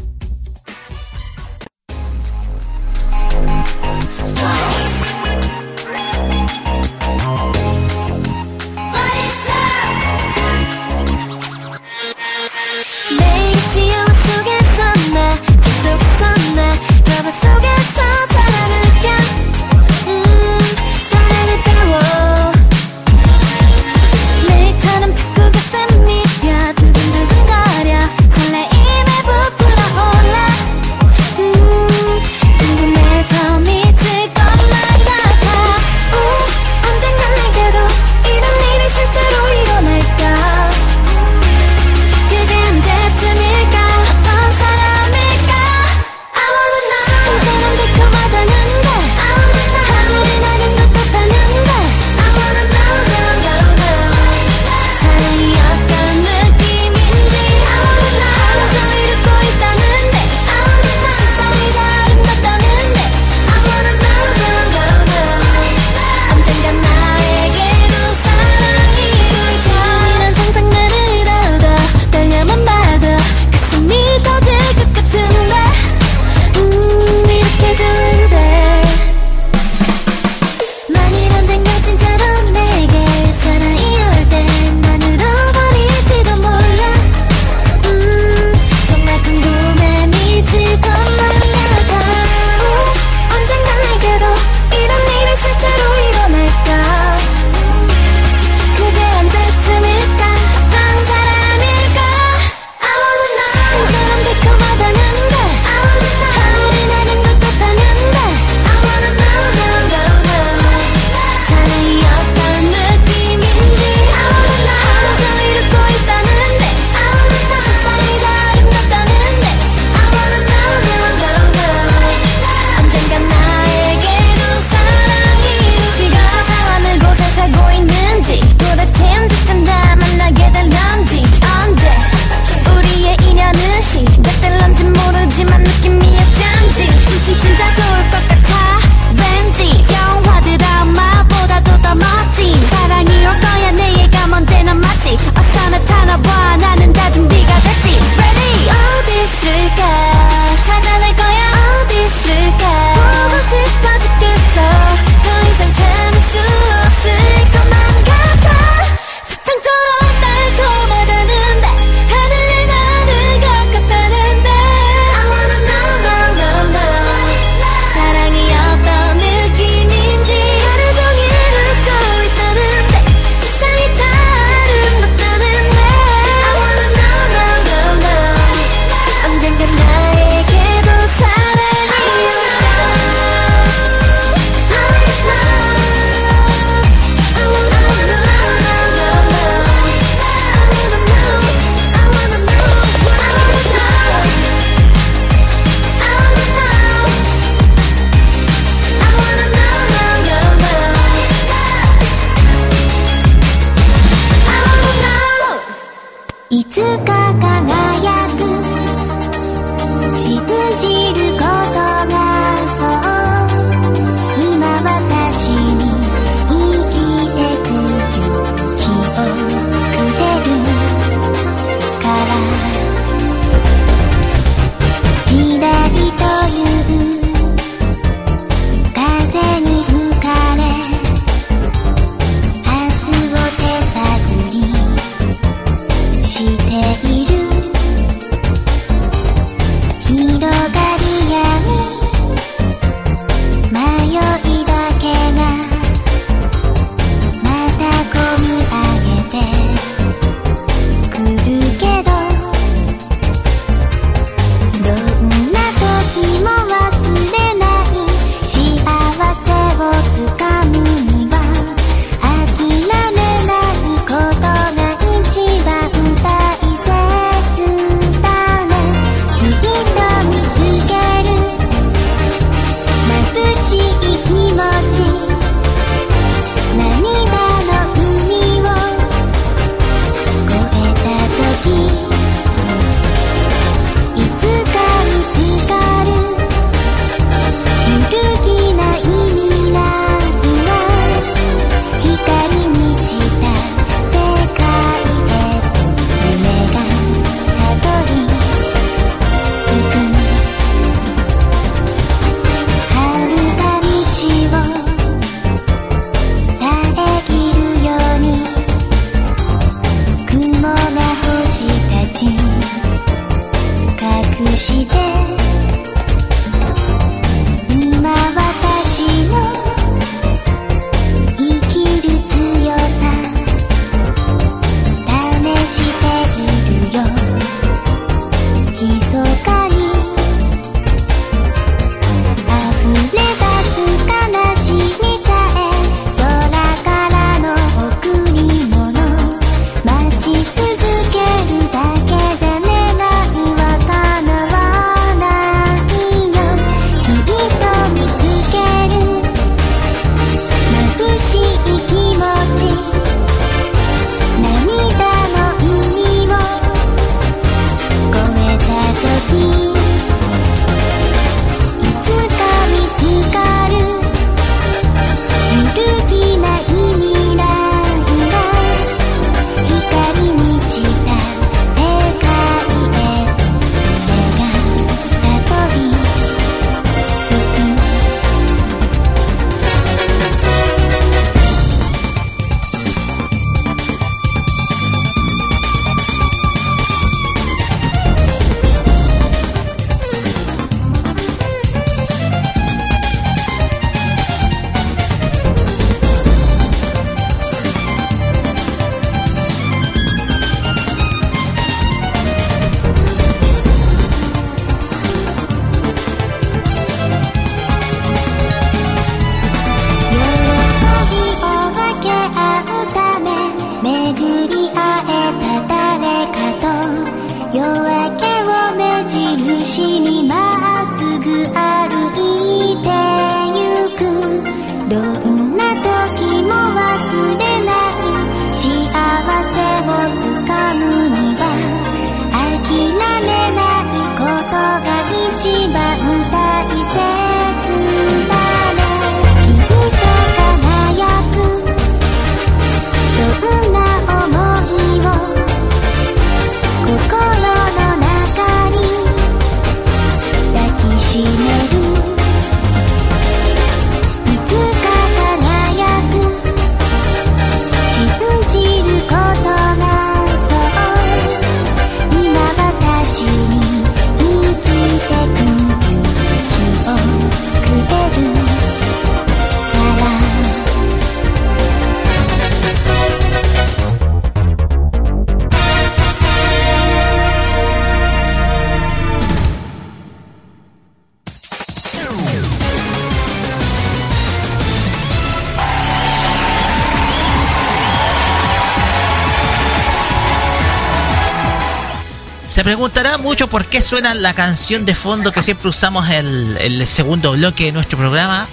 [493.53, 497.71] por qué suena la canción de fondo que siempre usamos el, el segundo bloque de
[497.71, 498.47] nuestro programa.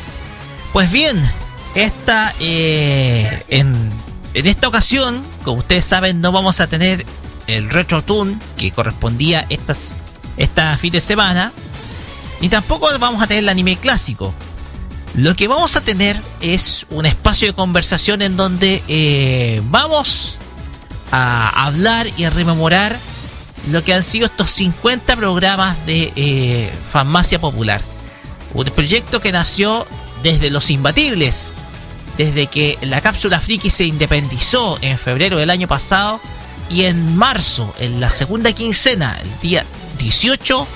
[0.75, 1.19] Pues bien,
[1.75, 3.75] esta eh, en,
[4.35, 7.07] en, esta ocasión, como ustedes saben, no vamos a tener
[7.47, 9.97] el retro tune que correspondía estas
[10.37, 11.51] esta fin de semana,
[12.43, 14.35] ni tampoco vamos a tener el anime clásico.
[15.15, 20.37] Lo que vamos a tener es un espacio de conversación en donde eh, vamos
[21.11, 22.99] a hablar y a rememorar
[23.69, 27.81] lo que han sido estos 50 programas de eh, farmacia popular.
[28.55, 29.87] Un proyecto que nació
[30.23, 31.53] desde los imbatibles,
[32.17, 36.21] desde que la cápsula friki se independizó en febrero del año pasado
[36.69, 39.65] y en marzo, en la segunda quincena, el día
[39.99, 40.67] 18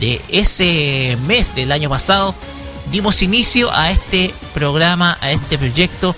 [0.00, 2.34] de ese mes del año pasado,
[2.90, 6.14] dimos inicio a este programa, a este proyecto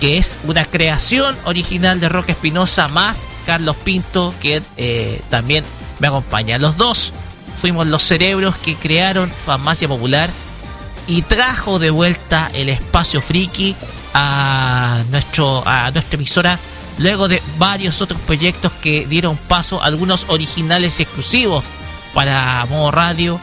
[0.00, 5.64] que es una creación original de Roque Espinosa más Carlos Pinto, que eh, también
[5.98, 6.56] me acompaña.
[6.56, 7.12] Los dos
[7.60, 10.30] fuimos los cerebros que crearon Farmacia Popular
[11.08, 13.74] y trajo de vuelta el espacio friki
[14.14, 16.60] a, nuestro, a nuestra emisora
[16.98, 21.64] luego de varios otros proyectos que dieron paso, algunos originales y exclusivos
[22.14, 23.40] para Modo Radio,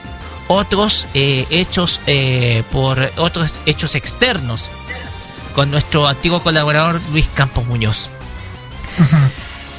[0.47, 4.69] otros eh, hechos eh, por otros hechos externos
[5.53, 8.09] con nuestro antiguo colaborador Luis Campos Muñoz.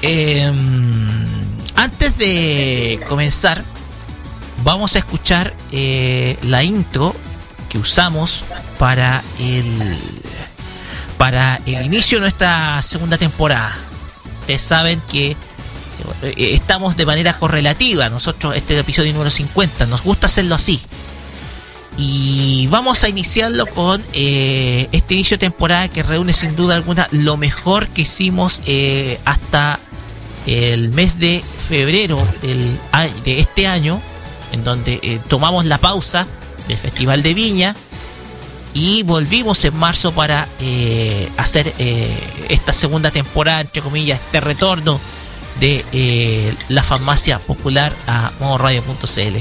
[0.02, 1.08] Em,
[1.74, 3.64] antes de comenzar,
[4.62, 7.14] vamos a escuchar eh, la intro
[7.68, 8.44] que usamos
[8.78, 9.96] para el
[11.16, 13.76] para el inicio de nuestra segunda temporada.
[14.40, 15.36] Ustedes saben que
[16.22, 18.08] eh, estamos de manera correlativa.
[18.08, 20.80] Nosotros, este es el episodio número 50, nos gusta hacerlo así.
[21.96, 27.08] Y vamos a iniciarlo con eh, este inicio de temporada que reúne sin duda alguna
[27.10, 29.80] lo mejor que hicimos eh, hasta
[30.46, 32.78] el mes de febrero del,
[33.24, 34.00] de este año,
[34.52, 36.26] en donde eh, tomamos la pausa
[36.66, 37.76] del Festival de Viña
[38.74, 42.08] y volvimos en marzo para eh, hacer eh,
[42.48, 45.00] esta segunda temporada, entre comillas, este retorno
[45.60, 49.38] de la farmacia popular a modoradio.cl.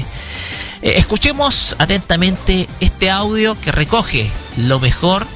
[0.82, 5.28] Escuchemos atentamente este audio que recoge lo mejor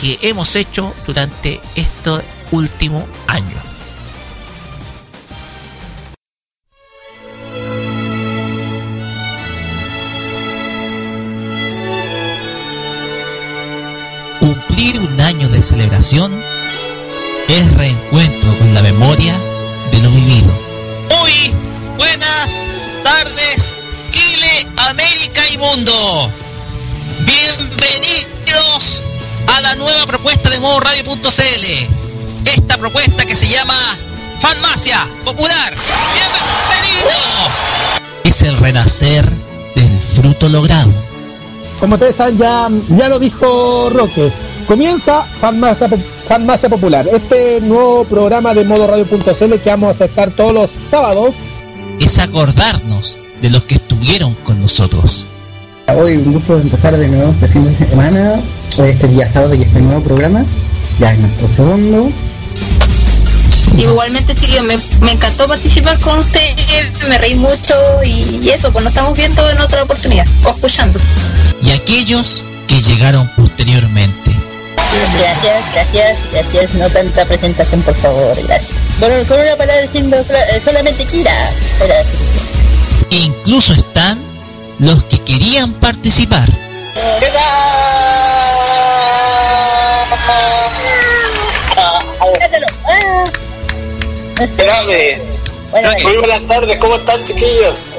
[0.00, 2.20] que hemos hecho durante este
[2.52, 3.69] último año.
[14.80, 16.32] Cumplir un año de celebración
[17.48, 19.36] es reencuentro con la memoria
[19.92, 20.50] de lo vivido.
[21.18, 21.52] Muy
[21.98, 22.62] buenas
[23.04, 23.74] tardes,
[24.08, 26.30] Chile, América y mundo.
[27.26, 29.02] Bienvenidos
[29.48, 32.48] a la nueva propuesta de modo radio.cl.
[32.48, 33.76] Esta propuesta que se llama
[34.40, 35.74] Farmacia Popular.
[36.14, 37.52] Bienvenidos.
[38.24, 39.30] Es el renacer
[39.74, 40.90] del fruto logrado.
[41.78, 44.32] Como ustedes saben, ya, ya lo dijo Roque.
[44.70, 45.88] Comienza Farmacia,
[46.28, 51.34] Farmacia Popular, este nuevo programa de modo radio.cl que vamos a estar todos los sábados.
[51.98, 55.26] Es acordarnos de los que estuvieron con nosotros.
[55.88, 58.40] Hoy un gusto de empezar de nuevo este fin de semana,
[58.78, 60.44] hoy este día sábado y este nuevo programa,
[61.00, 62.12] ya es nuestro segundo.
[63.76, 66.56] Igualmente, chiquillos, me, me encantó participar con ustedes,
[67.08, 67.74] me reí mucho
[68.04, 71.00] y, y eso, pues nos estamos viendo en otra oportunidad, o escuchando.
[71.60, 74.39] Y aquellos que llegaron posteriormente.
[75.18, 78.70] Gracias, gracias, gracias, no tanta presentación, por favor, gracias.
[78.98, 81.50] Bueno, con una palabra diciendo eh, solamente Kira.
[81.78, 82.06] Gracias.
[83.10, 84.20] E incluso están
[84.78, 86.48] los que querían participar.
[91.76, 92.00] Ah.
[94.38, 95.22] Espérame.
[95.70, 97.96] Bueno, Muy buenas tardes, ¿cómo están chiquillos?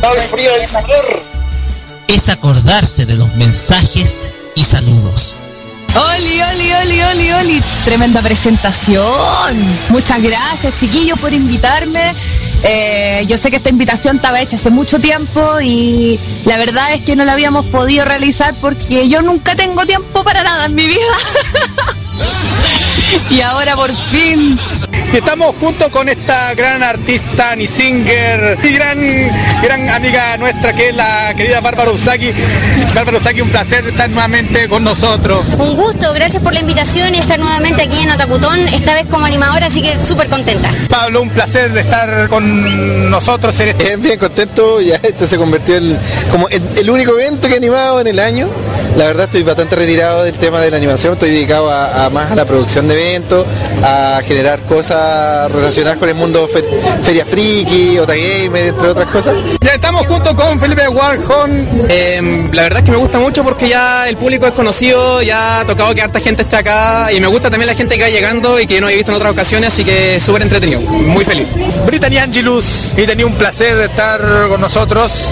[0.00, 1.22] Todo el frío del sur.
[2.08, 5.36] Es acordarse de los mensajes y saludos.
[5.96, 9.56] Oli, oli, oli, oli, oli, tremenda presentación.
[9.88, 12.14] Muchas gracias, chiquillos, por invitarme.
[12.62, 17.00] Eh, yo sé que esta invitación estaba hecha hace mucho tiempo y la verdad es
[17.02, 20.86] que no la habíamos podido realizar porque yo nunca tengo tiempo para nada en mi
[20.86, 21.16] vida.
[23.30, 24.58] y ahora por fin
[25.16, 28.98] Y estamos junto con esta gran artista, ni singer y gran,
[29.62, 32.32] gran amiga nuestra que es la querida Bárbara Usaki.
[32.94, 35.42] Bárbara Usaki, un placer estar nuevamente con nosotros.
[35.56, 39.24] Un gusto, gracias por la invitación y estar nuevamente aquí en Otacutón, esta vez como
[39.24, 40.70] animadora, así que súper contenta.
[40.90, 43.96] Pablo, un placer de estar con nosotros en este...
[43.96, 45.98] Bien contento, ya este se convirtió en
[46.30, 48.50] como el, el único evento que he animado en el año.
[48.96, 52.30] La verdad estoy bastante retirado del tema de la animación, estoy dedicado a, a más
[52.30, 53.46] a la producción de eventos,
[53.84, 56.64] a generar cosas relacionadas con el mundo fe-
[57.02, 59.34] feria friki, Ota Gamer, entre otras cosas.
[59.60, 61.68] Ya estamos junto con Felipe Warhol.
[61.90, 65.60] Eh, la verdad es que me gusta mucho porque ya el público es conocido, ya
[65.60, 68.08] ha tocado que harta gente esté acá y me gusta también la gente que va
[68.08, 71.46] llegando y que no he visto en otras ocasiones, así que súper entretenido, muy feliz.
[71.84, 75.30] Brittany Angelus, y tenía un placer estar con nosotros.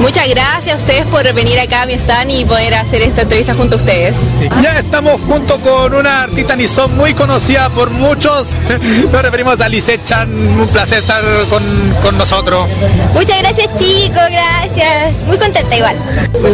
[0.00, 3.54] Muchas gracias a ustedes por venir acá a mi stand y poder hacer esta entrevista
[3.54, 4.14] junto a ustedes.
[4.62, 8.48] Ya estamos junto con una artista Nison muy conocida por muchos.
[9.12, 10.30] Nos referimos a Lisette Chan.
[10.30, 11.62] Un placer estar con,
[12.02, 12.68] con nosotros.
[13.14, 15.12] Muchas gracias chicos, gracias.
[15.26, 15.96] Muy contenta igual.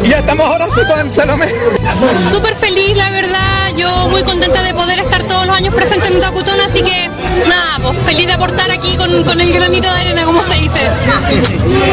[0.03, 1.49] Y ya estamos ahora sí con Salomé.
[2.33, 3.73] Súper feliz, la verdad.
[3.77, 7.09] Yo muy contenta de poder estar todos los años presente en Tacutón, así que
[7.49, 10.91] nada, pues feliz de aportar aquí con, con el granito de arena, como se dice.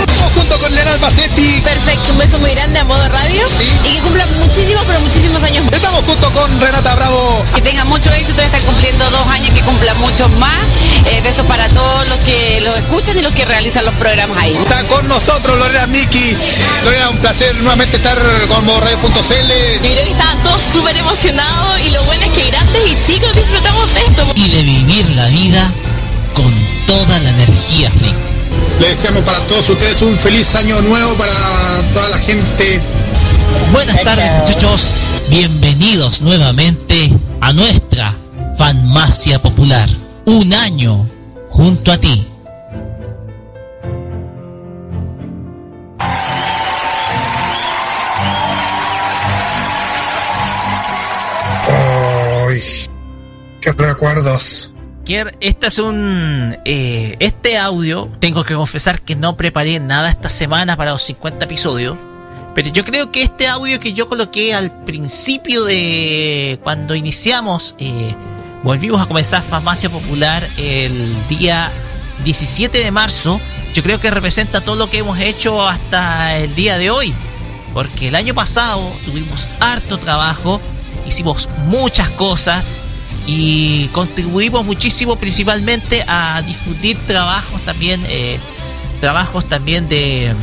[0.08, 1.00] Estamos junto con con Leonard
[1.36, 3.48] Perfecto, un beso muy grande a modo radio.
[3.84, 5.74] Y que cumplan muchísimos, pero muchísimos años más.
[5.74, 7.46] Estamos junto con Renata Bravo.
[7.54, 10.58] Que tengan mucho éxito, están cumpliendo dos años, que cumplan muchos más.
[11.06, 14.56] Eh, besos para todos los que los escuchan y los que realizan los programas ahí.
[14.58, 16.38] Está con nosotros Lorena Miki.
[16.84, 19.12] Lorena, un placer nuevamente estar con modoradio.cl.
[19.12, 23.34] Yo creo que estaban todos súper emocionados y lo bueno es que grandes y chicos
[23.34, 24.28] disfrutamos de esto.
[24.36, 25.72] Y de vivir la vida
[26.34, 26.54] con
[26.86, 27.92] toda la energía.
[28.80, 31.34] Le deseamos para todos ustedes un feliz año nuevo para
[31.94, 32.82] toda la gente.
[33.74, 34.90] Buenas tardes muchachos,
[35.30, 37.12] bienvenidos nuevamente
[37.42, 38.16] a nuestra
[38.58, 39.90] Fanmacia Popular.
[40.26, 41.06] Un año
[41.50, 42.26] junto a ti.
[52.48, 52.62] Ay,
[53.60, 54.72] qué recuerdos.
[55.10, 56.56] Este es un.
[56.66, 61.46] eh, este audio, tengo que confesar que no preparé nada esta semana para los 50
[61.46, 61.98] episodios.
[62.54, 66.60] Pero yo creo que este audio que yo coloqué al principio de.
[66.62, 68.14] cuando iniciamos, eh,
[68.62, 71.72] volvimos a comenzar Farmacia Popular el día
[72.24, 73.42] 17 de marzo.
[73.74, 77.16] Yo creo que representa todo lo que hemos hecho hasta el día de hoy.
[77.74, 80.62] Porque el año pasado tuvimos harto trabajo,
[81.08, 82.76] hicimos muchas cosas
[83.26, 88.40] y contribuimos muchísimo principalmente a difundir trabajos también eh,
[89.00, 90.34] trabajos también de,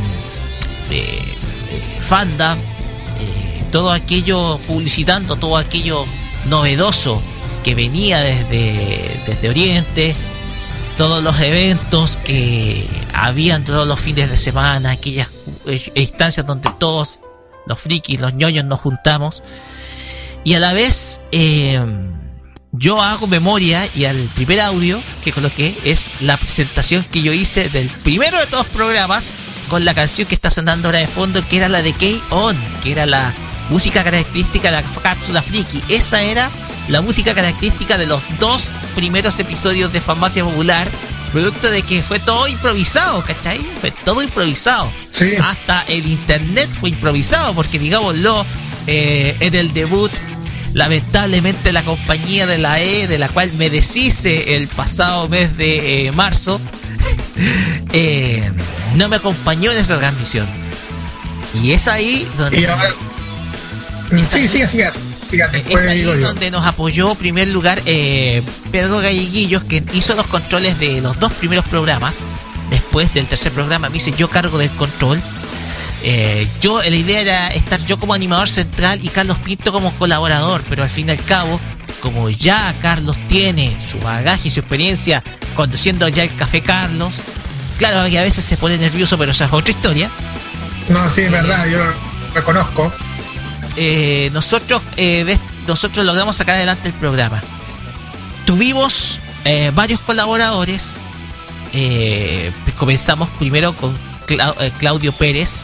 [0.89, 6.05] de, de fandom eh, todo aquello publicitando todo aquello
[6.45, 7.21] novedoso
[7.63, 10.15] que venía desde desde Oriente
[10.97, 15.29] todos los eventos que habían todos los fines de semana aquellas
[15.65, 17.19] eh, instancias donde todos
[17.65, 19.43] los frikis los ñoños nos juntamos
[20.43, 21.83] y a la vez eh,
[22.77, 27.69] yo hago memoria y al primer audio que coloqué es la presentación que yo hice
[27.69, 29.25] del primero de todos programas
[29.69, 32.91] con la canción que está sonando ahora de fondo que era la de K-On, que
[32.91, 33.33] era la
[33.69, 35.83] música característica de la cápsula friki.
[35.89, 36.49] Esa era
[36.87, 40.87] la música característica de los dos primeros episodios de Farmacia Popular,
[41.31, 43.59] producto de que fue todo improvisado, ¿cachai?
[43.81, 44.91] Fue todo improvisado.
[45.43, 48.45] Hasta el internet fue improvisado, porque digámoslo,
[48.85, 50.11] eh, en el debut
[50.77, 56.05] lamentablemente la compañía de la E, de la cual me deshice el pasado mes de
[56.05, 56.61] eh, marzo,
[57.93, 58.47] eh,
[58.95, 60.47] no me acompañó en esa transmisión.
[61.55, 62.61] Y es ahí donde...
[62.61, 62.93] Y ahora-
[64.11, 64.67] Sí, siga.
[64.69, 64.91] siga,
[65.49, 68.41] después es ahí donde nos apoyó en primer lugar eh,
[68.71, 72.19] Pedro Galleguillos, que hizo los controles de los dos primeros programas.
[72.69, 75.19] Después del tercer programa me hice yo cargo del control.
[76.03, 80.61] Eh, yo la idea era estar yo como animador central y Carlos Pinto como colaborador,
[80.69, 81.59] pero al fin y al cabo,
[82.01, 85.23] como ya Carlos tiene su bagaje y su experiencia
[85.55, 87.13] conduciendo ya el Café Carlos,
[87.79, 90.09] claro que a veces se pone nervioso, pero esa es otra historia.
[90.89, 91.93] No, sí, es verdad, yo lo
[92.35, 92.93] reconozco.
[93.75, 95.37] eh, nosotros eh,
[95.67, 97.41] nosotros logramos sacar adelante el programa.
[98.45, 100.91] Tuvimos eh, varios colaboradores.
[101.73, 103.93] Eh, comenzamos primero con
[104.27, 105.63] Clau- Claudio Pérez,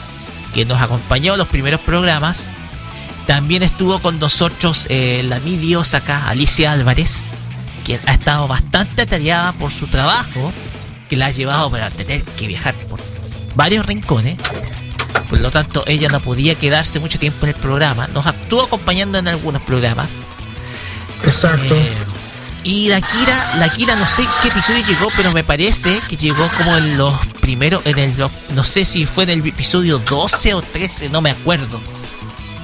[0.54, 2.44] que nos acompañó en los primeros programas.
[3.26, 7.22] También estuvo con nosotros eh, la mi diosa acá, Alicia Álvarez,
[7.84, 10.52] quien ha estado bastante atareada por su trabajo,
[11.08, 13.00] que la ha llevado para tener que viajar por
[13.54, 14.38] varios rincones.
[15.28, 18.06] Por lo tanto, ella no podía quedarse mucho tiempo en el programa.
[18.08, 20.08] Nos estuvo acompañando en algunos programas.
[21.24, 21.74] Exacto.
[21.74, 21.92] Eh,
[22.62, 26.48] y la Kira, la Kira no sé qué episodio llegó, pero me parece que llegó
[26.58, 27.14] como en los
[27.44, 28.14] primeros, en el,
[28.54, 31.78] no sé si fue en el episodio 12 o 13, no me acuerdo.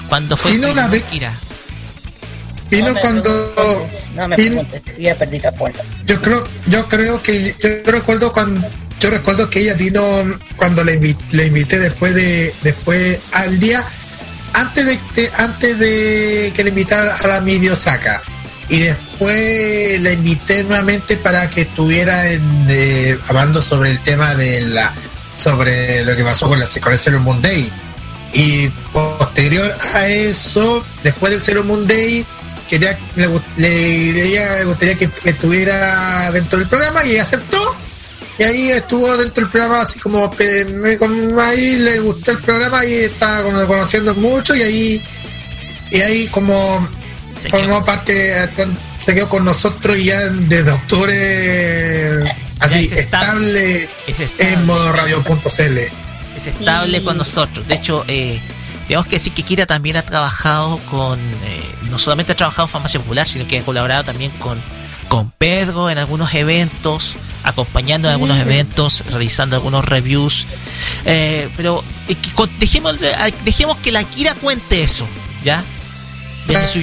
[0.08, 1.30] Cuando fue Vino el una vez- Kira.
[2.70, 3.54] Vino No me cuando...
[3.54, 5.82] preguntes, No me preguntes, ya perdí la cuenta.
[6.06, 8.66] Yo creo, yo creo que yo recuerdo cuando
[9.00, 10.02] yo recuerdo que ella vino
[10.56, 13.84] cuando la invité, la invité después de después al día
[14.52, 18.22] antes de, de- antes de que la invitara a la Midi Osaka
[18.70, 24.94] y después la invité nuevamente para que estuviera eh, hablando sobre el tema de la
[25.36, 27.70] sobre lo que pasó con la con el Sailor Moon Day.
[28.32, 32.24] Y posterior a eso después del Sailor Moon Day
[32.68, 37.76] quería le, le- le gustaría que, estuviera dentro del programa y aceptó.
[38.38, 40.32] Y ahí estuvo dentro del programa así como
[41.42, 42.94] ahí le gustó el programa y
[43.42, 45.02] como conociendo mucho y ahí
[45.90, 46.88] y ahí como
[47.50, 48.48] formó parte
[48.98, 52.24] se quedó con nosotros y ya desde octubre
[52.58, 53.88] así es estable.
[54.06, 55.78] estable, en modo radio.cl
[56.36, 57.66] es estable con nosotros.
[57.66, 58.40] De hecho, eh,
[58.86, 62.72] tenemos que decir que Kira también ha trabajado con, eh, no solamente ha trabajado en
[62.72, 64.58] Farmacia Popular, sino que ha colaborado también con,
[65.08, 67.14] con Pedro en algunos eventos.
[67.42, 68.42] acompañando en algunos Mm.
[68.42, 70.44] eventos, realizando algunos reviews.
[71.06, 71.82] Eh, pero
[72.34, 72.96] con- dejemos,
[73.46, 75.06] dejemos que la Kira cuente eso,
[75.42, 75.64] ¿ya?
[76.50, 76.82] Desde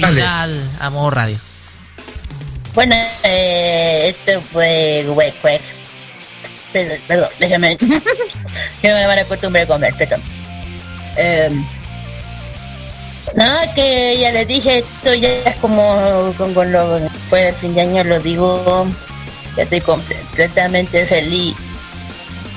[0.80, 1.38] a modo radio.
[2.74, 5.34] Bueno, eh, esto fue Wek.
[6.72, 7.76] Perdón, perdón, déjame.
[8.82, 10.22] que me van a acostumbrar a comer, perdón.
[11.16, 11.50] Eh,
[13.34, 17.74] nada, que ya les dije, esto ya es como con, con lo después del fin
[17.74, 18.86] de año, lo digo,
[19.56, 21.56] ya estoy completamente feliz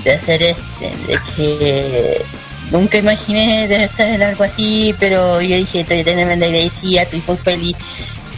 [0.04, 2.26] de hacer este, de que
[2.72, 7.78] nunca imaginé de en algo así, pero yo dije, estoy tremenda agradecida, estoy muy feliz.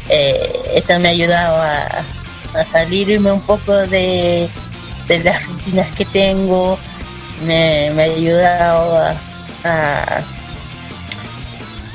[0.09, 2.03] Eh, esto me ha ayudado a,
[2.71, 4.47] salirme un poco de,
[5.07, 6.77] de las rutinas que tengo,
[7.45, 9.15] me, ha ayudado
[9.63, 10.21] a,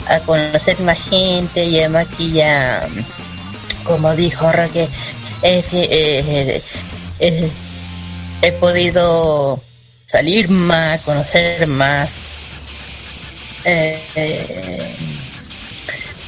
[0.09, 2.89] a, conocer más gente y además que ya,
[3.85, 4.89] como dijo Roque,
[5.43, 6.63] es, eh,
[7.21, 7.51] eh,
[8.43, 9.63] he podido
[10.07, 12.09] salir más, conocer más.
[13.71, 14.97] Eh,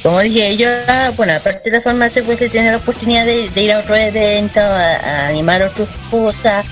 [0.03, 0.67] como dije, yo,
[1.15, 4.59] bueno, aparte de la farmacia, pues he tenido la oportunidad de, ir a otro evento,
[4.59, 6.65] a, a animar otras cosas.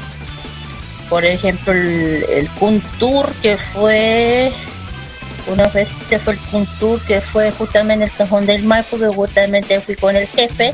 [1.09, 4.51] Por ejemplo, el, el Kun Tour, que fue
[5.47, 8.85] una vez que fue el Kun Tour, que fue justamente en el Cajón del Mar,
[8.89, 10.73] porque justamente fui con el jefe,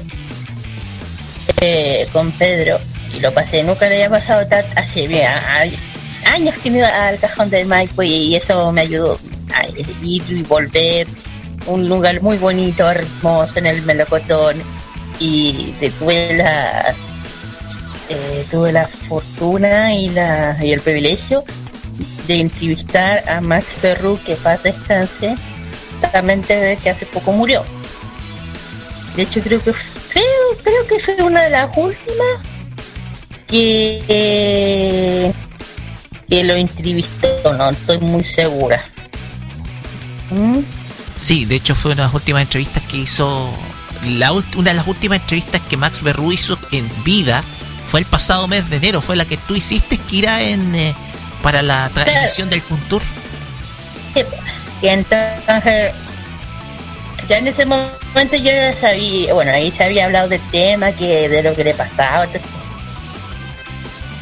[1.62, 2.80] eh, con Pedro,
[3.14, 5.78] y lo pasé, nunca le había pasado tan, ay,
[6.26, 9.20] años que me iba al Cajón del Mar, pues, y eso me ayudó
[10.02, 11.08] ir y volver.
[11.66, 14.56] Un lugar muy bonito, hermoso en el melocotón.
[15.20, 16.94] Y tuve la
[18.10, 21.44] eh, tuve la fortuna y la y el privilegio
[22.28, 25.36] de entrevistar a Max Perru que paz descanse
[26.02, 27.64] justamente que hace poco murió.
[29.16, 29.72] De hecho creo que
[30.10, 32.42] creo, creo que fue una de las últimas
[33.48, 35.32] que
[36.30, 37.54] que lo entrevistó.
[37.54, 38.82] No estoy muy segura
[40.30, 40.60] ¿Mm?
[41.18, 43.54] Sí, de hecho fue una de las últimas entrevistas que hizo.
[44.04, 47.44] La, una de las últimas entrevistas que Max Berru hizo en vida
[47.90, 49.02] fue el pasado mes de enero.
[49.02, 50.94] Fue la que tú hiciste, Kira, en, eh,
[51.42, 53.02] para la transmisión del Kuntur.
[54.14, 54.24] Sí,
[54.82, 55.94] y entonces
[57.28, 61.30] ya en ese momento yo ya sabía, bueno, ahí se había hablado del tema, que
[61.30, 62.28] de lo que le pasaba.
[62.28, 62.42] todo.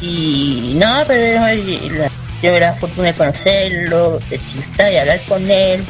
[0.00, 1.46] Y no, pero
[2.44, 5.82] yo la fortuna de conocerlo, de chistar y hablar con él.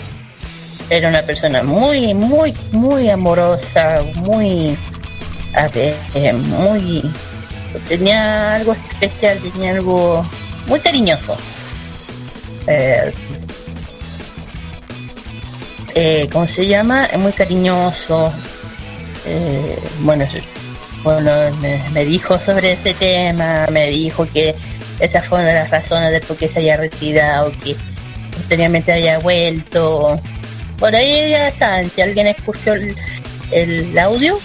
[0.88, 4.76] Era una persona muy, muy, muy amorosa, muy,
[5.74, 7.02] eh, muy,
[7.88, 10.24] tenía algo especial, tenía algo
[10.66, 11.36] muy cariñoso.
[12.66, 13.12] Eh,
[15.94, 17.06] eh, ¿cómo se llama?
[17.06, 18.32] Es muy cariñoso.
[19.26, 20.26] Eh, bueno,
[21.02, 21.32] bueno
[21.92, 24.54] me dijo sobre ese tema, me dijo que
[25.00, 27.76] esa fue una de las razones de por qué se haya retirado, que
[28.36, 30.20] posteriormente haya vuelto.
[30.78, 32.96] Por ahí ya saben, si alguien escuchó el,
[33.50, 34.38] el audio,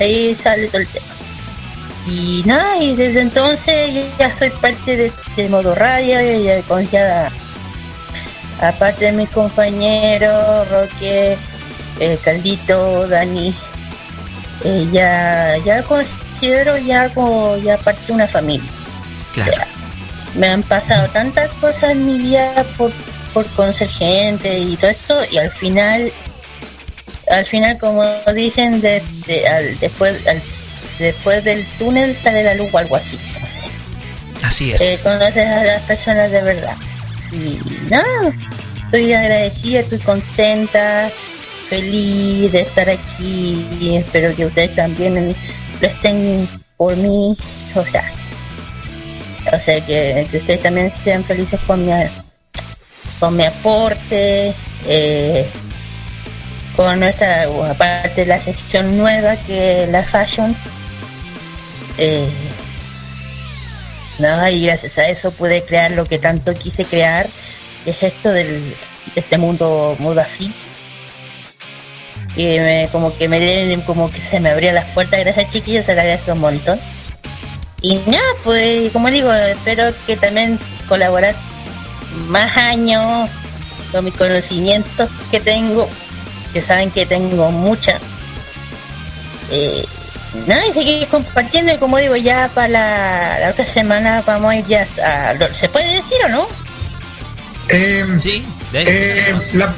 [0.00, 1.06] ahí sale todo el tema.
[2.08, 6.88] Y nada, y desde entonces ya soy parte de, de modo radio, y ya, con
[6.88, 7.30] ya
[8.60, 11.36] aparte de mis compañeros, Roque,
[12.00, 13.54] eh, Caldito, Dani,
[14.64, 18.70] eh, ya, ya considero ya como ya parte de una familia.
[19.32, 19.75] Claro.
[20.36, 22.92] Me han pasado tantas cosas en mi vida por,
[23.32, 26.12] por conocer gente y todo esto, y al final,
[27.30, 28.04] al final como
[28.34, 30.42] dicen, de, de- al- después, al-
[30.98, 33.18] después del túnel sale la luz o algo así.
[33.40, 34.44] no sé.
[34.46, 34.80] Así es.
[34.80, 36.76] Eh, conoces a las personas de verdad.
[37.32, 37.58] Y
[37.88, 38.32] nada,
[38.84, 41.10] estoy agradecida, estoy contenta,
[41.68, 45.34] feliz de estar aquí y espero que ustedes también
[45.80, 47.36] lo estén por mí,
[47.74, 48.04] o sea,
[49.52, 51.92] o sea que, ustedes también sean felices con mi,
[53.18, 54.52] con mi aporte,
[54.86, 55.48] eh,
[56.74, 60.54] con nuestra, aparte de la sección nueva que la fashion,
[61.98, 62.28] eh,
[64.18, 67.26] nada, y gracias a eso pude crear lo que tanto quise crear,
[67.84, 68.60] que es esto del,
[69.14, 70.52] de este mundo mundo así.
[72.36, 75.86] Y me, como que me den, como que se me abrían las puertas, gracias chiquillos,
[75.86, 76.78] se le agradezco un montón.
[77.82, 80.58] Y nada, pues como digo, espero que también
[80.88, 81.34] colaborar
[82.28, 83.30] más años
[83.92, 85.88] con mis conocimientos que tengo,
[86.52, 87.98] que saben que tengo mucha.
[89.50, 89.84] Eh,
[90.46, 94.56] nada, y seguir compartiendo y como digo, ya para la, la otra semana vamos a
[94.56, 95.54] ir ya a...
[95.54, 96.48] ¿Se puede decir o no?
[98.20, 99.74] sí, eh, la,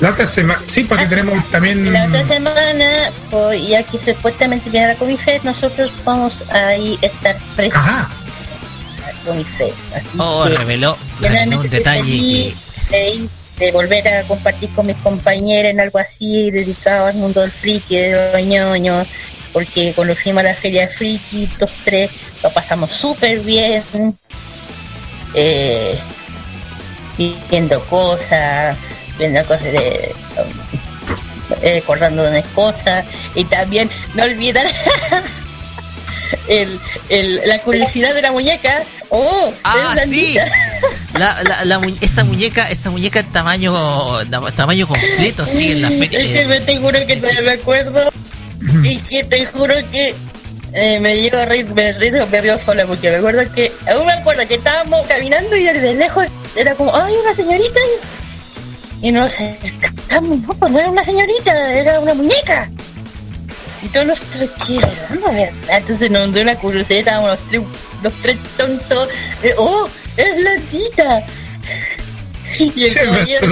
[0.00, 1.92] la otra semana, sí, porque tenemos también...
[1.92, 7.36] La otra semana, pues, ya que supuestamente viene la Comifed, nosotros vamos a ir estar
[7.54, 7.80] presentes.
[9.24, 9.76] Comic Fest.
[9.94, 12.54] Así Oh, que, reveló, reveló un detalle
[12.90, 13.28] de,
[13.58, 17.96] de volver a compartir con mis compañeros en algo así, dedicado al mundo del friki,
[17.96, 19.06] de los ñoños,
[19.52, 22.10] porque conocimos la feria friki, los tres,
[22.42, 23.82] lo pasamos súper bien,
[25.34, 25.98] eh,
[27.50, 28.76] viendo cosas,
[29.20, 30.14] viendo cosas de...
[31.62, 33.04] eh, recordándonos cosas.
[33.36, 34.66] Y también no olvidar
[36.48, 38.82] el, el- la curiosidad de la muñeca.
[39.10, 40.36] Oh Ah, es sí.
[41.18, 43.74] La, la, la mu- esa muñeca, esa muñeca tamaño,
[44.56, 46.20] tamaño completo, sí, en la feria.
[46.20, 48.10] Es que me te juro que todavía me acuerdo.
[48.84, 50.14] Y que te juro que
[50.74, 54.06] eh, me llego a reír, me río, me río sola porque me acuerdo que, aún
[54.06, 57.80] me acuerdo que estábamos caminando y desde lejos era como, ay, una señorita
[59.02, 62.68] y, nos acercamos, no, pues no era una señorita, era una muñeca.
[63.82, 65.32] Y todos nosotros, ¿qué verdad?
[65.32, 65.78] verdad?
[65.78, 67.62] Entonces nos dio una curiosidad, los tres,
[68.02, 69.08] los tres tontos,
[69.42, 71.26] de, oh, es la tita.
[72.58, 73.46] Y el caballero,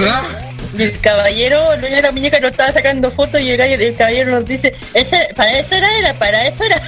[0.77, 4.31] y el caballero, dueño de la muñeca nos estaba sacando fotos y el, el caballero
[4.31, 6.81] nos dice, ese, para eso era, era, para eso era.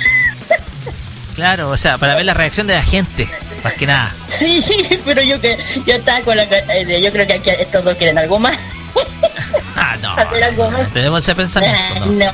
[1.41, 3.27] Claro, o sea, para ver la reacción de la gente,
[3.63, 4.13] más que nada.
[4.27, 4.63] Sí,
[5.05, 5.57] pero yo que
[5.88, 8.53] yo estaba con la eh, yo creo que aquí estos dos quieren algo más.
[9.76, 10.11] Ah, no.
[10.13, 10.88] Hacer algo más.
[10.93, 12.05] Tenemos ese pensamiento, Ah, ¿no?
[12.05, 12.31] no.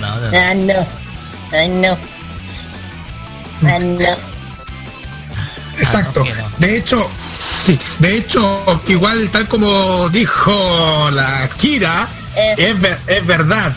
[0.00, 0.38] No, no.
[0.38, 0.86] Ah, no.
[1.52, 1.98] Ah, no.
[3.68, 4.16] Ah, no.
[5.78, 6.24] Exacto.
[6.58, 7.10] De hecho,
[7.66, 12.08] sí, de hecho, igual tal como dijo la Kira,
[12.56, 13.76] es, ver- es verdad.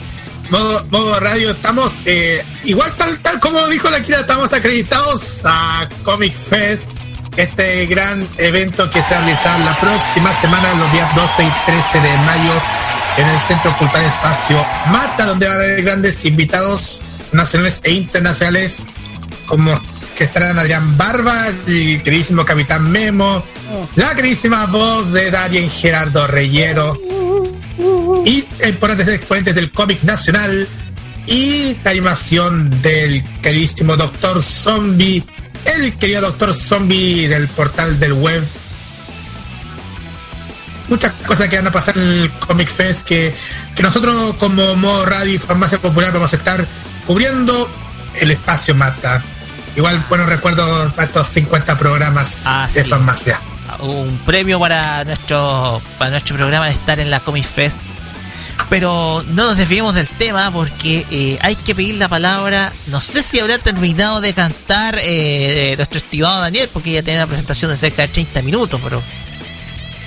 [0.50, 5.88] Modo, modo radio, estamos, eh, igual tal, tal como dijo la Kira, estamos acreditados a
[6.04, 6.86] Comic Fest,
[7.38, 11.52] este gran evento que se va a realizar la próxima semana, los días 12 y
[11.68, 12.54] 13 de mayo,
[13.18, 17.02] en el Centro Cultural Espacio Mata, donde van a haber grandes invitados
[17.32, 18.88] nacionales e internacionales
[19.46, 19.80] como
[20.16, 23.44] que estarán Adrián Barba, el queridísimo Capitán Memo,
[23.96, 26.98] la queridísima voz de Darien Gerardo Reyero
[28.26, 30.68] y importantes exponentes del cómic nacional
[31.28, 35.24] y la animación del queridísimo Doctor Zombie,
[35.66, 38.44] el querido Doctor Zombie del portal del web.
[40.88, 43.34] Muchas cosas que van a pasar en el Comic Fest que,
[43.76, 46.66] que nosotros como modo radio y farmacia popular vamos a estar
[47.06, 47.70] cubriendo
[48.20, 49.22] el espacio Mata.
[49.76, 52.90] Igual buenos recuerdos para estos 50 programas Ah, de sí.
[52.90, 53.40] farmacia.
[53.82, 57.78] un premio para nuestro para nuestro programa de estar en la Comic Fest.
[58.70, 62.72] Pero no nos desviemos del tema porque eh, hay que pedir la palabra.
[62.88, 67.28] No sé si habrá terminado de cantar eh, nuestro estimado Daniel, porque ya tiene una
[67.28, 69.02] presentación de cerca de 30 minutos, pero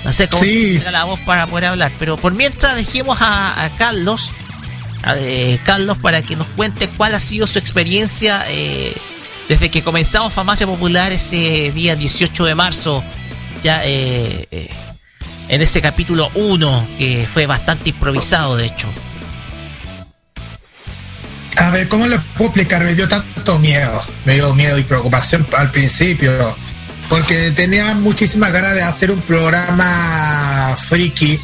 [0.05, 0.77] no sé cómo Sí.
[0.77, 1.91] será la voz para poder hablar.
[1.99, 4.29] Pero por mientras dejemos a, a Carlos,
[5.03, 8.93] a, eh, Carlos, para que nos cuente cuál ha sido su experiencia eh,
[9.49, 13.03] desde que comenzamos Farmacia Popular ese día 18 de marzo,
[13.61, 14.69] ya eh, eh,
[15.49, 18.87] en ese capítulo 1, que fue bastante improvisado, de hecho.
[21.57, 22.83] A ver, ¿cómo le puedo explicar?
[22.83, 26.31] Me dio tanto miedo, me dio miedo y preocupación al principio,
[27.09, 31.39] porque tenía muchísimas ganas de hacer un programa friki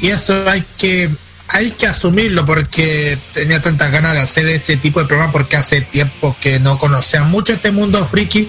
[0.00, 1.10] y eso hay que
[1.48, 5.82] hay que asumirlo porque tenía tantas ganas de hacer ese tipo de programa porque hace
[5.82, 8.48] tiempo que no conocía mucho este mundo friki,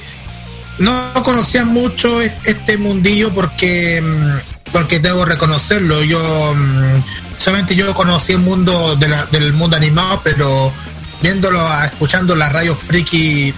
[0.80, 6.20] no conocía mucho es- este mundillo porque mm, porque debo reconocerlo, yo
[6.54, 7.04] mm,
[7.38, 10.74] solamente yo conocí el mundo del mundo animado, pero
[11.22, 13.54] viéndolo, escuchando la radio friki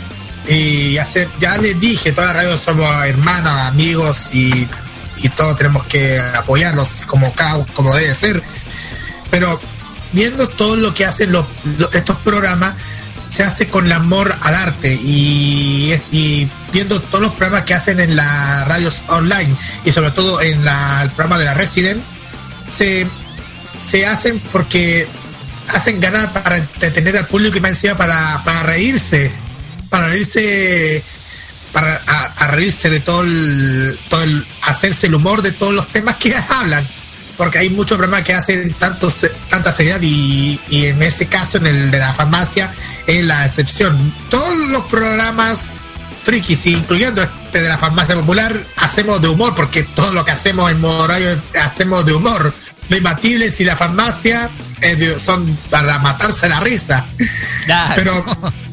[0.48, 4.68] y hace, ya les dije, todas las radios somos hermanos, amigos y,
[5.24, 7.34] y todos tenemos que apoyarlos como
[7.74, 8.44] como debe ser.
[9.32, 9.60] Pero
[10.12, 11.34] viendo todo lo que hacen
[11.94, 12.76] estos programas,
[13.30, 18.00] se hace con el amor al arte y, y viendo todos los programas que hacen
[18.00, 19.54] en las radios online
[19.84, 22.02] y sobre todo en la- el programa de la Resident,
[22.76, 23.08] se,
[23.88, 25.08] se hacen porque
[25.70, 29.32] hacen ganas para entretener al público y más encima para, para reírse,
[29.90, 31.04] para reírse,
[31.72, 32.02] para
[32.52, 36.88] reírse de todo el, todo el, hacerse el humor de todos los temas que hablan.
[37.38, 41.58] Porque hay muchos programas que hacen tanto, se- tanta seriedad y, y en ese caso,
[41.58, 42.74] en el de la farmacia,
[43.08, 44.14] es la excepción.
[44.30, 45.72] Todos los programas
[46.24, 50.72] frikis, incluyendo este de la farmacia popular, hacemos de humor, porque todo lo que hacemos
[50.72, 51.08] en modo
[51.62, 52.54] hacemos de humor.
[52.90, 54.50] Lo imbatible y la farmacia
[55.20, 57.06] son para matarse la risa.
[57.96, 58.24] Pero,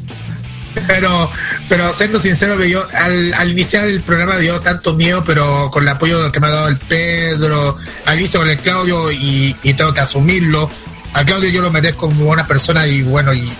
[0.86, 1.30] pero,
[1.68, 5.88] pero siendo sincero yo al, al iniciar el programa dio tanto miedo, pero con el
[5.88, 7.76] apoyo que me ha dado el Pedro,
[8.06, 10.70] al inicio con el Claudio y, y tengo que asumirlo.
[11.14, 13.52] A Claudio yo lo merezco como una persona y bueno, y,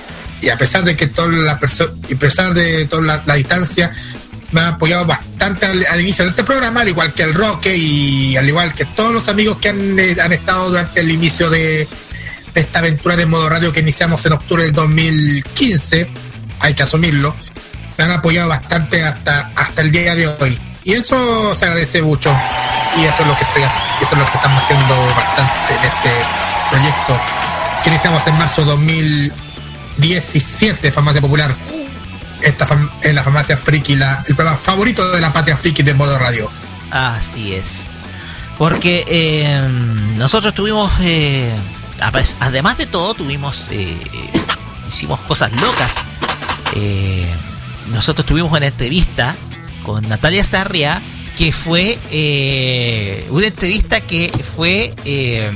[0.49, 3.93] a pesar de que toda la persona, y a pesar de toda la, la distancia,
[4.53, 7.77] me han apoyado bastante al, al inicio de este programa, al igual que el Roque
[7.77, 11.89] y al igual que todos los amigos que han, eh, estado durante el inicio de,
[12.55, 16.09] de esta aventura de modo radio que iniciamos en octubre del 2015,
[16.63, 17.35] hay que asumirlo,
[17.99, 20.59] me han apoyado bastante hasta, hasta el día de hoy.
[20.85, 22.35] Y eso se agradece mucho.
[22.99, 26.11] Y eso es lo que estoy eso estamos haciendo bastante en este
[26.71, 27.21] proyecto
[27.83, 31.55] que iniciamos en marzo 2017, Farmacia Popular.
[32.41, 35.95] Esta fam- es la farmacia friki, la, el programa favorito de la patria friki de
[35.95, 36.51] modo radio.
[36.91, 37.83] Así es.
[38.59, 39.61] Porque eh,
[40.17, 41.51] nosotros tuvimos, eh,
[42.41, 43.97] además de todo, tuvimos, eh,
[44.89, 45.95] hicimos cosas locas.
[46.75, 47.27] Eh,
[47.91, 49.35] nosotros tuvimos una entrevista
[49.83, 51.03] con Natalia Sarria,
[51.37, 55.51] que fue eh, una entrevista que fue, eh,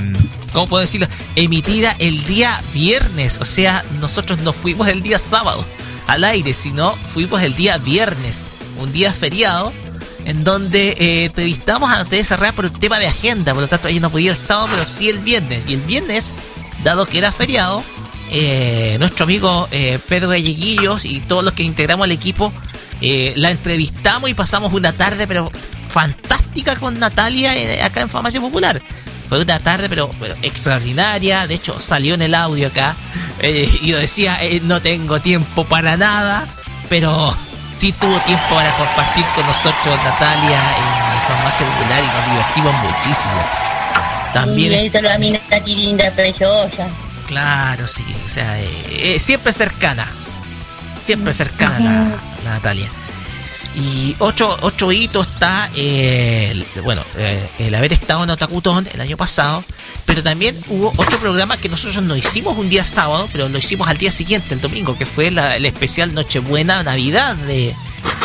[0.51, 1.07] ¿cómo puedo decirlo?
[1.35, 3.39] Emitida el día viernes.
[3.39, 5.65] O sea, nosotros no fuimos el día sábado
[6.07, 8.45] al aire, sino fuimos el día viernes,
[8.79, 9.71] un día feriado,
[10.25, 13.53] en donde eh, entrevistamos a Natalia Sarria por un tema de agenda.
[13.53, 15.65] Por lo tanto, ella no podía el sábado, pero sí el viernes.
[15.67, 16.31] Y el viernes,
[16.83, 17.83] dado que era feriado,
[18.31, 22.51] eh, nuestro amigo eh, Pedro Galleguillos y todos los que integramos el equipo
[23.01, 25.51] eh, la entrevistamos y pasamos una tarde pero
[25.89, 28.81] fantástica con Natalia eh, acá en Farmacia Popular.
[29.29, 30.09] Fue una tarde pero,
[30.41, 32.95] extraordinaria, de hecho salió en el audio acá
[33.41, 36.47] y lo decía, no tengo tiempo para nada,
[36.87, 37.35] pero
[37.75, 43.67] sí tuvo tiempo para compartir con nosotros Natalia en Farmacia Popular y nos divertimos muchísimo.
[44.33, 46.13] También Y lo a mi Nati linda.
[47.27, 48.03] Claro, sí.
[48.25, 48.69] O sea, eh,
[49.15, 50.07] eh, siempre cercana.
[51.05, 51.91] Siempre cercana la,
[52.43, 52.89] la Natalia.
[53.75, 58.99] Y otro, otro hito está, eh, el- bueno, eh, el haber estado en Otakutón el
[59.01, 59.63] año pasado,
[60.05, 63.87] pero también hubo otro programa que nosotros no hicimos un día sábado, pero lo hicimos
[63.87, 67.75] al día siguiente, el domingo, que fue la- el especial Nochebuena Navidad de,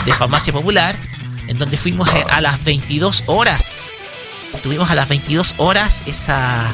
[0.07, 0.97] de Farmacia Popular,
[1.49, 3.91] en donde fuimos a las 22 horas.
[4.63, 6.73] Tuvimos a las 22 horas esa,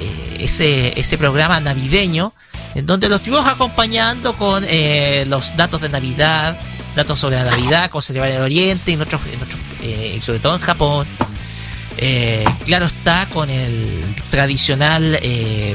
[0.00, 2.32] eh, ese, ese programa navideño
[2.74, 6.58] en donde los estuvimos acompañando con eh, los datos de Navidad,
[6.96, 10.18] datos sobre la Navidad, cómo se en el Oriente y en otros, en otros, eh,
[10.22, 11.06] sobre todo en Japón.
[11.98, 15.20] Eh, claro está con el tradicional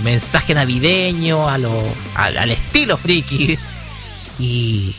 [0.03, 1.71] mensaje navideño a lo,
[2.15, 3.55] al, al estilo friki
[4.39, 4.95] y,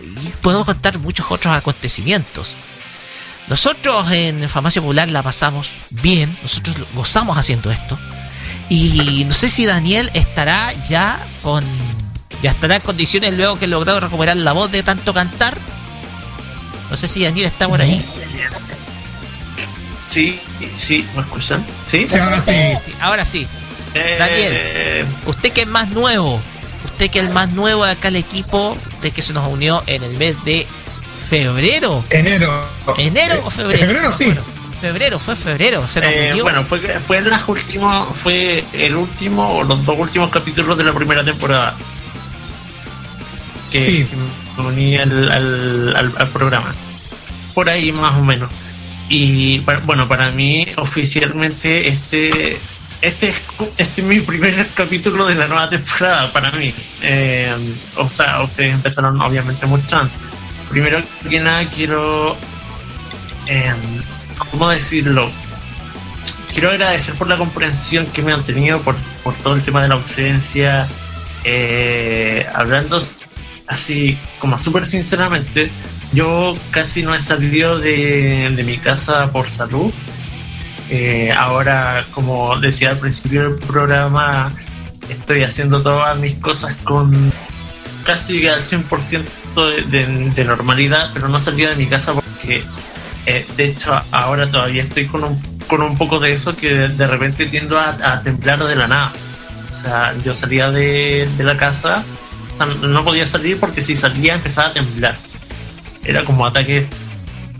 [0.00, 2.54] y puedo contar muchos otros acontecimientos.
[3.46, 7.98] Nosotros en Farmacia Popular la pasamos bien, nosotros gozamos haciendo esto.
[8.68, 11.64] Y no sé si Daniel estará ya con.
[12.42, 15.56] Ya estará en condiciones luego que he logrado recuperar la voz de tanto cantar.
[16.90, 18.04] No sé si Daniel está por ahí.
[20.10, 20.38] Sí,
[20.74, 21.64] sí, ¿me escuchan?
[21.86, 22.52] Sí, Sí, ahora sí.
[22.84, 23.46] Sí, ahora sí.
[23.94, 26.40] Eh, Daniel, usted que es más nuevo,
[26.84, 29.82] usted que es el más nuevo de acá al equipo, usted que se nos unió
[29.86, 30.66] en el mes de
[31.30, 32.04] febrero.
[32.10, 32.68] Enero.
[32.98, 33.78] ¿Enero o Eh, febrero?
[33.86, 34.24] febrero, sí.
[34.26, 34.42] Bueno,
[34.74, 39.58] febrero, fue febrero, se nos Eh, bueno, fue, fue, en las últimos, fue el último
[39.58, 41.74] o los dos últimos capítulos de la primera temporada.
[43.70, 44.04] Que, Sí.
[44.06, 44.16] que
[44.62, 46.74] me uní al, al, al- al programa.
[47.54, 48.50] Por ahí más o menos.
[49.08, 52.58] Y bueno, para mí oficialmente este
[53.02, 53.42] este es,
[53.76, 56.74] este es mi primer capítulo de la nueva temporada para mí.
[57.02, 57.52] Eh,
[57.96, 60.18] o sea, ustedes empezaron obviamente mucho antes.
[60.70, 62.36] Primero que nada quiero
[63.46, 63.74] eh,
[64.38, 65.30] ¿cómo decirlo?
[66.52, 69.88] Quiero agradecer por la comprensión que me han tenido por, por todo el tema de
[69.88, 70.86] la ausencia.
[71.44, 73.02] Eh, hablando
[73.66, 75.70] así, como súper sinceramente,
[76.12, 79.92] yo casi no he salido de, de mi casa por salud.
[80.90, 84.52] Eh, ahora, como decía al principio del programa,
[85.08, 87.32] estoy haciendo todas mis cosas con
[88.04, 89.24] casi al 100%
[89.56, 92.62] de, de- de normalidad, pero no salía de mi casa porque,
[93.26, 97.06] eh, de hecho, ahora todavía estoy con un, con un poco de eso que de,
[97.06, 99.12] repente tiendo a, temblar de la nada.
[99.70, 102.04] O sea, yo salía de, de la casa,
[102.52, 105.14] o sea, no podía salir porque si salía empezaba a temblar.
[106.04, 106.86] Era como ataque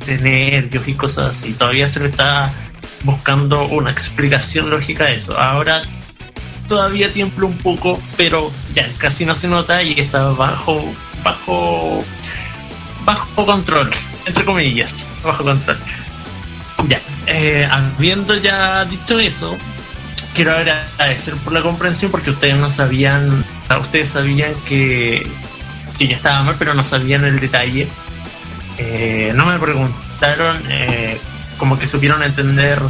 [0.06, 1.52] de y cosas así.
[1.52, 2.50] Todavía se le está
[3.04, 5.38] buscando una explicación lógica a eso.
[5.38, 5.82] Ahora
[6.68, 10.84] todavía tiemblo un poco, pero ya casi no se nota y está bajo,
[11.22, 12.04] bajo,
[13.04, 13.90] bajo control,
[14.26, 15.76] entre comillas, bajo control.
[16.88, 19.56] Ya, eh, habiendo ya dicho eso,
[20.34, 23.44] quiero agradecer por la comprensión porque ustedes no sabían,
[23.80, 25.26] ustedes sabían que,
[25.98, 27.88] que ya estaba mal, pero no sabían el detalle.
[28.78, 31.18] Eh, no me preguntaron, eh,
[31.58, 32.80] como que supieron entender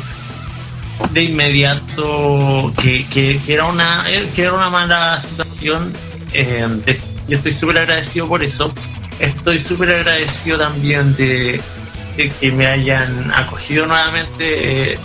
[1.12, 5.92] de inmediato que, que- era una eh, que era una mala situación.
[7.28, 8.72] yo estoy súper agradecido por eso.
[9.18, 11.60] Estoy súper agradecido también de,
[12.16, 14.98] que me hayan acogido nuevamente eh,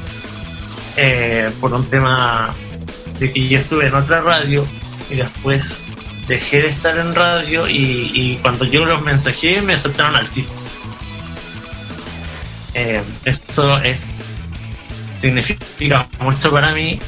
[0.97, 2.53] eh, por un tema
[3.19, 4.65] de que yo estuve en otra radio
[5.09, 5.79] y después
[6.27, 10.49] dejé de estar en radio y, cuando yo los mensajé me aceptaron al tiro.
[12.75, 14.23] Eh, esto es
[15.17, 16.99] significa mucho para mí.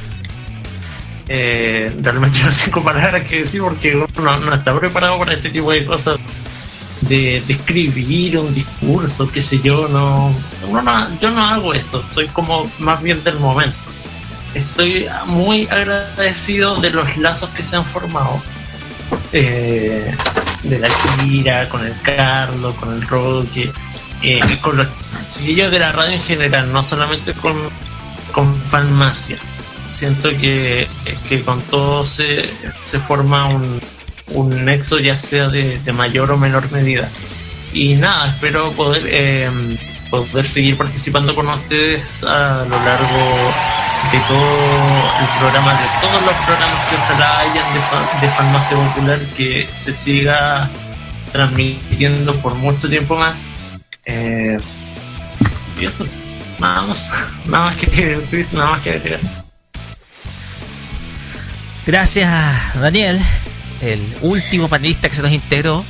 [1.28, 5.50] Eh, realmente no tengo palabras que decir porque uno no, no está preparado para este
[5.50, 6.18] tipo de cosas.
[7.08, 10.32] De, escribir un discurso, qué sé yo, no,
[10.68, 13.76] uno no- yo no hago eso, soy como más bien del momento.
[14.54, 18.42] Estoy muy agradecido de los lazos que se han formado.
[19.32, 20.14] eh,
[20.62, 20.88] de la
[21.20, 23.72] gira, con el Carlos, con el Roque,
[24.22, 24.86] eh, con los
[25.32, 27.54] chiquillos de la radio en general, no solamente con,
[28.32, 29.36] con Farmacia.
[29.92, 30.86] Siento que,
[31.28, 32.48] que con todo se,
[32.84, 33.80] se forma un,
[34.28, 37.08] un nexo ya sea de, de mayor o menor medida.
[37.72, 39.50] Y nada, espero poder, eh,
[40.10, 43.52] poder seguir participando con ustedes a lo largo
[44.12, 49.18] de todo el programa, de todos los programas que ojalá hayan de, de farmacia popular,
[49.36, 50.68] que se siga
[51.32, 53.38] transmitiendo por mucho tiempo más.
[54.04, 54.58] Eh,
[55.80, 56.04] y eso,
[56.58, 57.10] nada más,
[57.46, 59.20] nada más que decir, nada más que agregar.
[61.86, 62.30] Gracias,
[62.80, 63.20] Daniel,
[63.82, 65.84] el último panelista que se nos integró.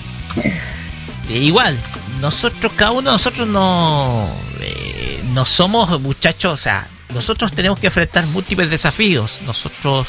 [1.28, 1.78] Eh, igual,
[2.20, 4.26] nosotros, cada uno de nosotros no,
[4.60, 9.40] eh, no somos muchachos, o sea, nosotros tenemos que enfrentar múltiples desafíos.
[9.46, 10.08] Nosotros,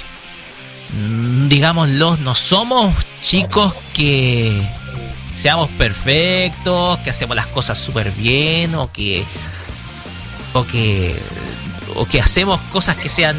[0.98, 4.62] mm, digámoslo, no somos chicos que
[5.38, 9.26] seamos perfectos, que hacemos las cosas súper bien o que
[10.54, 11.16] o que
[11.96, 13.36] o que hacemos cosas que sean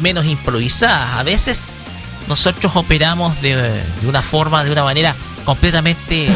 [0.00, 1.18] menos improvisadas.
[1.18, 1.72] A veces
[2.28, 6.28] nosotros operamos de, de una forma, de una manera completamente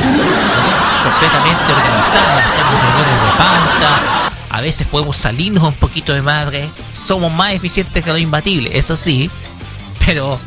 [1.03, 7.33] completamente organizada, hacemos reuniones de pauta, a veces podemos salirnos un poquito de madre, somos
[7.33, 9.31] más eficientes que los imbatibles, eso sí,
[10.05, 10.39] pero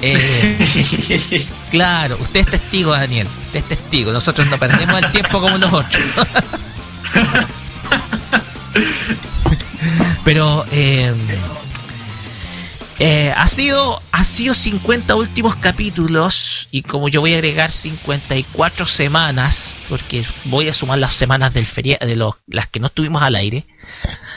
[0.00, 5.58] eh, claro, usted es testigo, Daniel, usted es testigo, nosotros no perdemos el tiempo como
[5.58, 6.02] nosotros.
[10.24, 11.12] Pero eh,
[12.98, 18.86] eh, ha sido ha sido 50 últimos capítulos y como yo voy a agregar 54
[18.86, 23.22] semanas porque voy a sumar las semanas del feria de los, las que no estuvimos
[23.22, 23.66] al aire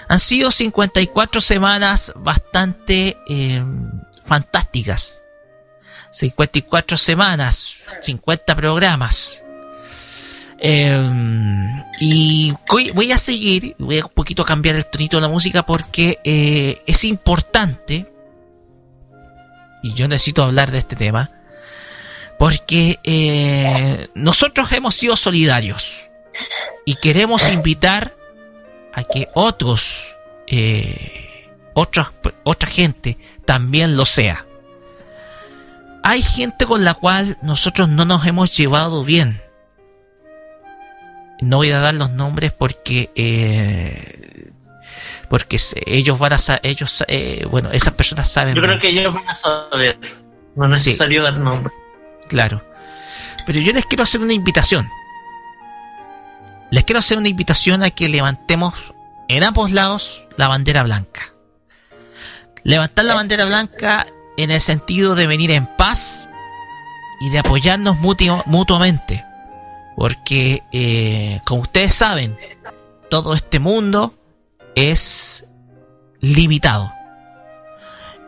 [0.08, 3.64] han sido 54 semanas bastante eh,
[4.26, 5.24] fantásticas.
[6.12, 9.44] 54 semanas 50 programas.
[10.60, 11.12] Eh,
[12.00, 12.54] y
[12.94, 16.82] voy, a seguir, voy a un poquito cambiar el tonito de la música porque eh,
[16.86, 18.11] es importante,
[19.82, 21.32] y yo necesito hablar de este tema,
[22.38, 26.10] porque eh, nosotros hemos sido solidarios
[26.86, 28.16] y queremos invitar
[28.94, 30.16] a que otros,
[30.48, 34.46] eh, otra gente también lo sea.
[36.04, 39.42] Hay gente con la cual nosotros no nos hemos llevado bien
[41.42, 44.52] no voy a dar los nombres porque eh,
[45.32, 49.30] porque ellos van a ellos eh, bueno esas personas saben Yo creo que ellos van
[49.30, 49.98] a saber,
[50.58, 51.72] no es necesario dar nombre.
[52.28, 52.62] claro.
[53.46, 54.88] Pero yo les quiero hacer una invitación.
[56.70, 58.74] Les quiero hacer una invitación a que levantemos
[59.30, 61.34] en ambos lados la bandera blanca.
[62.64, 64.06] Levantar la bandera blanca
[64.38, 66.28] en el sentido de venir en paz
[67.22, 69.24] y de apoyarnos mutu- mutuamente.
[69.96, 72.38] Porque, eh, como ustedes saben,
[73.10, 74.14] todo este mundo
[74.76, 75.46] es
[76.20, 76.92] limitado.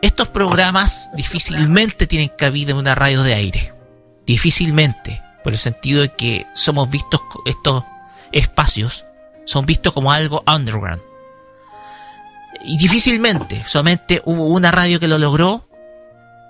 [0.02, 3.72] Estos programas difícilmente tienen cabida en una radio de aire.
[4.26, 5.22] Difícilmente.
[5.42, 7.84] Por el sentido de que somos vistos, estos
[8.32, 9.04] espacios
[9.44, 11.02] son vistos como algo underground.
[12.62, 13.62] Y difícilmente.
[13.66, 15.68] Solamente hubo una radio que lo logró,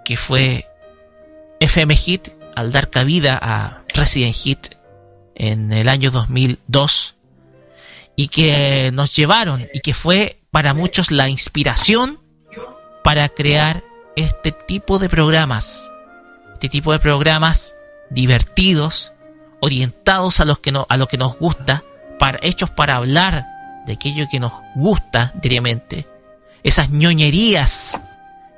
[0.04, 0.66] que fue
[1.60, 4.74] FM Hit, al dar cabida a Resident Hit
[5.34, 7.13] en el año 2002
[8.16, 12.20] y que nos llevaron y que fue para muchos la inspiración
[13.02, 13.82] para crear
[14.16, 15.90] este tipo de programas
[16.64, 17.74] este tipo de programas
[18.10, 19.12] divertidos
[19.60, 21.82] orientados a los que no, a lo que nos gusta
[22.18, 23.44] para hechos para hablar
[23.86, 26.06] de aquello que nos gusta diariamente.
[26.62, 28.00] Esas ñoñerías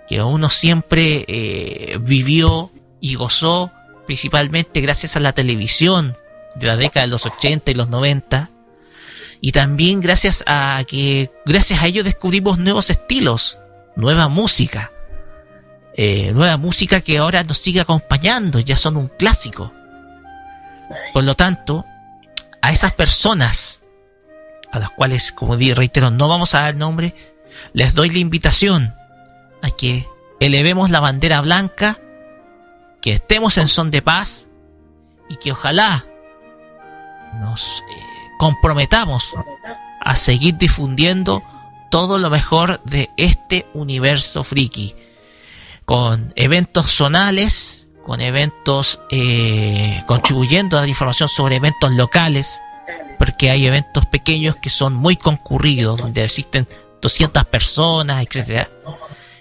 [0.09, 2.71] que uno siempre eh, vivió
[3.01, 3.73] y gozó
[4.07, 6.17] principalmente gracias a la televisión
[6.55, 8.51] de la década de los 80 y los 90
[9.47, 13.61] y también gracias a que gracias a ello descubrimos nuevos estilos
[13.95, 14.91] nueva música.
[15.95, 19.73] Eh, nueva música que ahora nos sigue acompañando ya son un clásico.
[21.13, 21.85] Por lo tanto
[22.61, 23.83] a esas personas,
[24.73, 27.15] a las cuales, como di, reitero, no vamos a dar nombre,
[27.73, 28.97] les doy la invitación
[29.63, 30.09] a que
[30.41, 32.01] elevemos la bandera blanca,
[33.01, 34.49] que estemos en son de paz
[35.29, 36.05] y que ojalá
[37.39, 38.06] nos eh,
[38.39, 39.33] comprometamos
[40.01, 41.43] a seguir difundiendo
[41.91, 44.95] todo lo mejor de este universo friki.
[45.85, 52.63] Con eventos zonales con eventos eh, contribuyendo a la información sobre eventos locales
[53.19, 56.69] porque hay eventos pequeños que son muy concurridos donde existen
[57.03, 58.69] 200 personas etcétera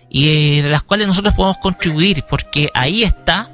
[0.10, 3.52] y de las cuales nosotros podemos contribuir porque ahí está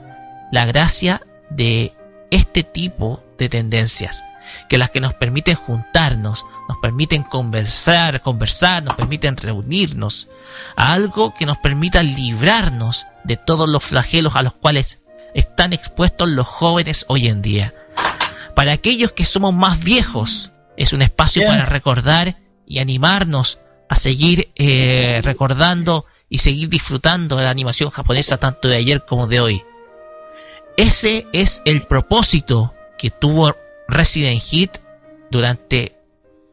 [0.50, 1.94] la gracia de
[2.30, 4.24] este tipo de tendencias
[4.70, 10.30] que las que nos permiten juntarnos, nos permiten conversar, conversar, nos permiten reunirnos,
[10.76, 15.02] a algo que nos permita librarnos de todos los flagelos a los cuales
[15.34, 17.74] están expuestos los jóvenes hoy en día.
[18.56, 24.52] Para aquellos que somos más viejos, es un espacio para recordar y animarnos a seguir
[24.56, 29.64] eh, recordando y seguir disfrutando de la animación japonesa tanto de ayer como de hoy.
[30.78, 33.56] Ese es el propósito que tuvo
[33.92, 34.78] Resident Hit
[35.30, 35.96] durante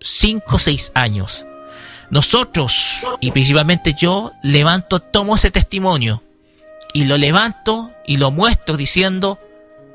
[0.00, 1.46] 5 o 6 años.
[2.10, 6.22] Nosotros, y principalmente yo, levanto, tomo ese testimonio
[6.94, 9.38] y lo levanto y lo muestro diciendo,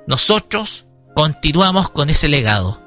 [0.05, 2.79] nosotros continuamos con ese legado.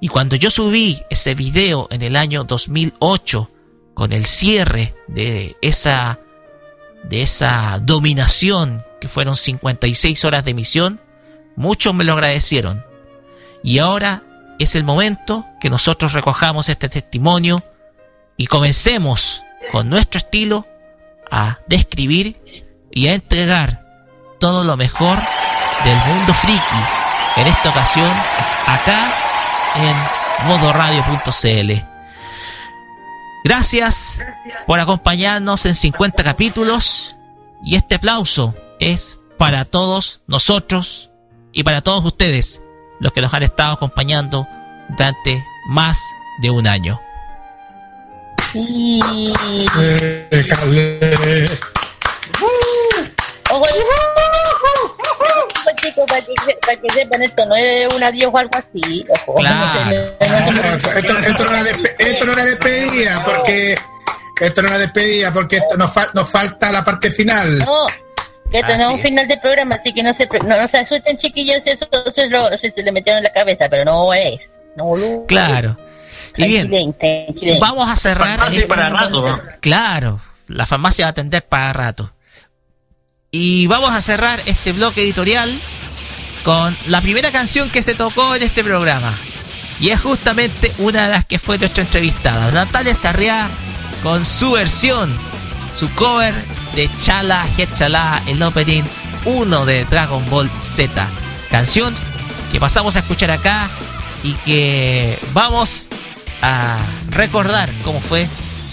[0.00, 3.50] Y cuando yo subí ese video en el año 2008,
[3.94, 6.20] con el cierre de esa,
[7.04, 11.00] de esa dominación, que fueron 56 horas de emisión,
[11.56, 12.84] muchos me lo agradecieron.
[13.66, 14.22] Y ahora
[14.60, 17.64] es el momento que nosotros recojamos este testimonio
[18.36, 20.68] y comencemos con nuestro estilo
[21.32, 23.84] a describir y a entregar
[24.38, 25.18] todo lo mejor
[25.84, 26.60] del mundo friki.
[27.38, 28.08] En esta ocasión,
[28.68, 29.12] acá
[29.74, 31.72] en modoradio.cl.
[33.44, 34.20] Gracias
[34.68, 37.16] por acompañarnos en 50 capítulos
[37.64, 41.10] y este aplauso es para todos nosotros
[41.52, 42.60] y para todos ustedes
[43.00, 44.46] los que nos han estado acompañando
[44.88, 45.98] durante más
[46.38, 47.00] de un año.
[48.54, 51.48] Eh, cable.
[53.50, 53.64] Ojo,
[55.18, 56.34] Ojo, chicos, para que,
[56.66, 59.04] para que sepan, esto no es un adiós o algo así.
[59.08, 63.76] Ojo, no se- Esto, esto no era despe- esto no era despedida, porque
[64.40, 67.58] esto no era despedida, porque esto nos, fal- nos falta la parte final.
[67.58, 67.86] No,
[68.50, 70.78] que esto no es un final del programa, así que no se, no, no se
[70.78, 74.50] asusten, chiquillos, eso se, lo- se, se le metieron en la cabeza, pero no es.
[74.76, 75.76] No lo Claro.
[76.36, 77.58] Y bien, tranquilen.
[77.60, 78.28] vamos a cerrar.
[78.38, 79.40] Farmacia este- para rato, ¿no?
[79.60, 82.12] Claro, la farmacia va a atender para rato.
[83.30, 85.50] Y vamos a cerrar este bloque editorial
[86.44, 89.14] con la primera canción que se tocó en este programa.
[89.80, 93.48] Y es justamente una de las que fue nuestra entrevistada, Natalia Sarriá,
[94.02, 95.14] con su versión,
[95.76, 96.34] su cover
[96.76, 98.82] de Chala Chala, el opening
[99.24, 101.08] 1 de Dragon Ball Z.
[101.50, 101.94] Canción
[102.52, 103.68] que pasamos a escuchar acá
[104.22, 105.86] y que vamos
[106.42, 108.28] a recordar cómo fue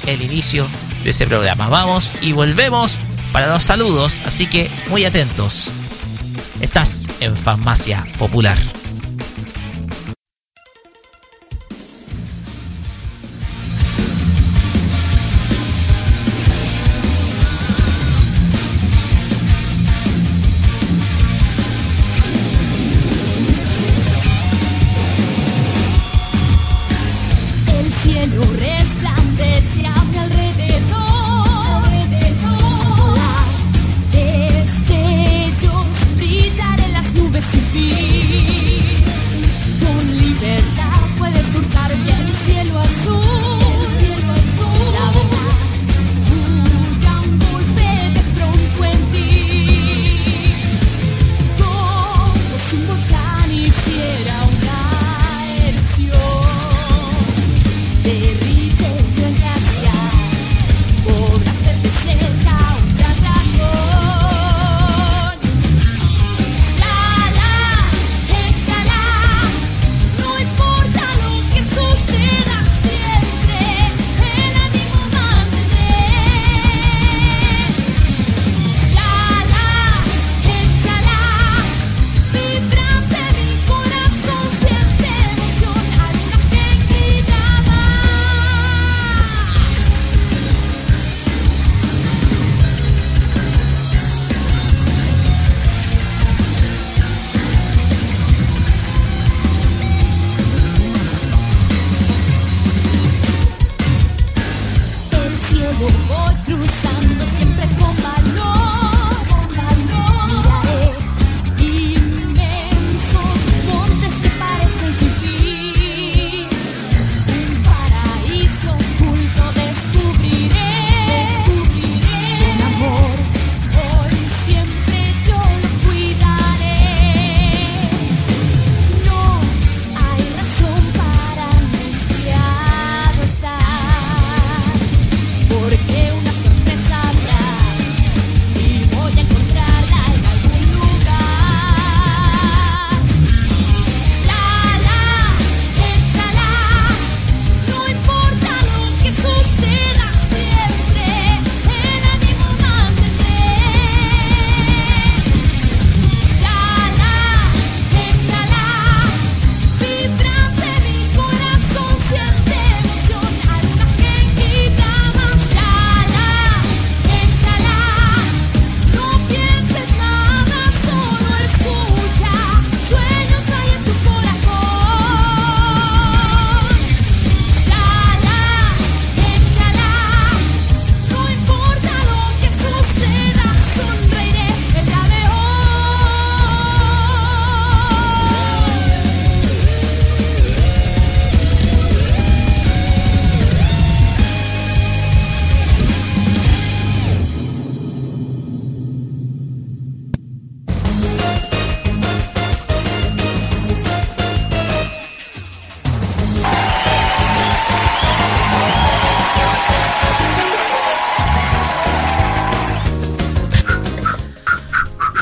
[0.05, 0.67] el inicio
[1.03, 1.69] de ese programa.
[1.69, 2.99] Vamos y volvemos
[3.31, 5.71] para los saludos, así que muy atentos.
[6.59, 8.57] Estás en Farmacia Popular.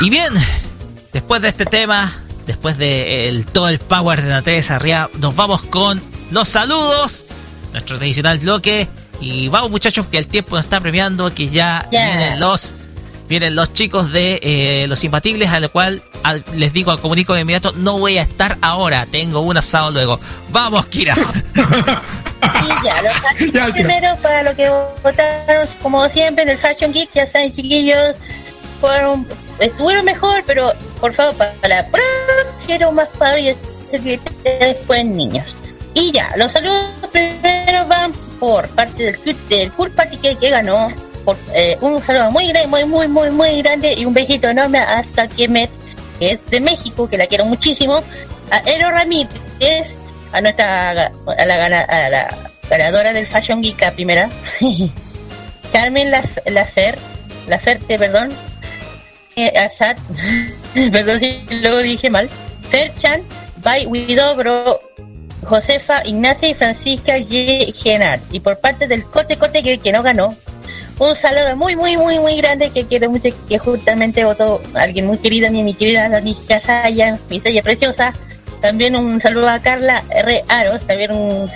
[0.01, 0.33] Y bien,
[1.13, 2.13] después de este tema,
[2.47, 7.23] después de el- todo el power de Natalia Sarriá, nos vamos con los saludos,
[7.71, 8.87] nuestro tradicional bloque.
[9.19, 12.73] Y vamos muchachos, que el tiempo nos está premiando, que ya vienen los
[13.29, 17.41] vienen los chicos de eh, los imbatibles, a lo cual al- les digo, comunico de
[17.41, 20.19] inmediato, no voy a estar ahora, tengo un asado luego.
[20.49, 21.15] Vamos, Kira.
[22.63, 23.13] Y ya, los
[23.53, 23.73] Ya, tira.
[23.73, 24.67] primero para lo que
[25.03, 28.15] votaron, como siempre, en el Fashion Geek, ya saben, chiquillos,
[28.81, 29.25] fueron,
[29.61, 33.55] estuvieron mejor, pero por favor, para la próxima, más padre
[33.91, 35.45] y después niños.
[35.93, 40.91] Y ya, los saludos primero van por parte del, club- del Cool Party que, ganó.
[41.25, 45.27] Por, eh, un saludo muy muy, muy, muy, muy grande y un besito enorme hasta
[45.27, 45.69] Kemet,
[46.19, 48.01] que es de México, que la quiero muchísimo.
[48.49, 49.95] A Ero Ramírez,
[50.31, 51.45] a nuestra a la, a
[52.09, 52.37] la
[52.69, 54.29] ganadora del Fashion Geek, la primera.
[55.73, 56.97] Carmen Laf- Lafer,
[57.47, 58.31] Laferte, perdón.
[59.35, 59.97] Eh, Asad,
[60.91, 62.29] perdón si luego dije mal.
[62.69, 63.21] Ferchan,
[63.63, 64.81] By Widobro,
[65.43, 67.73] Josefa, Ignacia y Francisca G.
[67.73, 68.21] Genard.
[68.31, 70.35] Y por parte del Cote Cote que, no ganó,
[70.99, 75.17] un saludo muy, muy, muy, muy grande que quiero mucho, que justamente votó alguien muy
[75.17, 78.13] querido, mi, mi querida Dani Casaya, mi Saya preciosa.
[78.61, 80.43] También un saludo a Carla R.
[80.47, 81.49] Aros, también un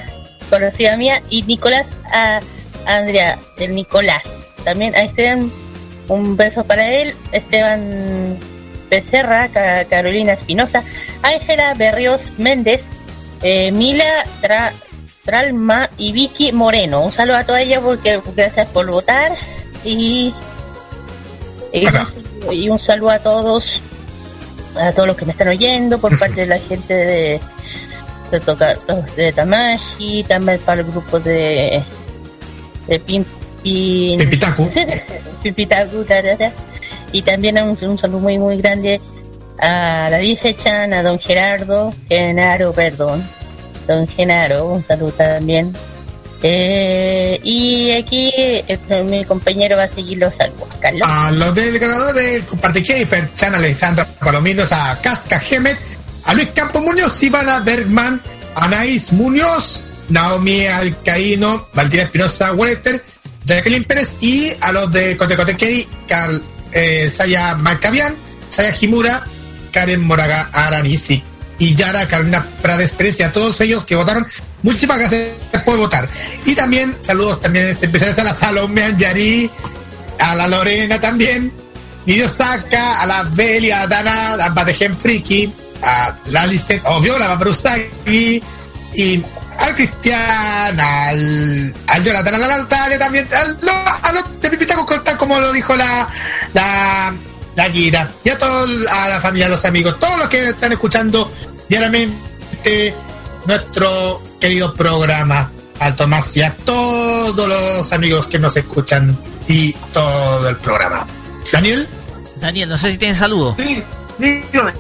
[0.49, 2.41] conocida mía, y Nicolás a
[2.85, 4.23] Andrea, del Nicolás.
[4.63, 5.51] También a Esteban,
[6.07, 8.37] un beso para él, Esteban
[8.89, 10.83] Becerra, Ca- Carolina Espinosa,
[11.21, 12.83] Ángela Berrios Méndez,
[13.41, 14.71] eh, Mila Tra-
[15.23, 17.01] Tralma y Vicky Moreno.
[17.01, 19.31] Un saludo a todas ellas porque gracias por votar
[19.83, 20.33] y,
[21.73, 23.81] y, un, y un saludo a todos,
[24.79, 27.41] a todos los que me están oyendo por parte de la gente de
[28.31, 28.39] de,
[29.15, 31.81] de Tamashi, también para el grupo de
[32.87, 33.25] de Pin,
[36.07, 36.51] Ta, ta, ta.
[37.11, 39.01] y también un, un saludo muy muy grande
[39.59, 43.27] a la Dice Chan, a don Gerardo, Genaro, perdón,
[43.87, 45.73] don Genaro, un saludo también.
[46.43, 48.77] Eh, y aquí eh,
[49.09, 51.07] mi compañero va a seguir los saludos, Carlos.
[51.09, 55.77] A los del ganador del Comparte Keifer, Chan Alexandra Palominos, a Casca Gemet,
[56.25, 58.21] a Luis Campos Muñoz, Ivana Bergman,
[58.55, 63.01] Anaís Muñoz, Naomi Alcaíno, Valentina Espinosa Walter,
[63.45, 66.41] Jacqueline Pérez y a los de Cotecote Kei, Carl,
[66.71, 68.15] eh, Saya Marcavian,
[68.49, 69.23] Saya Jimura,
[69.71, 71.23] Karen Moraga Aranisi
[71.59, 74.27] y Yara Carolina Prades Pérez y a todos ellos que votaron.
[74.63, 76.09] Muchísimas gracias por votar.
[76.45, 79.49] Y también saludos también especiales a la Salome Anjari,
[80.19, 81.51] a la Lorena también,
[82.05, 85.51] Nidio Saca, a la Belia, a Dana, a Badejen Friki,
[85.83, 88.41] a la Lisette, obvio, la Babrusagi,
[88.93, 89.23] y
[89.59, 93.57] al Cristian, al, al Jonathan, a la Natalia también, al-
[94.03, 96.07] a los de Pipitaco, tal como lo dijo la,
[96.53, 97.13] la,
[97.55, 98.65] la Guira, y a toda
[99.07, 101.31] la familia, a los amigos, todos los que están escuchando
[101.69, 102.95] diariamente
[103.45, 109.17] nuestro querido programa, al Tomás, y a todos los amigos que nos escuchan
[109.47, 111.05] y todo el programa.
[111.51, 111.87] Daniel.
[112.37, 113.55] Daniel, no sé si tienes saludos.
[113.57, 113.83] Sí,
[114.19, 114.73] dígame.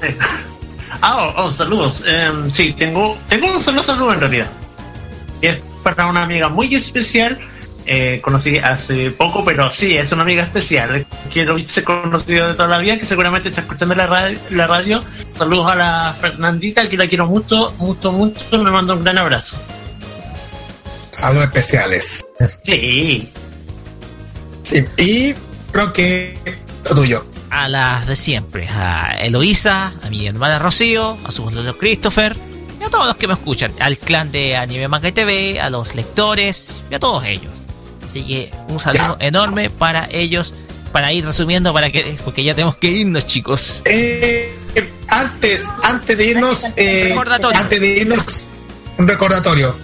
[1.01, 2.01] Ah, oh, oh, saludos.
[2.05, 4.47] Em, sí, tengo, tengo un solo saludo en realidad.
[5.41, 7.39] Y es para una amiga muy especial.
[7.87, 11.05] Eh, conocí hace poco, pero sí, es una amiga especial.
[11.31, 15.03] Quiero ser conocido de toda la vida, que seguramente está escuchando la radio, la radio.
[15.33, 18.43] Saludos a la Fernandita, que la quiero mucho, mucho, mucho.
[18.63, 19.57] Me mando un gran abrazo.
[21.11, 22.25] Saludos especiales.
[22.63, 23.29] Sí.
[24.63, 25.35] Sí, y
[25.71, 26.37] Roque,
[26.89, 27.25] lo tuyo.
[27.51, 32.35] A las de siempre, a Eloísa, a mi hermana Rocío, a su boludo Christopher,
[32.85, 35.69] y a todos los que me escuchan, al clan de Anime Manga y TV, a
[35.69, 37.51] los lectores, y a todos ellos.
[38.07, 40.53] Así que un saludo enorme para ellos,
[40.91, 43.81] para ir resumiendo, para que, porque ya tenemos que irnos, chicos.
[43.85, 44.53] Eh,
[45.07, 47.59] antes, antes de irnos, eh, Recordatorio.
[47.59, 48.47] antes de irnos,
[48.97, 49.75] un recordatorio.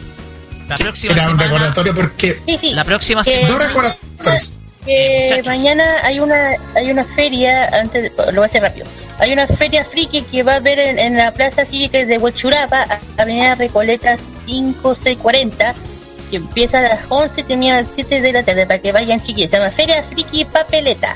[0.69, 2.39] La próxima Era un semana- recordatorio porque
[2.73, 3.47] La próxima Eh, semana.
[3.49, 4.53] dos recordatorios.
[4.85, 8.87] que mañana hay una hay una feria antes de- lo voy a hacer rápido
[9.19, 12.85] hay una feria friki que va a haber en, la plaza cívica de Huachurapa
[13.17, 15.75] avenida Recoleta 5640
[16.29, 18.91] que empieza a las 11 y termina a las 7 de la tarde para que
[18.91, 21.15] vayan chiquillos se llama Feria Friki Papeleta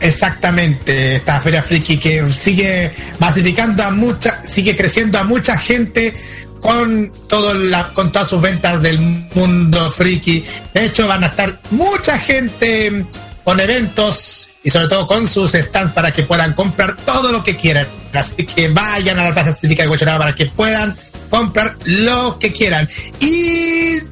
[0.00, 6.14] Exactamente, esta feria friki que sigue masificando a mucha, sigue creciendo a mucha gente
[6.60, 10.44] con todo la, con todas sus ventas del mundo friki.
[10.72, 13.04] De hecho, van a estar mucha gente
[13.50, 17.56] con eventos y sobre todo con sus stands para que puedan comprar todo lo que
[17.56, 17.84] quieran.
[18.12, 20.96] Así que vayan a la Plaza Cívica de Huachuraba para que puedan
[21.28, 22.88] comprar lo que quieran.
[23.18, 24.02] Y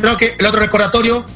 [0.00, 1.26] creo que el otro recordatorio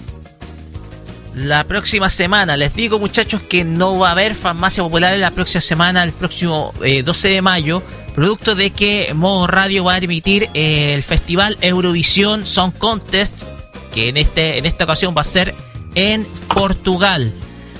[1.34, 2.56] la próxima semana.
[2.56, 6.12] Les digo, muchachos, que no va a haber farmacia popular en la próxima semana, el
[6.12, 7.82] próximo eh, 12 de mayo,
[8.14, 13.42] producto de que Modo Radio va a emitir eh, el festival Eurovisión Song Contest,
[13.92, 15.54] que en, este, en esta ocasión va a ser
[15.94, 17.32] en Portugal.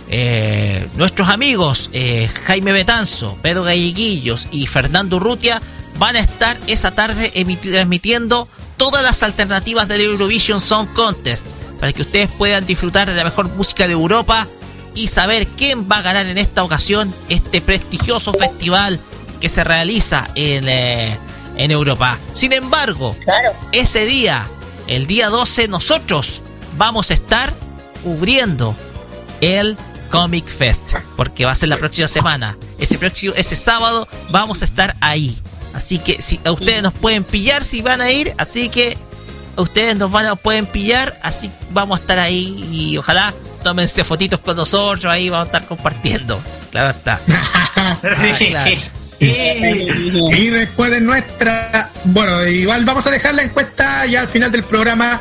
[0.08, 5.62] Eh, nuestros amigos eh, Jaime Betanzo, Pedro Galleguillos y Fernando Urrutia
[5.98, 11.46] van a estar esa tarde transmitiendo todas las alternativas del Eurovision Song Contest
[11.80, 14.46] para que ustedes puedan disfrutar de la mejor música de Europa
[14.94, 19.00] y saber quién va a ganar en esta ocasión este prestigioso festival
[19.40, 21.18] que se realiza en, eh,
[21.56, 22.18] en Europa.
[22.32, 23.16] Sin embargo,
[23.72, 24.46] ese día,
[24.86, 26.40] el día 12, nosotros
[26.76, 27.52] vamos a estar
[28.04, 28.76] cubriendo
[29.40, 29.76] el
[30.10, 32.56] Comic Fest, porque va a ser la próxima semana.
[32.78, 35.36] Ese próximo, ese sábado vamos a estar ahí.
[35.74, 38.96] Así que si a ustedes nos pueden pillar si van a ir, así que
[39.56, 43.34] a ustedes nos van a pueden pillar, así vamos a estar ahí y ojalá
[43.64, 46.40] tómense fotitos con nosotros, ahí vamos a estar compartiendo.
[46.74, 47.20] Claro está.
[47.28, 47.96] Ah,
[48.36, 48.70] claro.
[49.20, 51.88] Y recuerden nuestra.
[52.02, 55.20] Bueno, igual vamos a dejar la encuesta ya al final del programa.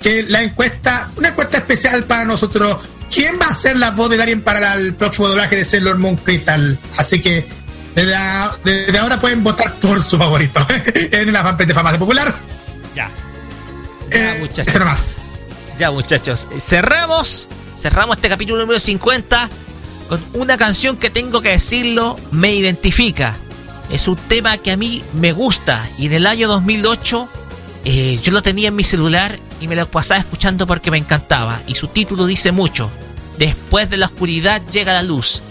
[0.00, 2.76] Que la encuesta, una encuesta especial para nosotros.
[3.12, 6.16] ¿Quién va a ser la voz de Darien para el próximo doblaje de Sailor Moon
[6.16, 6.78] Crystal?
[6.98, 7.46] Así que
[7.94, 12.34] desde, a- desde ahora pueden votar por su favorito en la fanpage de Farmacia Popular.
[12.94, 13.10] Ya.
[14.10, 14.68] Eh, muchachos.
[14.68, 15.14] eso nomás.
[15.78, 16.46] Ya, muchachos.
[16.54, 17.48] eh, Cerramos.
[17.80, 19.48] Cerramos este capítulo número 50
[20.08, 23.34] con una canción que tengo que decirlo, me identifica.
[23.90, 27.28] Es un tema que a mí me gusta y en el año 2008
[27.84, 31.60] eh, yo lo tenía en mi celular y me lo pasaba escuchando porque me encantaba.
[31.66, 32.90] Y su título dice mucho.
[33.38, 35.42] Después de la oscuridad llega la luz.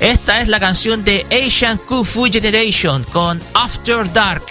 [0.00, 4.42] Esta es la canción de Asian Kung Fu Generation con After Dark,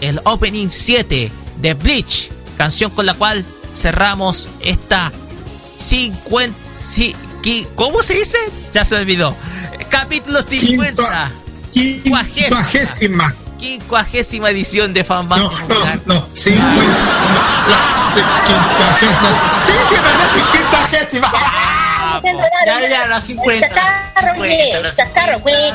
[0.00, 5.10] el opening 7 de Bleach, canción con la cual cerramos esta
[5.76, 6.56] 50...
[6.74, 8.36] si- qui- ¿Cómo se dice?
[8.72, 9.36] Ya se me olvidó.
[9.88, 11.30] Capítulo 50.
[11.72, 13.34] Quincuagésima.
[13.62, 16.02] Quincuagésima edición de Fan No, no, no, cincuenta.
[16.04, 16.50] No, la- sí,
[18.46, 19.30] quincuagésima.
[19.64, 21.32] Sí, sí, verdad, quincuagésima.
[22.66, 23.68] Ya, ya, la 50.
[23.68, 24.72] Chacarro, güey.
[24.96, 25.72] Chacarro, güey.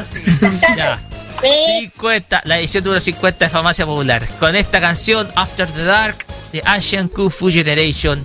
[0.75, 0.99] Ya.
[1.41, 4.27] 50, la edición número 50 de Farmacia Popular.
[4.38, 6.17] Con esta canción After the Dark
[6.51, 8.22] de Asian Kung Fu Generation.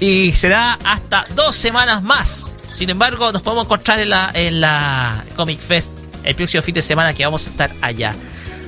[0.00, 2.46] Y será hasta dos semanas más.
[2.74, 5.92] Sin embargo, nos podemos encontrar en la, en la Comic Fest
[6.24, 8.14] el próximo fin de semana que vamos a estar allá.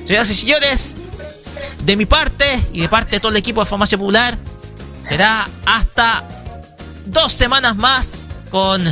[0.05, 0.95] Señoras y señores,
[1.83, 4.37] de mi parte y de parte de todo el equipo de Farmacia Popular,
[5.03, 6.23] será hasta
[7.05, 8.83] dos semanas más con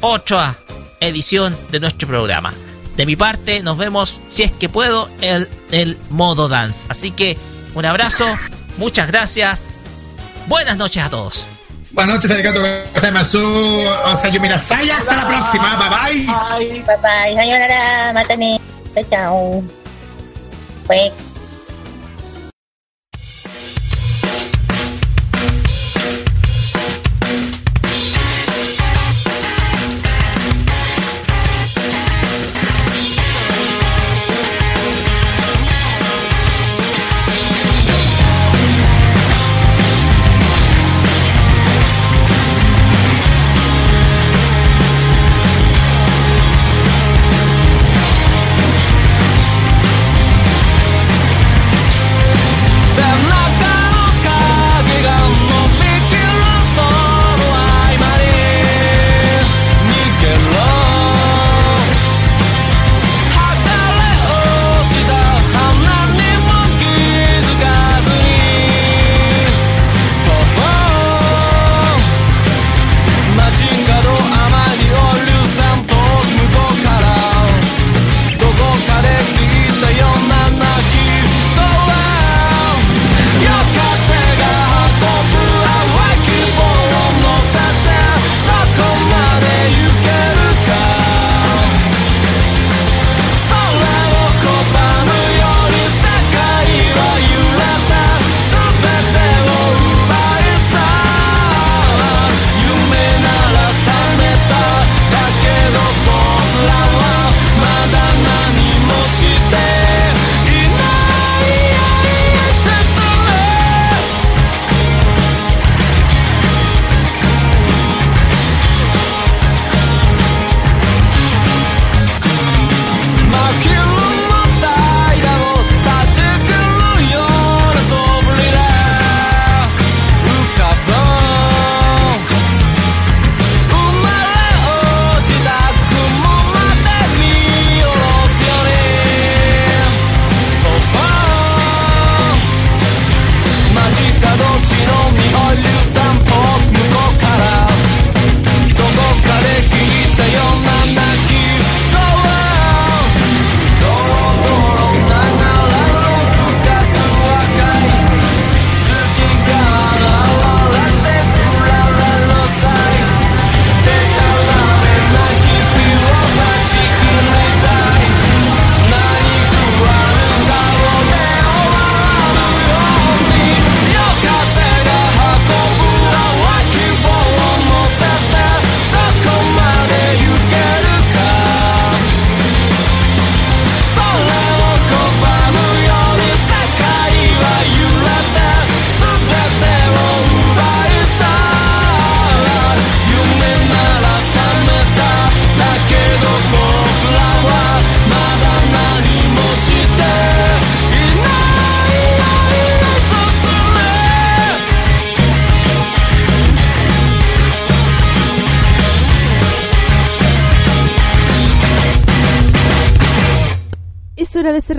[0.00, 0.56] otra
[1.00, 2.52] edición de nuestro programa.
[2.96, 6.86] De mi parte, nos vemos, si es que puedo, en el modo dance.
[6.88, 7.38] Así que
[7.74, 8.26] un abrazo,
[8.76, 9.70] muchas gracias,
[10.46, 11.46] buenas noches a todos.
[11.92, 12.60] Buenas noches, arigato
[12.94, 13.84] gozaimasu.
[14.06, 15.76] O sea, yo mira, Saya, hasta la próxima.
[15.76, 16.82] Bye bye.
[16.82, 17.34] Bye bye.
[17.34, 18.12] Sayonara.
[18.12, 18.60] Matane.
[19.10, 19.64] Chao,
[20.88, 21.29] chao.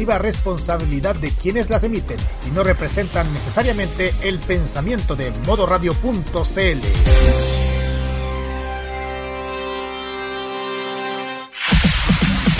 [0.00, 6.78] exclusiva responsabilidad de quienes las emiten y no representan necesariamente el pensamiento de modoradio.cl.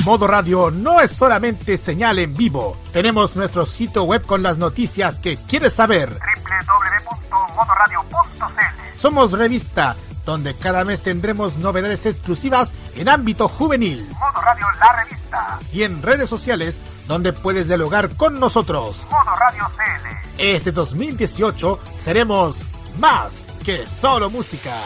[0.05, 2.77] Modo Radio no es solamente señal en vivo.
[2.93, 6.11] Tenemos nuestro sitio web con las noticias que quieres saber.
[6.11, 9.97] www.modoradio.cl Somos revista,
[10.27, 14.07] donde cada mes tendremos novedades exclusivas en ámbito juvenil.
[14.19, 15.59] Modo Radio La Revista.
[15.73, 16.77] Y en redes sociales,
[17.11, 19.05] donde puedes dialogar con nosotros.
[19.11, 20.31] Modo Radio CL.
[20.39, 22.65] Este 2018 seremos
[23.01, 23.33] más
[23.65, 24.77] que solo música.